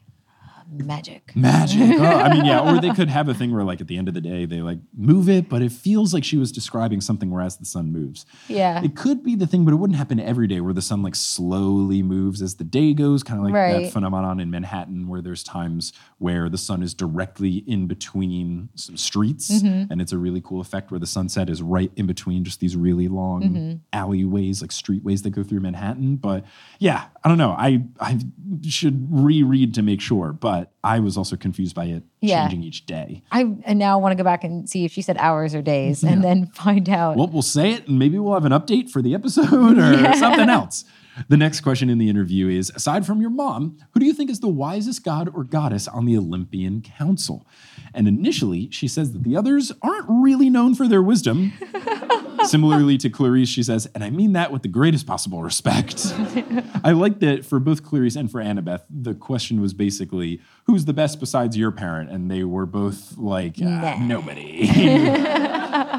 [0.70, 1.34] Magic.
[1.36, 1.80] Magic.
[2.04, 2.60] Oh, I mean, yeah.
[2.60, 4.60] Or they could have a thing where, like, at the end of the day, they
[4.60, 8.26] like move it, but it feels like she was describing something whereas the sun moves.
[8.48, 8.82] Yeah.
[8.82, 11.14] It could be the thing, but it wouldn't happen every day where the sun like
[11.14, 15.42] slowly moves as the day goes, kind of like that phenomenon in Manhattan where there's
[15.42, 19.50] times where the sun is directly in between some streets.
[19.50, 19.92] Mm-hmm.
[19.92, 22.76] And it's a really cool effect where the sunset is right in between just these
[22.76, 23.76] really long Mm-hmm.
[23.92, 26.16] alleyways, like streetways that go through Manhattan.
[26.16, 26.44] But
[26.78, 27.50] yeah, I don't know.
[27.50, 28.18] I I
[28.62, 32.42] should reread to make sure, but but I was also confused by it Yeah.
[32.42, 33.22] changing each day.
[33.32, 35.62] I and now I want to go back and see if she said hours or
[35.62, 37.16] days and then find out.
[37.16, 40.48] Well, we'll say it and maybe we'll have an update for the episode or something
[40.60, 40.84] else.
[41.28, 44.30] The next question in the interview is Aside from your mom, who do you think
[44.30, 47.46] is the wisest god or goddess on the Olympian Council?
[47.92, 51.52] And initially, she says that the others aren't really known for their wisdom.
[52.50, 56.06] Similarly to Clarisse, she says, and I mean that with the greatest possible respect.
[56.84, 60.92] I like that for both Clarisse and for Annabeth, the question was basically, who's the
[60.92, 62.10] best besides your parent?
[62.10, 64.06] And they were both like, "Ah, Nah.
[64.06, 64.68] nobody.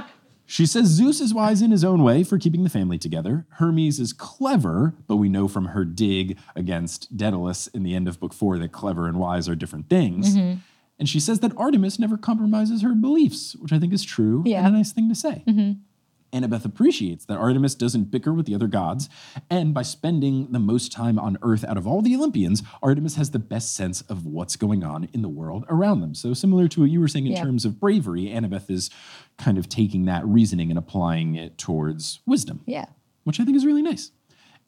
[0.47, 3.47] She says Zeus is wise in his own way for keeping the family together.
[3.53, 8.19] Hermes is clever, but we know from her dig against Daedalus in the end of
[8.19, 10.35] book four that clever and wise are different things.
[10.35, 14.59] And she says that Artemis never compromises her beliefs, which I think is true Yeah.
[14.67, 15.43] and a nice thing to say.
[16.33, 19.07] Annabeth appreciates that Artemis doesn't bicker with the other gods,
[19.49, 23.31] and by spending the most time on Earth out of all the Olympians, Artemis has
[23.31, 26.13] the best sense of what's going on in the world around them.
[26.13, 27.43] So, similar to what you were saying in Yeah.
[27.43, 28.89] terms of bravery, Annabeth is
[29.37, 32.85] kind of taking that reasoning and applying it towards wisdom, yeah.
[33.23, 34.11] which I think is really nice.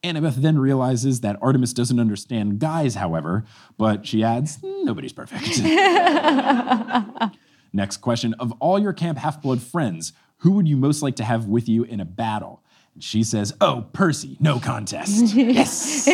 [0.04, 3.44] Annabeth then realizes that Artemis doesn't understand guys, however,
[3.76, 5.60] but she adds, nobody's perfect.
[7.72, 11.24] Next question Of all your Camp Half Blood friends, who would you most like to
[11.24, 12.62] have with you in a battle?
[12.94, 15.34] And she says, Oh, Percy, no contest.
[15.34, 16.04] yes.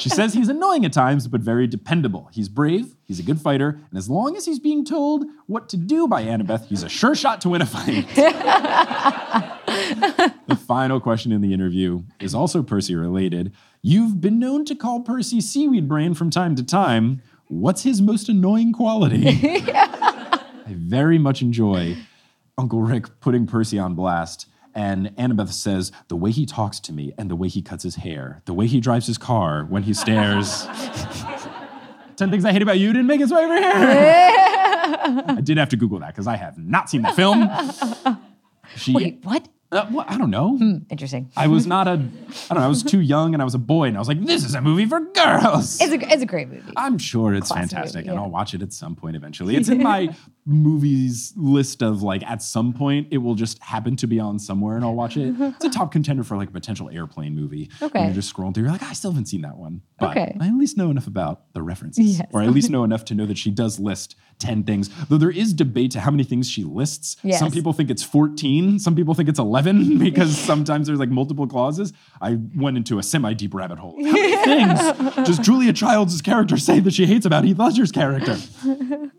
[0.00, 2.28] she says he's annoying at times, but very dependable.
[2.32, 5.76] He's brave, he's a good fighter, and as long as he's being told what to
[5.76, 8.08] do by Annabeth, he's a sure shot to win a fight.
[10.48, 13.52] the final question in the interview is also Percy related.
[13.82, 17.22] You've been known to call Percy seaweed brain from time to time.
[17.46, 19.24] What's his most annoying quality?
[19.28, 21.96] I very much enjoy
[22.56, 24.46] Uncle Rick putting Percy on blast.
[24.76, 27.96] And Annabeth says, the way he talks to me and the way he cuts his
[27.96, 30.66] hair, the way he drives his car when he stares.
[32.16, 33.72] 10 things I hate about you didn't make its way over here.
[33.74, 37.48] I did have to Google that because I have not seen the film.
[38.76, 39.48] She, Wait, what?
[39.72, 40.58] uh, well, I don't know.
[40.90, 41.30] Interesting.
[41.36, 43.58] I was not a, I don't know, I was too young and I was a
[43.58, 45.80] boy and I was like, this is a movie for girls.
[45.80, 46.72] It's a, it's a great movie.
[46.76, 48.18] I'm sure it's Classic fantastic movie, and.
[48.18, 49.56] I'll watch it at some point eventually.
[49.56, 50.14] It's in my
[50.46, 54.76] movies list of like at some point it will just happen to be on somewhere
[54.76, 55.32] and I'll watch it.
[55.32, 55.42] Mm-hmm.
[55.56, 57.70] It's a top contender for like a potential airplane movie.
[57.80, 58.04] Okay.
[58.04, 59.82] you're just scrolling through, you're like, I still haven't seen that one.
[59.98, 60.36] But Okay.
[60.40, 62.18] I at least know enough about the references.
[62.18, 62.28] Yes.
[62.32, 64.90] Or I at least know enough to know that she does list 10 things.
[65.08, 67.16] Though there is debate to how many things she lists.
[67.22, 67.38] Yes.
[67.38, 71.46] Some people think it's 14, some people think it's 11 because sometimes there's like multiple
[71.46, 71.92] clauses.
[72.20, 73.96] I went into a semi-deep rabbit hole.
[74.04, 78.36] How many things does Julia Childs' character say that she hates about Heath Ledger's character?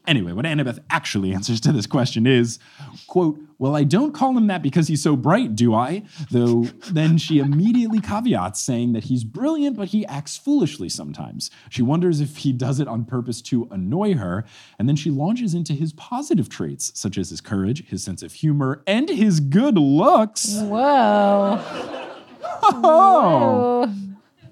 [0.08, 2.60] Anyway, what Annabeth actually answers to this question is,
[3.08, 6.04] quote, well, I don't call him that because he's so bright, do I?
[6.30, 11.50] Though then she immediately caveats saying that he's brilliant, but he acts foolishly sometimes.
[11.70, 14.44] She wonders if he does it on purpose to annoy her,
[14.78, 18.34] and then she launches into his positive traits, such as his courage, his sense of
[18.34, 20.56] humor, and his good looks.
[20.60, 21.62] Whoa.
[21.62, 22.12] Oh,
[22.64, 23.94] Oh.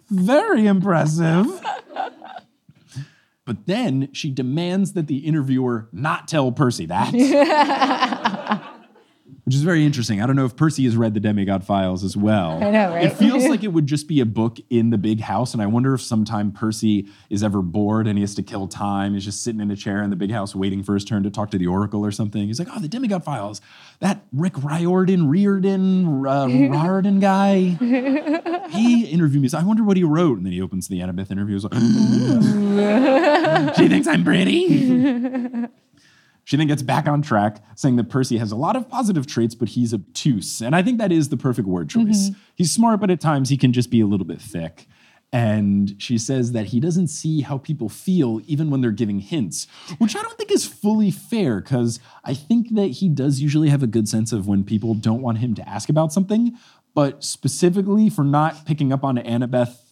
[0.10, 1.48] very impressive.
[3.46, 8.70] But then she demands that the interviewer not tell Percy that.
[9.44, 10.22] Which is very interesting.
[10.22, 12.64] I don't know if Percy has read the Demigod Files as well.
[12.64, 13.06] I know, right?
[13.06, 15.54] It feels like it would just be a book in the big house.
[15.54, 19.14] And I wonder if sometime Percy is ever bored and he has to kill time.
[19.14, 21.30] He's just sitting in a chair in the big house waiting for his turn to
[21.30, 22.48] talk to the Oracle or something.
[22.48, 23.62] He's like, oh, the Demigod Files.
[24.00, 27.60] That Rick Riordan, Reardon, uh, Riordan guy.
[28.70, 29.48] he interviewed me.
[29.50, 30.38] So I wonder what he wrote.
[30.38, 31.56] And then he opens the Annabeth interview.
[31.56, 31.74] He's like,
[33.76, 35.68] she thinks I'm pretty.
[36.46, 39.56] She then gets back on track, saying that Percy has a lot of positive traits,
[39.56, 40.62] but he's obtuse.
[40.62, 42.30] And I think that is the perfect word choice.
[42.30, 42.40] Mm-hmm.
[42.56, 44.88] He's smart, but at times he can just be a little bit thick.
[45.32, 49.66] And she says that he doesn't see how people feel even when they're giving hints,
[49.98, 53.82] which I don't think is fully fair because I think that he does usually have
[53.82, 56.56] a good sense of when people don't want him to ask about something.
[56.94, 59.83] But specifically for not picking up on Annabeth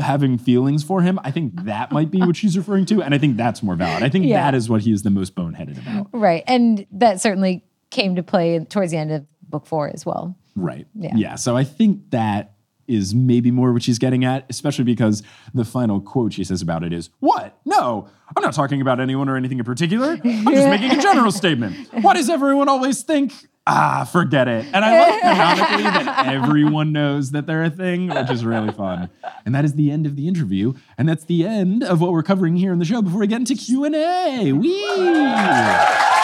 [0.00, 3.02] having feelings for him, I think that might be what she's referring to.
[3.02, 4.02] And I think that's more valid.
[4.02, 4.42] I think Yeah.
[4.42, 6.08] that is what he is the most boneheaded about.
[6.12, 6.44] Right.
[6.46, 10.36] And that certainly came to play towards the end of book four as well.
[10.54, 10.86] Right.
[10.94, 11.12] Yeah.
[11.16, 11.34] Yeah.
[11.36, 12.54] So I think that
[12.86, 15.22] is maybe more what she's getting at, especially because
[15.54, 17.58] the final quote she says about it is, What?
[17.66, 20.12] No, I'm not talking about anyone or anything in particular.
[20.12, 21.76] I'm just making a general statement.
[22.02, 23.32] Why does everyone always think?
[23.70, 24.64] Ah, forget it.
[24.72, 29.10] And I like canonically that everyone knows that they're a thing, which is really fun.
[29.44, 30.72] And that is the end of the interview.
[30.96, 33.40] And that's the end of what we're covering here in the show before we get
[33.40, 34.52] into Q&A.
[34.52, 36.17] Wee!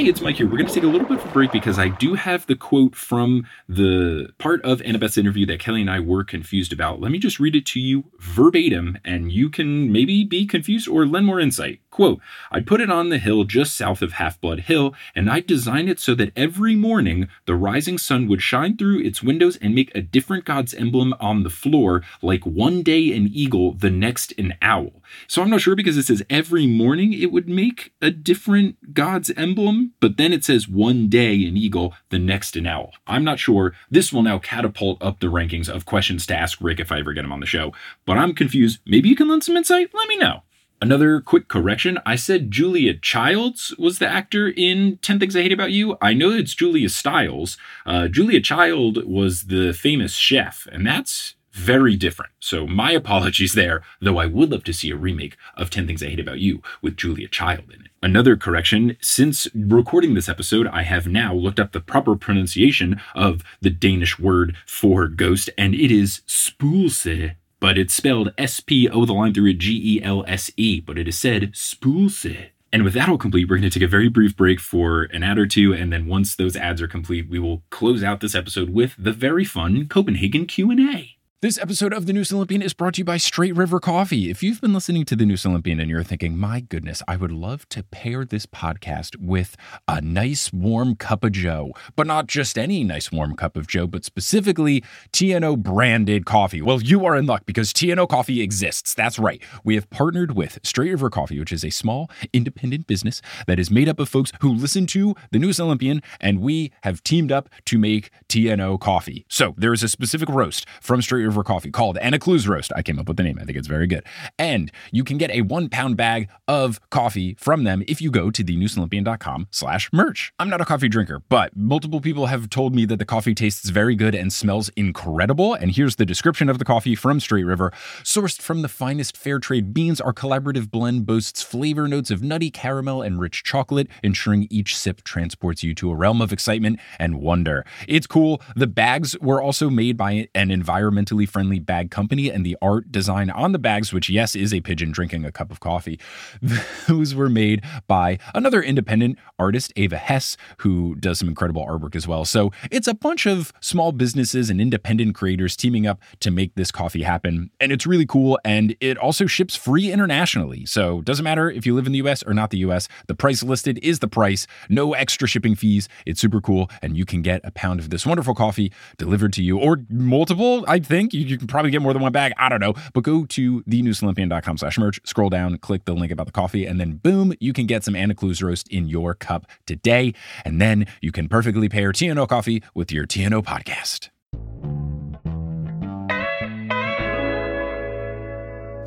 [0.00, 0.46] Hey, it's Mike here.
[0.46, 2.56] We're going to take a little bit of a break because I do have the
[2.56, 7.02] quote from the part of Annabeth's interview that Kelly and I were confused about.
[7.02, 11.04] Let me just read it to you verbatim, and you can maybe be confused or
[11.04, 11.80] lend more insight.
[12.00, 15.40] Quote, I put it on the hill just south of Half Blood Hill, and I
[15.40, 19.74] designed it so that every morning the rising sun would shine through its windows and
[19.74, 24.32] make a different god's emblem on the floor, like one day an eagle, the next
[24.38, 25.02] an owl.
[25.28, 29.30] So I'm not sure because it says every morning it would make a different god's
[29.32, 32.94] emblem, but then it says one day an eagle, the next an owl.
[33.06, 33.74] I'm not sure.
[33.90, 37.12] This will now catapult up the rankings of questions to ask Rick if I ever
[37.12, 37.74] get him on the show,
[38.06, 38.80] but I'm confused.
[38.86, 39.90] Maybe you can lend some insight?
[39.92, 40.44] Let me know.
[40.82, 41.98] Another quick correction.
[42.06, 45.98] I said Julia Childs was the actor in 10 Things I Hate About You.
[46.00, 47.58] I know it's Julia Stiles.
[47.84, 52.32] Uh, Julia Child was the famous chef, and that's very different.
[52.40, 56.02] So my apologies there, though I would love to see a remake of 10 Things
[56.02, 57.90] I Hate About You with Julia Child in it.
[58.02, 63.42] Another correction, since recording this episode, I have now looked up the proper pronunciation of
[63.60, 69.04] the Danish word for ghost, and it is spoelse but it's spelled S P O
[69.04, 72.26] the line through it G E L S E, but it is said spoolse.
[72.72, 75.22] And with that all complete, we're going to take a very brief break for an
[75.22, 78.34] ad or two, and then once those ads are complete, we will close out this
[78.34, 81.16] episode with the very fun Copenhagen Q&A.
[81.42, 84.28] This episode of The Newest Olympian is brought to you by Straight River Coffee.
[84.28, 87.32] If you've been listening to The Newest Olympian and you're thinking, my goodness, I would
[87.32, 89.56] love to pair this podcast with
[89.88, 93.86] a nice warm cup of Joe, but not just any nice warm cup of Joe,
[93.86, 94.84] but specifically
[95.14, 96.60] TNO branded coffee.
[96.60, 98.92] Well, you are in luck because TNO coffee exists.
[98.92, 99.42] That's right.
[99.64, 103.70] We have partnered with Straight River Coffee, which is a small independent business that is
[103.70, 107.48] made up of folks who listen to The Newest Olympian, and we have teamed up
[107.64, 109.24] to make TNO coffee.
[109.30, 112.72] So there is a specific roast from Straight River Coffee called Anna Clues Roast.
[112.74, 113.38] I came up with the name.
[113.40, 114.04] I think it's very good.
[114.38, 118.30] And you can get a one pound bag of coffee from them if you go
[118.30, 120.32] to thenewestolympian.com slash merch.
[120.38, 123.70] I'm not a coffee drinker, but multiple people have told me that the coffee tastes
[123.70, 125.54] very good and smells incredible.
[125.54, 127.72] And here's the description of the coffee from Straight River.
[128.02, 132.50] Sourced from the finest fair trade beans, our collaborative blend boasts flavor notes of nutty
[132.50, 137.20] caramel and rich chocolate, ensuring each sip transports you to a realm of excitement and
[137.20, 137.64] wonder.
[137.86, 138.40] It's cool.
[138.56, 143.30] The bags were also made by an environmentally friendly bag company, and the art design
[143.30, 145.98] on the bags, which, yes, is a pigeon drinking a cup of coffee,
[146.88, 152.06] those were made by another independent artist, Ava Hess, who does some incredible artwork as
[152.06, 152.24] well.
[152.24, 156.70] So it's a bunch of small businesses and independent creators teaming up to make this
[156.70, 157.50] coffee happen.
[157.60, 158.38] And it's really cool.
[158.44, 160.66] And it also ships free internationally.
[160.66, 163.14] So it doesn't matter if you live in the US or not the US, the
[163.14, 165.88] price listed is the price, no extra shipping fees.
[166.06, 166.70] It's super cool.
[166.82, 170.64] And you can get a pound of this wonderful coffee delivered to you or multiple,
[170.68, 171.09] I think.
[171.12, 172.32] You, you can probably get more than one bag.
[172.36, 172.74] I don't know.
[172.92, 176.80] But go to thenewestolympian.com slash merch, scroll down, click the link about the coffee, and
[176.80, 180.14] then boom, you can get some Anna Clues roast in your cup today.
[180.44, 184.10] And then you can perfectly pair TNO coffee with your TNO podcast.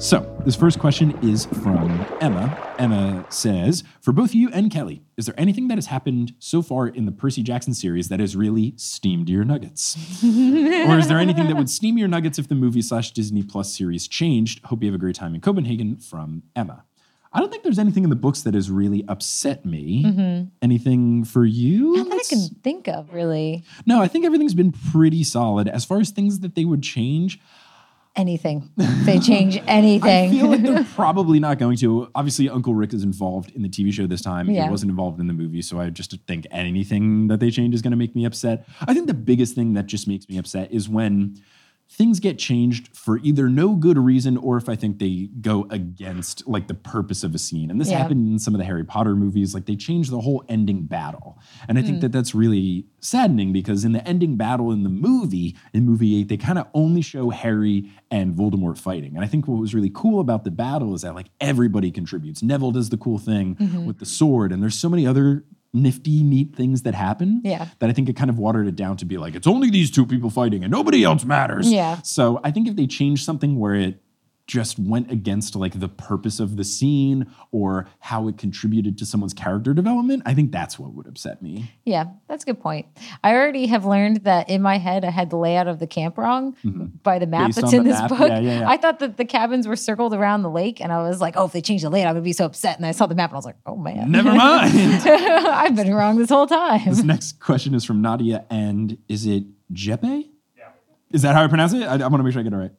[0.04, 2.76] So, this first question is from Emma.
[2.78, 6.90] Emma says, For both you and Kelly, is there anything that has happened so far
[6.90, 9.96] in the Percy Jackson series that has really steamed your nuggets?
[10.22, 13.74] or is there anything that would steam your nuggets if the movie slash Disney Plus
[13.74, 14.60] series changed?
[14.66, 16.84] Hope you have a great time in Copenhagen from Emma.
[17.32, 20.04] I don't think there's anything in the books that has really upset me.
[20.04, 20.48] Mm-hmm.
[20.62, 21.96] Anything for you?
[21.96, 23.64] Not that I can think of, really.
[23.86, 25.70] No, I think everything's been pretty solid.
[25.70, 27.40] As far as things that they would change,
[28.16, 28.70] Anything.
[28.78, 30.30] If they change anything.
[30.30, 32.10] I feel like they're probably not going to.
[32.14, 34.50] Obviously, Uncle Rick is involved in the TV show this time.
[34.50, 34.66] Yeah.
[34.66, 37.82] He wasn't involved in the movie, so I just think anything that they change is
[37.82, 38.68] going to make me upset.
[38.82, 41.42] I think the biggest thing that just makes me upset is when
[41.96, 46.48] things get changed for either no good reason or if I think they go against
[46.48, 47.70] like the purpose of a scene.
[47.70, 48.00] And this Yeah.
[48.00, 49.54] happened in some of the Harry Potter movies.
[49.54, 51.38] Like they changed the whole ending battle,
[51.68, 52.02] and I think mm.
[52.02, 56.30] that that's really saddening because in the ending battle in the movie, in movie eight,
[56.30, 59.16] they kind of only show Harry and Voldemort fighting.
[59.16, 62.42] And I think what was really cool about the battle is that like everybody contributes.
[62.42, 63.86] Neville does the cool thing mm-hmm.
[63.86, 67.68] with the sword, and there's so many other nifty, neat things that happen Yeah.
[67.80, 69.90] that I think it kind of watered it down to be like, it's only these
[69.90, 71.72] two people fighting and nobody else matters.
[71.72, 72.00] Yeah.
[72.04, 74.03] So I think if they change something where it
[74.46, 79.34] just went against like the purpose of the scene or how it contributed to someone's
[79.34, 81.72] character development, I think that's what would upset me.
[81.86, 82.88] Yeah, that's a good point.
[83.24, 86.18] I already have learned that in my head I had the layout of the camp
[86.18, 86.86] wrong mm-hmm.
[87.04, 88.10] by the map Based that's in this map?
[88.10, 88.30] book.
[88.30, 88.70] Yeah, yeah, yeah.
[88.70, 91.46] I thought that the cabins were circled around the lake, and I was like, "Oh,
[91.46, 93.30] if they change the layout, I'm gonna be so upset." And I saw the map,
[93.30, 94.74] and I was like, "Oh man, Never mind.
[95.06, 99.44] I've been wrong this whole time." this next question is from Nadia, and is it
[99.72, 100.30] Jeppe?
[100.58, 100.70] Yeah.
[101.12, 101.84] Is that how I pronounce it?
[101.84, 102.72] I, I want to make sure I get it right.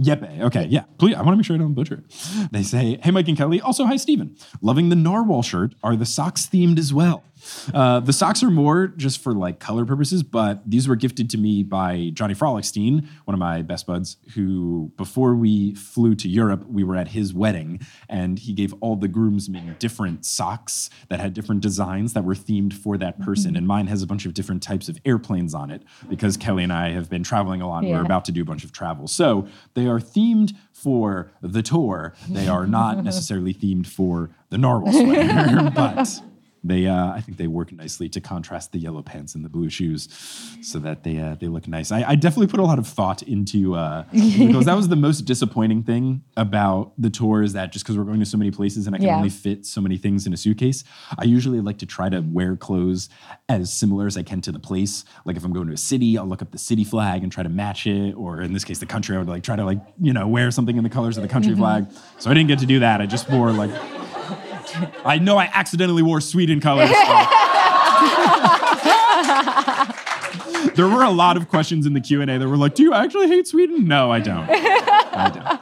[0.00, 0.40] Yepe.
[0.40, 0.84] Okay, yeah.
[0.98, 2.48] Please, I want to make sure I don't butcher it.
[2.50, 4.34] They say, "Hey, Mike and Kelly." Also, hi, Steven.
[4.60, 5.74] Loving the narwhal shirt.
[5.82, 7.24] Are the socks themed as well?
[7.72, 11.38] Uh, the socks are more just for like color purposes, but these were gifted to
[11.38, 16.64] me by Johnny Frolickstein, one of my best buds, who before we flew to Europe,
[16.68, 21.34] we were at his wedding, and he gave all the groomsmen different socks that had
[21.34, 23.56] different designs that were themed for that person.
[23.56, 26.72] And mine has a bunch of different types of airplanes on it because Kelly and
[26.72, 27.82] I have been traveling a lot.
[27.84, 29.08] and We're about to do a bunch of travel.
[29.08, 32.14] So they are themed for the tour.
[32.28, 36.20] They are not necessarily themed for the narwhal sweater, but
[36.64, 39.68] they uh, I think they work nicely to contrast the yellow pants and the blue
[39.68, 40.08] shoes
[40.62, 41.90] so that they uh, they look nice.
[41.90, 45.22] I, I definitely put a lot of thought into uh, because that was the most
[45.22, 48.86] disappointing thing about the tour is that just because we're going to so many places
[48.86, 49.16] and I can Yeah.
[49.16, 50.84] only fit so many things in a suitcase,
[51.18, 53.08] I usually like to try to wear clothes
[53.48, 55.04] as similar as I can to the place.
[55.24, 57.42] Like if I'm going to a city, I'll look up the city flag and try
[57.42, 59.16] to match it, or in this case, the country.
[59.16, 61.28] I would like try to like you know wear something in the colors of the
[61.28, 61.86] country flag.
[62.18, 63.00] So I didn't get to do that.
[63.00, 63.70] I just wore like.
[65.04, 66.88] I know I accidentally wore Sweden colors.
[70.74, 73.28] there were a lot of questions in the Q&A that were like, "Do you actually
[73.28, 74.48] hate Sweden?" No, I don't.
[74.50, 75.60] I don't.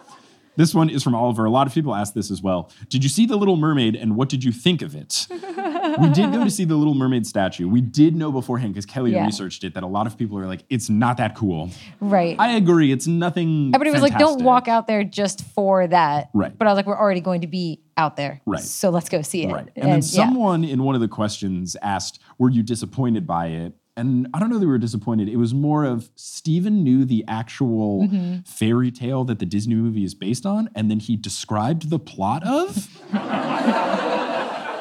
[0.60, 1.46] This one is from Oliver.
[1.46, 2.70] A lot of people asked this as well.
[2.90, 5.26] Did you see The Little Mermaid and what did you think of it?
[5.30, 7.66] we did go to see the Little Mermaid statue.
[7.66, 9.24] We did know beforehand because Kelly Yeah.
[9.24, 11.70] researched it that a lot of people are like, it's not that cool.
[11.98, 12.36] Right.
[12.38, 12.92] I agree.
[12.92, 13.72] It's nothing.
[13.74, 16.28] Everybody was like, don't walk out there just for that.
[16.34, 16.56] Right.
[16.56, 18.42] But I was like, we're already going to be out there.
[18.44, 18.60] Right.
[18.60, 19.52] So let's go see it.
[19.52, 19.68] Right.
[19.76, 20.00] And, then yeah.
[20.00, 23.72] someone in one of the questions asked, Were you disappointed by it?
[24.00, 25.28] And I don't know that we were disappointed.
[25.28, 28.40] It was more of Steven knew the actual Mm-hmm.
[28.46, 32.42] fairy tale that the Disney movie is based on, and then he described the plot
[32.46, 32.88] of.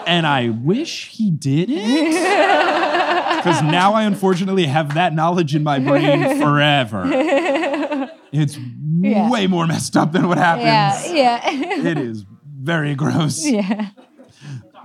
[0.08, 2.08] and I wish he did it.
[3.38, 7.04] Because now I unfortunately have that knowledge in my brain forever.
[8.32, 8.58] It's
[9.02, 9.30] Yeah.
[9.30, 11.14] way more messed up than what happens.
[11.14, 11.50] Yeah.
[11.52, 11.88] Yeah.
[11.92, 13.46] It is very gross.
[13.46, 13.90] yeah.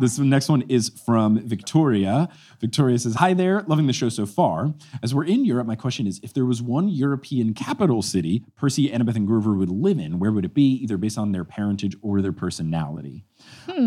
[0.00, 2.28] This next one is from Victoria.
[2.60, 4.74] Victoria says, Hi there, loving the show so far.
[5.02, 8.88] As we're in Europe, my question is if there was one European capital city Percy,
[8.88, 11.96] Annabeth, and Grover would live in, where would it be, either based on their parentage
[12.02, 13.24] or their personality?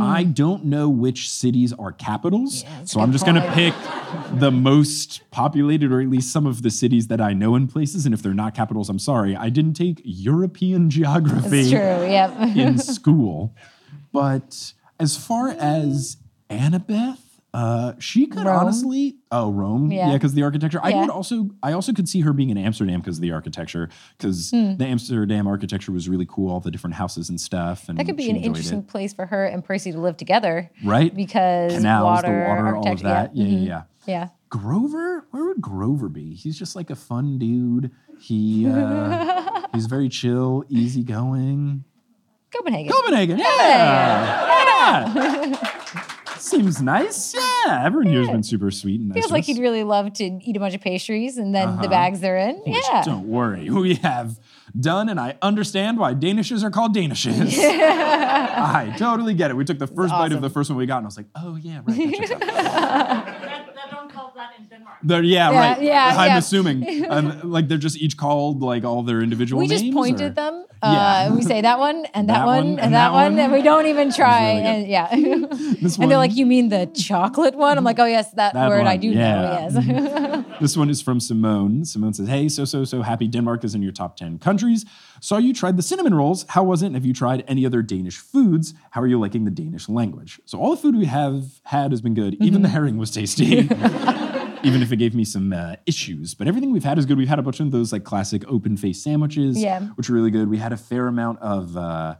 [0.02, 3.74] I don't know which cities are capitals, so I'm just going to pick
[4.40, 8.06] the most populated, or at least some of the cities that I know in places.
[8.06, 9.36] And if they're not capitals, I'm sorry.
[9.36, 11.80] I didn't take European geography true.
[11.80, 12.56] Yep.
[12.56, 13.56] in school.
[14.12, 16.18] But as far as
[16.50, 17.20] Annabeth,
[17.54, 18.56] uh, she could Rome.
[18.60, 19.16] honestly.
[19.32, 19.92] Oh, Rome.
[19.92, 20.08] Yeah.
[20.10, 20.80] Yeah, because the architecture.
[20.84, 21.02] I Yeah.
[21.02, 21.50] would also.
[21.64, 23.90] I also could see her being in Amsterdam because of the architecture.
[24.18, 24.76] Because Hmm.
[24.78, 26.52] the Amsterdam architecture was really cool.
[26.52, 27.90] All the different houses and stuff.
[27.90, 28.88] And That could be an interesting it.
[28.88, 30.70] place for her and Percy to live together.
[30.84, 31.14] right?
[31.16, 33.36] Because Canals, water, the water, all of that.
[33.36, 33.66] Yeah, yeah, Mhm.
[33.68, 33.82] yeah.
[34.06, 34.28] Yeah.
[34.50, 36.34] Grover, where would Grover be?
[36.36, 37.92] He's just like a fun dude.
[38.20, 41.84] He uh, he's very chill, easygoing.
[42.52, 42.92] Copenhagen.
[42.92, 43.38] Copenhagen.
[43.40, 44.48] Yeah.
[45.14, 45.74] Yeah.
[46.38, 47.34] Seems nice.
[47.36, 47.82] Yeah.
[47.84, 49.16] Everyone here has been super sweet and nice.
[49.16, 49.48] Feels to like us.
[49.48, 51.88] he'd really love to eat a bunch of pastries and then the Uh-huh.
[51.90, 52.56] bags they're in.
[52.66, 53.04] Which, yeah.
[53.04, 53.70] Don't worry.
[53.70, 54.40] We have
[54.80, 57.58] done, and I understand why Danishes are called Danishes.
[57.60, 59.56] I totally get it.
[59.58, 60.42] We took the first bite of awesome.
[60.42, 61.98] the first one we got, and I was like, oh, yeah, right.
[61.98, 63.54] That checks out.
[64.38, 64.98] That, that don't call that in Denmark.
[65.04, 65.82] They're, yeah, Yeah, right.
[65.82, 66.38] yeah, I'm yeah.
[66.38, 66.78] assuming.
[67.18, 69.82] Um, like, they're just each called like all their individual we names.
[69.82, 70.64] just pointed or- them.
[70.84, 70.90] Yeah.
[71.32, 73.62] Uh, we say that one and that, That one, one and that, one, and we
[73.64, 74.42] don't even try.
[74.54, 75.08] really and yeah.
[75.82, 78.70] This and they're like, "You mean the chocolate one?" I'm like, "Oh yes, that, That
[78.70, 79.42] word I do yeah.
[79.42, 80.46] know." Yes.
[80.62, 81.86] This one is from Simone.
[81.86, 84.86] Simone says, Hey, so, so, so happy Denmark is in your top 10 countries.
[85.22, 86.46] Saw you tried the cinnamon rolls.
[86.50, 86.88] How was it?
[86.88, 88.74] And have you tried any other Danish foods?
[88.92, 90.40] How are you liking the Danish language?
[90.46, 92.34] So, all the food we have had has been good.
[92.36, 92.62] Even Mm-hmm.
[92.64, 93.68] the herring was tasty.
[94.64, 97.18] Even if it gave me some uh, issues, but everything we've had is good.
[97.18, 99.82] We've had a bunch of those like classic open face sandwiches, Yeah.
[99.96, 100.50] which are really good.
[100.50, 102.16] We had a fair amount of uh,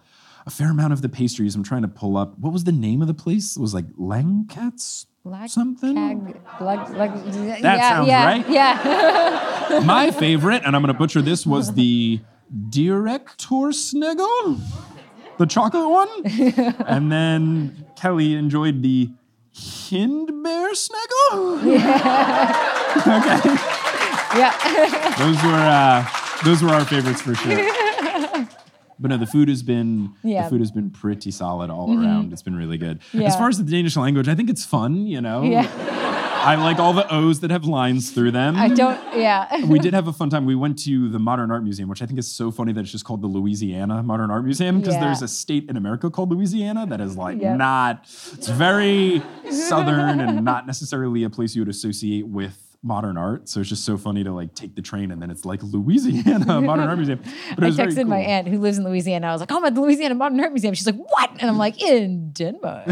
[0.46, 1.56] a fair amount of the pastries.
[1.56, 2.38] I'm trying to pull up.
[2.40, 3.58] What was the name of the place?
[3.58, 5.08] It was like Langkats
[5.48, 5.96] something.
[5.96, 8.50] Cag- That yeah, sounds yeah, right.
[8.50, 9.82] Yeah.
[9.86, 12.22] My favorite, and I'm going to butcher this, was the
[12.70, 14.58] Director Sniggle,
[15.38, 16.08] the chocolate one.
[16.88, 19.10] And then Kelly enjoyed the
[19.58, 21.60] Hindbear Sniggle.
[23.08, 23.56] okay.
[24.38, 25.16] yeah.
[25.18, 26.06] Those were uh,
[26.44, 27.74] those were our favorites for sure.
[29.00, 30.46] But no, the food has been Yeah.
[30.46, 32.34] the food has been pretty solid all around.
[32.34, 33.00] It's been really good.
[33.14, 33.28] Yeah.
[33.28, 35.06] As far as the Danish language, I think it's fun.
[35.06, 35.68] You know, Yeah.
[36.48, 38.56] I like all the O's that have lines through them.
[38.56, 39.00] I don't.
[39.16, 39.66] Yeah.
[39.74, 40.46] we did have a fun time.
[40.46, 42.92] We went to the Modern Art Museum, which I think is so funny that it's
[42.92, 45.02] just called the Louisiana Modern Art Museum because Yeah.
[45.06, 47.58] there's a state in America called Louisiana that is like Yep.
[47.58, 48.04] not,
[48.34, 49.22] it's very
[49.52, 53.50] southern and not necessarily a place you would associate with modern art.
[53.50, 56.62] So it's just so funny to like take the train and then it's like Louisiana
[56.70, 57.20] Modern Art Museum.
[57.56, 59.28] But I texted my aunt who lives in Louisiana.
[59.28, 61.50] I was like, "Oh, I'm at the Louisiana Modern Art Museum." She's like, "What?" And
[61.50, 62.86] I'm like, "In Denmark."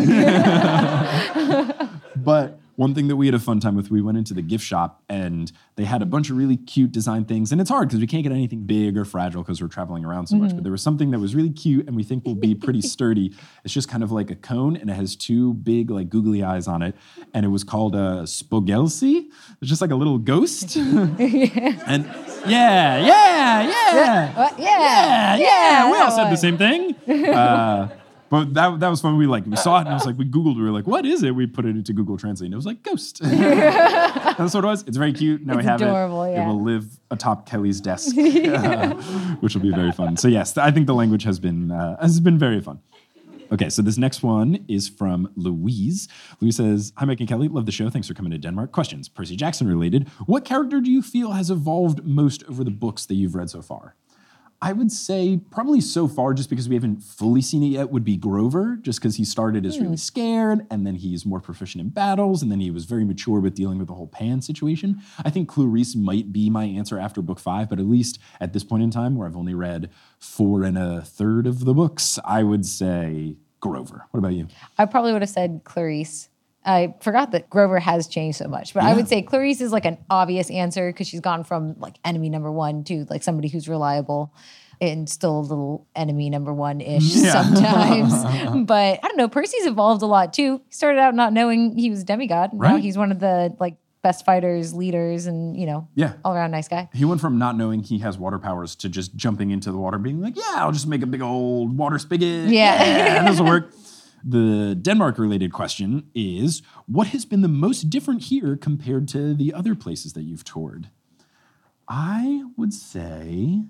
[2.17, 4.63] But One thing that we had a fun time with, we went into the gift
[4.63, 7.51] shop and they had a bunch of really cute design things.
[7.51, 10.27] And it's hard because we can't get anything big or fragile because we're traveling around
[10.27, 10.53] so much.
[10.53, 13.33] But there was something that was really cute and we think will be pretty sturdy.
[13.63, 16.67] It's just kind of like a cone and it has two big, like googly eyes
[16.67, 16.95] on it.
[17.33, 19.27] And it was called a Spogelsi.
[19.61, 20.75] It's just like a little ghost.
[20.75, 22.05] and
[22.45, 24.35] yeah, yeah, yeah.
[24.37, 24.59] What?
[24.59, 24.65] Yeah.
[24.65, 26.95] Yeah, yeah, Yeah, we all said the same thing.
[27.35, 27.89] Uh,
[28.35, 29.17] but that, that was fun.
[29.17, 31.05] We like we saw it and I was like, we Googled, we were like, what
[31.05, 31.31] is it?
[31.31, 33.19] We put it into Google Translate and it was like ghost.
[33.23, 34.83] That's what it was.
[34.87, 35.45] It's very cute.
[35.45, 36.33] Now we have adorable, it.
[36.33, 36.43] yeah.
[36.43, 38.93] It will live atop Kelly's desk, uh,
[39.39, 40.17] which will be very fun.
[40.17, 42.79] So yes, I think the language has been uh, has been very fun.
[43.51, 46.07] Okay, so this next one is from Louise.
[46.41, 47.47] Louise says, Hi, Mike and Kelly.
[47.47, 47.89] Love the show.
[47.91, 48.71] Thanks for coming to Denmark.
[48.71, 49.07] Questions.
[49.07, 50.09] Percy Jackson related.
[50.25, 53.61] What character do you feel has evolved most over the books that you've read so
[53.61, 53.95] far?
[54.65, 58.03] I would say probably so far, just because we haven't fully seen it yet, would
[58.03, 59.95] be Grover, just because he started as really hmm.
[59.95, 63.53] scared and then he's more proficient in battles and then he was very mature with
[63.53, 65.03] dealing with the whole Pan situation.
[65.23, 68.63] I think Clarisse might be my answer after book five, but at least at this
[68.63, 72.41] point in time, where I've only read four and a third of the books, I
[72.41, 74.07] would say Grover.
[74.09, 74.47] What about you?
[74.79, 76.29] I probably would have said Clarisse.
[76.65, 79.85] I forgot that Grover has changed so much, but I would say Clarisse is like
[79.85, 83.69] an obvious answer because she's gone from like enemy number one to like somebody who's
[83.69, 84.33] reliable
[84.81, 88.13] and still a little enemy number one ish sometimes.
[88.65, 89.27] but I don't know.
[89.29, 90.57] Percy's evolved a lot too.
[90.67, 92.51] He started out not knowing he was a demigod.
[92.51, 92.83] and Now Right.
[92.83, 96.13] he's one of the like best fighters, leaders, and you know, Yeah.
[96.23, 96.89] all around nice guy.
[96.93, 99.97] He went from not knowing he has water powers to just jumping into the water,
[99.97, 102.49] being like, "Yeah, I'll just make a big old water spigot.
[102.49, 103.23] Yeah.
[103.29, 103.71] this will work."
[104.27, 109.53] The Denmark related question is What has been the most different here compared to the
[109.53, 110.89] other places that you've toured?
[111.87, 113.61] I would say,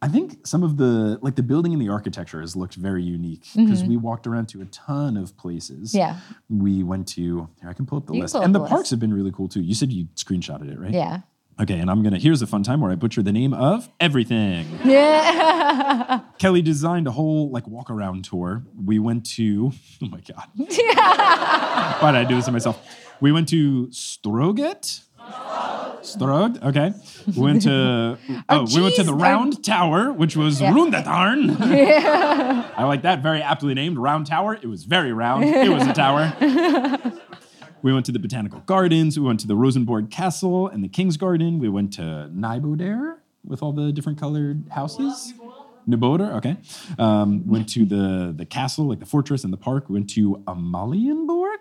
[0.00, 3.44] I think some of the, like the building and the architecture has looked very unique
[3.56, 5.90] because we walked around to a ton of places.
[5.90, 5.98] Mm-hmm.
[5.98, 6.20] Yeah.
[6.48, 8.36] We went to, here, I can pull up the You list.
[8.36, 9.60] And the the parks have been really cool too.
[9.62, 10.92] You said you screenshotted it, right?
[10.92, 11.22] Yeah.
[11.58, 12.18] Okay, and I'm gonna.
[12.18, 14.66] Here's a fun time where I butcher the name of everything.
[14.84, 16.20] Yeah.
[16.38, 18.62] Kelly designed a whole like walk around tour.
[18.84, 19.72] We went to.
[20.02, 20.48] Oh my god.
[20.54, 21.98] Yeah.
[22.00, 22.78] Why did I do this to myself?
[23.20, 25.02] We went to Stroget.
[26.02, 26.62] Stroged.
[26.62, 26.92] Okay.
[27.34, 28.18] We went to.
[28.48, 30.72] Oh, we went to the Round Tower, which was Yeah.
[30.72, 31.56] Rundatarn.
[31.60, 33.22] I like that.
[33.22, 34.54] Very aptly named Round Tower.
[34.54, 35.44] It was very round.
[35.44, 36.32] It was a tower.
[37.86, 39.16] We went to the Botanical Gardens.
[39.16, 41.60] We went to the Rosenborg Castle and the King's Garden.
[41.60, 45.32] We went to Nyboder with all the different colored houses.
[45.88, 46.56] Nyboder, okay.
[46.98, 49.88] Um, went to the the castle, like the fortress and the park.
[49.88, 51.58] We went to Amalienborg.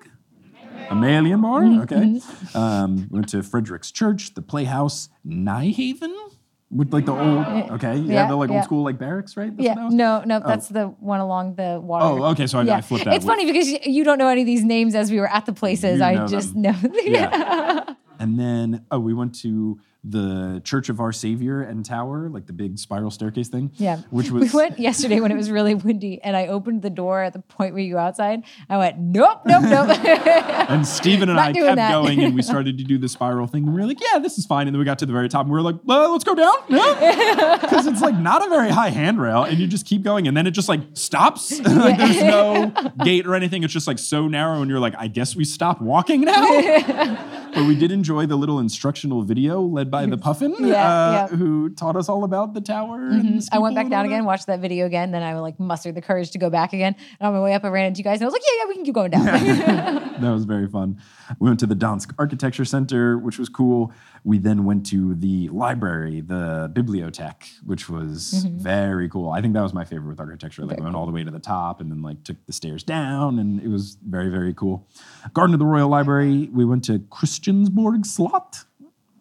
[0.88, 2.20] Amalienborg, okay.
[2.60, 6.32] Um, went to Frederick's Church, the Playhouse, Nyhaven,
[6.72, 8.56] with like the old, okay, yeah, Yeah, the like yeah.
[8.58, 9.56] old school like barracks, right?
[9.56, 10.48] That's Yeah, no, no, oh.
[10.48, 12.06] that's the one along the water.
[12.06, 14.48] Oh, okay, so I- I flipped that It's funny because you don't know any of
[14.48, 16.00] these names as we were at the places.
[16.00, 16.62] You I know just them.
[16.64, 16.76] know.
[17.06, 17.94] Yeah.
[18.20, 22.54] And then oh, we went to the Church of Our Savior and Tower, like the
[22.54, 23.72] big spiral staircase thing.
[23.76, 24.02] Yeah.
[24.12, 27.24] Which was we went yesterday when it was really windy and I opened the door
[27.24, 28.44] at the point where you go outside.
[28.70, 29.90] I went, nope, nope, nope.
[30.06, 31.92] and Stephen and Not I kept that.
[31.92, 34.38] going and we started to do the spiral thing and we were like, yeah, this
[34.38, 34.68] is fine.
[34.68, 36.36] And then we got to the very top and we were like, well, let's go
[36.36, 36.56] down.
[37.66, 40.46] Because it's like not a very high handrail and you just keep going and then
[40.46, 41.60] it just like stops.
[41.60, 42.72] like there's no
[43.04, 43.64] gate or anything.
[43.64, 47.45] It's just like so narrow and you're like, I guess we stop walking now.
[47.56, 51.26] But we did enjoy the little instructional video led by the Puffin, Yeah, uh, yeah.
[51.28, 51.36] Mm-hmm.
[51.38, 53.08] who taught us all about the tower.
[53.10, 55.12] and the I went back down again, watched that video again.
[55.12, 56.96] Then I like mustered the courage to go back again.
[57.20, 58.64] And on my way up, I ran into you guys and I was like, yeah,
[58.64, 59.26] yeah, we can keep going down.
[60.22, 61.00] that was very fun.
[61.40, 63.92] We went to the Dansk Architecture Center, which was cool.
[64.26, 68.58] We then went to the library, the Bibliothek, which was Mm-hmm.
[68.60, 69.30] very cool.
[69.30, 70.66] I think that was my favorite with architecture.
[70.66, 72.84] Like, we went all the way to the top and then like took the stairs
[72.84, 74.88] down, and it was very, very cool.
[75.34, 76.50] Garden of the Royal Library.
[76.52, 78.66] We went to Christiansborg Slot.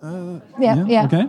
[0.03, 1.05] yeah, yeah.
[1.05, 1.27] Okay.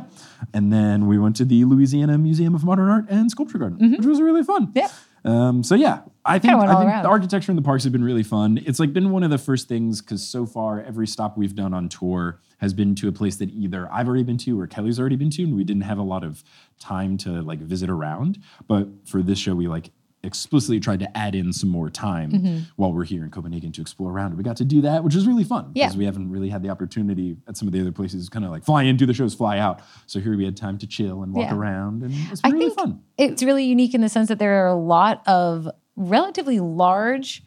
[0.53, 4.05] And then we went to the Louisiana Museum of Modern Art and Sculpture Garden, which
[4.05, 4.67] was really fun.
[4.67, 4.77] Mm-hmm.
[4.79, 4.89] Yeah.
[5.25, 8.21] Um, so yeah, I think, I think the architecture in the parks have been really
[8.23, 8.61] fun.
[8.65, 11.73] It's like been one of the first things because so far every stop we've done
[11.73, 14.99] on tour has been to a place that either I've already been to or Kelly's
[14.99, 16.43] already been to, and we didn't have a lot of
[16.79, 18.39] time to like visit around.
[18.67, 19.91] But for this show, we like
[20.23, 22.57] explicitly tried to add in some more time Mm-hmm.
[22.77, 24.35] while we're here in Copenhagen to explore around.
[24.35, 25.85] We got to do that, which is really fun Yeah.
[25.85, 28.49] because we haven't really had the opportunity at some of the other places, kind of
[28.49, 29.81] like fly in, do the shows, fly out.
[30.07, 31.55] So here we had time to chill and walk Yeah.
[31.55, 33.01] around, and it's really think fun.
[33.19, 37.43] it's really unique in the sense that there are a lot of relatively large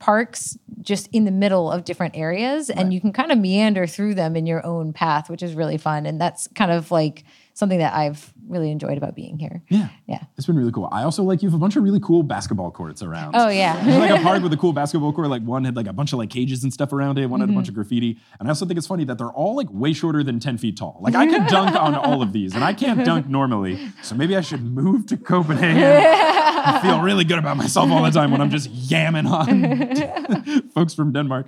[0.00, 4.14] parks just in the middle of different areas and you can kind of meander through
[4.14, 7.78] them in your own path which is really fun and that's kind of like something
[7.78, 9.62] that I've really enjoyed about being here.
[9.68, 9.88] Yeah.
[10.06, 10.24] Yeah.
[10.36, 10.88] It's been really cool.
[10.92, 13.34] I also like you have a bunch of really cool basketball courts around.
[13.36, 13.82] Oh, yeah.
[13.84, 15.28] There's like a park with a cool basketball court.
[15.28, 17.26] Like one had like a bunch of like cages and stuff around it.
[17.26, 17.70] One had a bunch Mm-hmm.
[17.80, 18.18] of graffiti.
[18.38, 20.76] And I also think it's funny that they're all like way shorter than 10 feet
[20.78, 20.98] tall.
[21.00, 23.78] Like I could dunk on all of these and I can't dunk normally.
[24.02, 25.82] So maybe I should move to Copenhagen.
[26.62, 30.94] I feel really good about myself all the time when I'm just yamming on folks
[30.94, 31.46] from Denmark.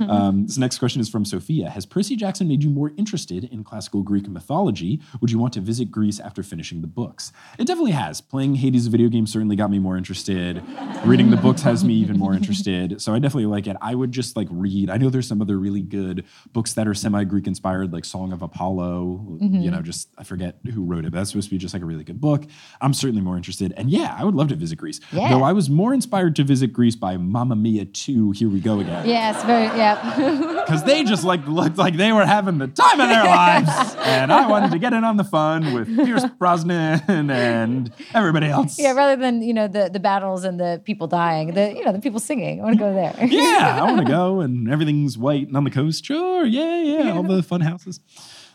[0.00, 1.70] Um, this next question is from Sophia.
[1.70, 5.00] Has Percy Jackson made you more interested in classical Greek mythology?
[5.20, 7.32] Would you want to visit Greece after finishing the books?
[7.58, 8.20] It definitely has.
[8.20, 10.62] Playing Hades video game certainly got me more interested.
[11.04, 13.00] Reading the books has me even more interested.
[13.00, 13.76] So I definitely like it.
[13.80, 14.90] I would just like read.
[14.90, 18.42] I know there's some other really good books that are semi-Greek inspired, like Song of
[18.42, 19.38] Apollo.
[19.40, 19.70] You mm-hmm.
[19.70, 21.86] know, just I forget who wrote it, but that's supposed to be just like a
[21.86, 22.44] really good book.
[22.80, 23.72] I'm certainly more interested.
[23.76, 25.00] And yeah, I would love to visit Greece.
[25.12, 25.30] Yeah.
[25.30, 28.80] Though I was more inspired to visit Greece by Mamma Mia 2, Here We Go
[28.80, 30.60] Again Yes, very, yeah.
[30.66, 34.32] because they just like looked like they were having the time of their lives, and
[34.32, 38.78] I wanted to get in on the fun with Pierce Brosnan and everybody else.
[38.78, 41.92] yeah, rather than, you know, the, the battles and the people dying, the, you know,
[41.92, 42.60] the people singing.
[42.60, 43.14] I want to go there.
[43.26, 46.04] yeah, I want to go, and everything's white and on the coast.
[46.04, 48.00] Sure, yeah, yeah, all the fun houses.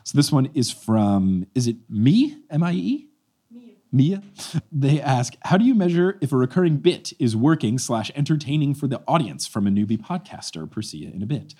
[0.03, 2.37] So this one is from, is it me?
[2.49, 3.07] M I E?
[3.91, 4.21] Mia.
[4.73, 8.87] They ask, how do you measure if a recurring bit is working slash entertaining for
[8.87, 10.69] the audience from a newbie podcaster?
[10.69, 11.55] Persia in a bit.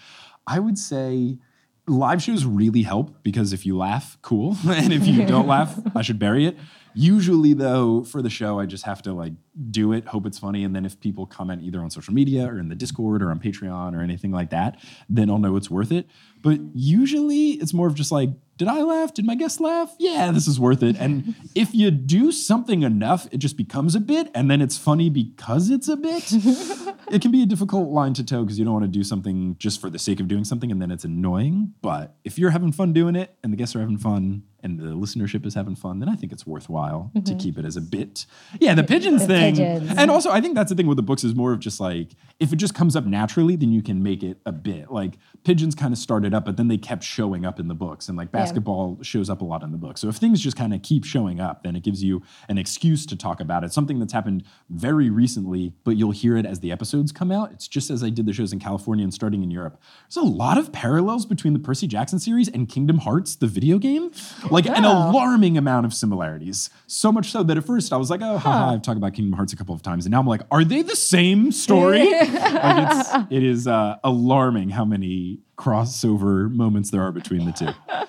[0.45, 1.37] I would say
[1.87, 4.57] live shows really help because if you laugh, cool.
[4.67, 6.57] and if you don't laugh, I should bury it.
[6.97, 9.33] Usually, though, for the show, I just have to like
[9.69, 12.57] do it, hope it's funny, and then if people comment either on social media or
[12.57, 14.79] in the Discord or on Patreon or anything like that,
[15.09, 16.07] then I'll know it's worth it.
[16.41, 19.13] But usually, it's more of just like, did I laugh?
[19.13, 19.93] Did my guest laugh?
[19.99, 20.95] Yeah, this is worth it.
[20.97, 25.09] And if you do something enough, it just becomes a bit, and then it's funny
[25.09, 26.31] because it's a bit.
[27.11, 29.55] it can be a difficult line to toe because you don't want to do something
[29.59, 31.73] just for the sake of doing something and then it's annoying.
[31.81, 34.85] But if you're having fun doing it and the guests are having fun and the
[34.85, 37.37] listenership is having fun, then I think it's worthwhile to mm-hmm.
[37.37, 38.25] keep it as a bit.
[38.59, 39.55] Yeah, the pigeons The thing.
[39.55, 39.93] pigeons.
[39.95, 42.15] And also, I think that's the thing with the books is more of just like
[42.39, 44.91] if it just comes up naturally, then you can make it a bit.
[44.91, 48.09] Like pigeons kind of started up, but then they kept showing up in the books,
[48.09, 49.97] and like basketball shows up a lot in the book.
[49.97, 53.05] So if things just kind of keep showing up, then it gives you an excuse
[53.07, 53.73] to talk about it.
[53.73, 57.51] Something that's happened very recently, but you'll hear it as the episodes come out.
[57.51, 59.81] It's just as I did the shows in California and starting in Europe.
[60.07, 63.77] There's a lot of parallels between the Percy Jackson series and Kingdom Hearts, the video
[63.77, 64.11] game.
[64.49, 66.69] Like an alarming amount of similarities.
[66.87, 69.33] So much so that at first I was like, oh, haha, I've talked about Kingdom
[69.33, 70.05] Hearts a couple of times.
[70.05, 72.11] And now I'm like, are they the same story?
[72.11, 78.07] like it's, it is uh, alarming how many crossover moments there are between the two.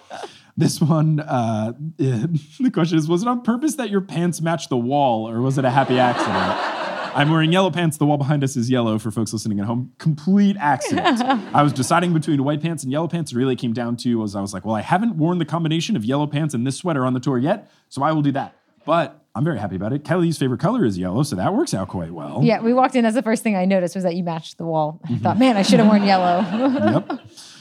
[0.57, 4.77] This one, uh, the question is, was it on purpose that your pants matched the
[4.77, 6.77] wall or was it a happy accident?
[7.17, 7.97] I'm wearing yellow pants.
[7.97, 9.93] The wall behind us is yellow for folks listening at home.
[9.97, 11.23] Complete accident.
[11.55, 13.33] I was deciding between white pants and yellow pants.
[13.33, 15.97] It really came down to was I was like, well, I haven't worn the combination
[15.97, 18.55] of yellow pants and this sweater on the tour yet, so I will do that.
[18.85, 20.03] But I'm very happy about it.
[20.03, 22.41] Kelly's favorite color is yellow, so that works out quite well.
[22.43, 23.03] Yeah, we walked in.
[23.03, 24.99] That's the first thing I noticed was that you matched the wall.
[25.05, 26.41] I thought, man, I should have worn yellow.
[27.07, 27.21] yep.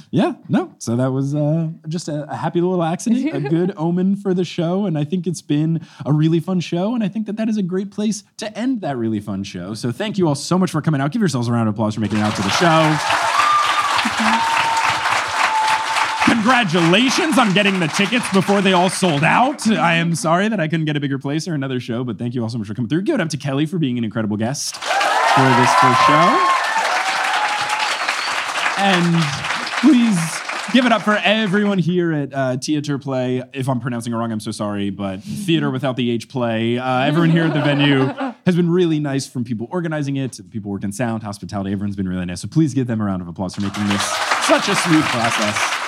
[0.09, 0.73] Yeah, no.
[0.77, 4.45] So that was uh, just a, a happy little accident, a good omen for the
[4.45, 4.85] show.
[4.85, 6.95] And I think it's been a really fun show.
[6.95, 9.73] And I think that that is a great place to end that really fun show.
[9.73, 11.11] So thank you all so much for coming out.
[11.11, 13.34] Give yourselves a round of applause for making it out to the show.
[16.45, 19.67] Congratulations on getting the tickets before they all sold out.
[19.67, 22.35] I am sorry that I couldn't get a bigger place or another show, but thank
[22.35, 23.01] you all so much for coming through.
[23.01, 26.47] Give it up to Kelly for being an incredible guest for this first show.
[28.77, 29.23] And
[29.81, 30.19] please
[30.71, 33.41] give it up for everyone here at uh, Theater Play.
[33.51, 36.77] If I'm pronouncing it wrong, I'm so sorry, but Theater without the H Play.
[36.77, 38.05] Uh, everyone here at the venue
[38.45, 41.71] has been really nice from people organizing it, people working sound, hospitality.
[41.71, 42.41] Everyone's been really nice.
[42.41, 44.03] So please give them a round of applause for making this
[44.43, 45.84] such a smooth process.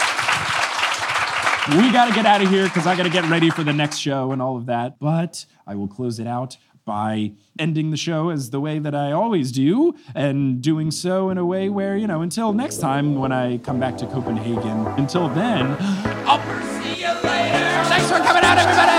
[1.76, 3.73] We got to get out of here because I got to get ready for the
[3.73, 4.99] next show and all of that.
[4.99, 9.11] But I will close it out by ending the show as the way that I
[9.11, 13.34] always do, and doing so in a way where, you know, until next time when
[13.34, 15.76] I come back to Copenhagen, until then,
[16.26, 16.41] I'll
[16.81, 17.84] see you later.
[17.89, 18.97] Thanks for coming out, everybody.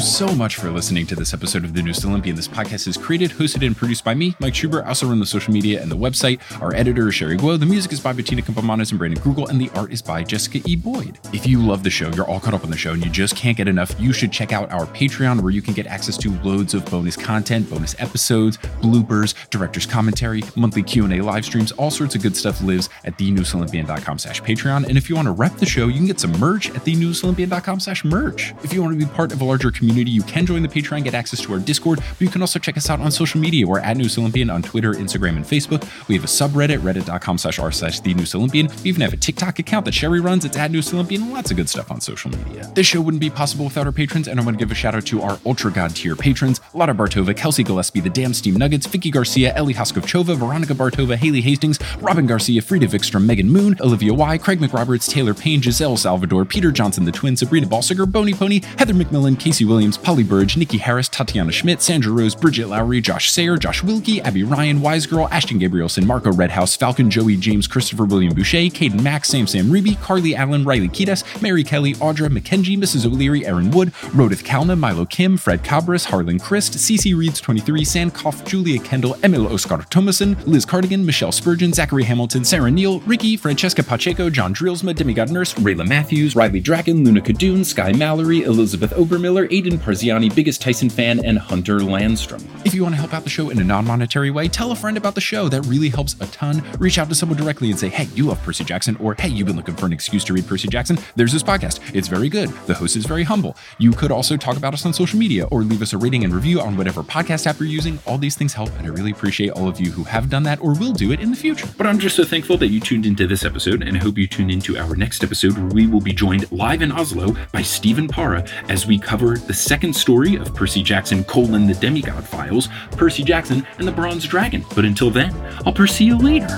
[0.00, 2.34] So much for listening to this episode of The Newest Olympian.
[2.34, 4.86] This podcast is created, hosted, and produced by me, Mike Schubert.
[4.86, 6.40] I also run the social media and the website.
[6.62, 7.60] Our editor is Sherry Guo.
[7.60, 10.62] The music is by Bettina Campomanes and Brandon Grugle, and the art is by Jessica
[10.66, 10.74] E.
[10.74, 11.18] Boyd.
[11.34, 13.36] If you love the show, you're all caught up on the show, and you just
[13.36, 16.30] can't get enough, you should check out our Patreon, where you can get access to
[16.40, 22.14] loads of bonus content, bonus episodes, bloopers, director's commentary, monthly Q&A live streams, all sorts
[22.14, 24.88] of good stuff lives at thenewestolympian.com slash Patreon.
[24.88, 27.80] And if you want to rep the show, you can get some merch at thenewestolympian.com
[27.80, 28.54] slash merch.
[28.64, 30.12] If you want to be part of a larger community, community.
[30.12, 32.76] You can join the Patreon, get access to our Discord, but you can also check
[32.76, 33.66] us out on social media.
[33.66, 35.86] We're at Newest Olympian on Twitter, Instagram, and Facebook.
[36.08, 38.68] We have a subreddit, reddit.com slash r slash the Newest Olympian.
[38.82, 40.44] We even have a TikTok account that Sherry runs.
[40.44, 41.30] It's at Newest Olympian.
[41.32, 42.70] Lots of good stuff on social media.
[42.74, 44.94] This show wouldn't be possible without our patrons, and I want to give a shout
[44.94, 48.86] out to our Ultra God tier patrons Lotta Bartova, Kelsey Gillespie, The Damn Steam Nuggets,
[48.86, 54.14] Vicky Garcia, Ellie Hoskovchova, Veronica Bartova, Haley Hastings, Robin Garcia, Frida Vikstrom, Megan Moon, Olivia
[54.14, 58.60] Y, Craig McRoberts, Taylor Payne, Giselle Salvador, Peter Johnson the Twin, Sabrina Balsiger, Bony Pony,
[58.78, 63.30] Heather McMillan, Casey Williams, Polly Burge, Nikki Harris, Tatiana Schmidt, Sandra Rose, Bridget Lowry, Josh
[63.30, 68.04] Sayer, Josh Wilkie, Abby Ryan, Wise Girl, Ashton Gabrielson, Marco Redhouse, Falcon, Joey James, Christopher
[68.04, 72.76] William Boucher, Caden Max, Sam Sam Reeby, Carly Allen, Riley Kitas, Mary Kelly, Audra, McKenzie,
[72.76, 73.06] Mrs.
[73.06, 78.44] O'Leary, Aaron Wood, Rodith Kalna, Milo Kim, Fred Cabras, Harlan Christ, CC Reeds 23, Sandkoff,
[78.46, 83.82] Julia Kendall, Emil Oscar Thomason, Liz Cardigan, Michelle Spurgeon, Zachary Hamilton, Sarah Neal, Ricky, Francesca
[83.82, 89.48] Pacheco, John Drillsma, Demigod Nurse, Rayla Matthews, Riley Dragon, Luna Kadoon, Sky Mallory, Elizabeth Obermiller,
[89.50, 92.44] Aiden Parziani, Biggest Tyson fan, and Hunter Landstrom.
[92.64, 94.76] If you want to help out the show in a non monetary way, tell a
[94.76, 95.48] friend about the show.
[95.48, 96.62] That really helps a ton.
[96.78, 99.46] Reach out to someone directly and say, hey, you love Percy Jackson, or hey, you've
[99.46, 100.98] been looking for an excuse to read Percy Jackson.
[101.16, 101.80] There's this podcast.
[101.94, 102.50] It's very good.
[102.66, 103.56] The host is very humble.
[103.78, 106.34] You could also talk about us on social media or leave us a rating and
[106.34, 107.98] review on whatever podcast app you're using.
[108.06, 110.60] All these things help, and I really appreciate all of you who have done that
[110.60, 111.68] or will do it in the future.
[111.76, 114.26] But I'm just so thankful that you tuned into this episode, and I hope you
[114.26, 118.08] tune into our next episode where we will be joined live in Oslo by Stephen
[118.08, 123.22] Para as we cover the second story of Percy Jackson colon the Demigod Files, Percy
[123.22, 124.64] Jackson and the Bronze Dragon.
[124.74, 125.34] But until then,
[125.64, 126.48] I'll pursue you later.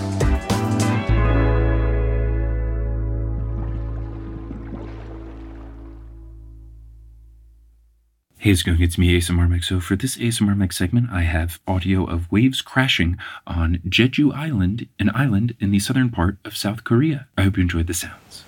[8.39, 8.83] Hey, it's going.
[8.83, 9.63] It's me, ASMR Mike.
[9.63, 13.17] So for this ASMR Mike segment, I have audio of waves crashing
[13.47, 17.29] on Jeju Island, an island in the southern part of South Korea.
[17.39, 18.43] I hope you enjoyed the sounds.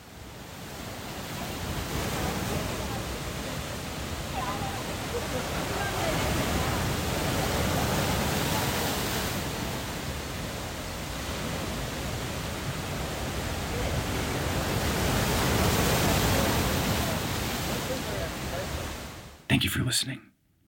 [19.55, 20.34] Thank you for listening.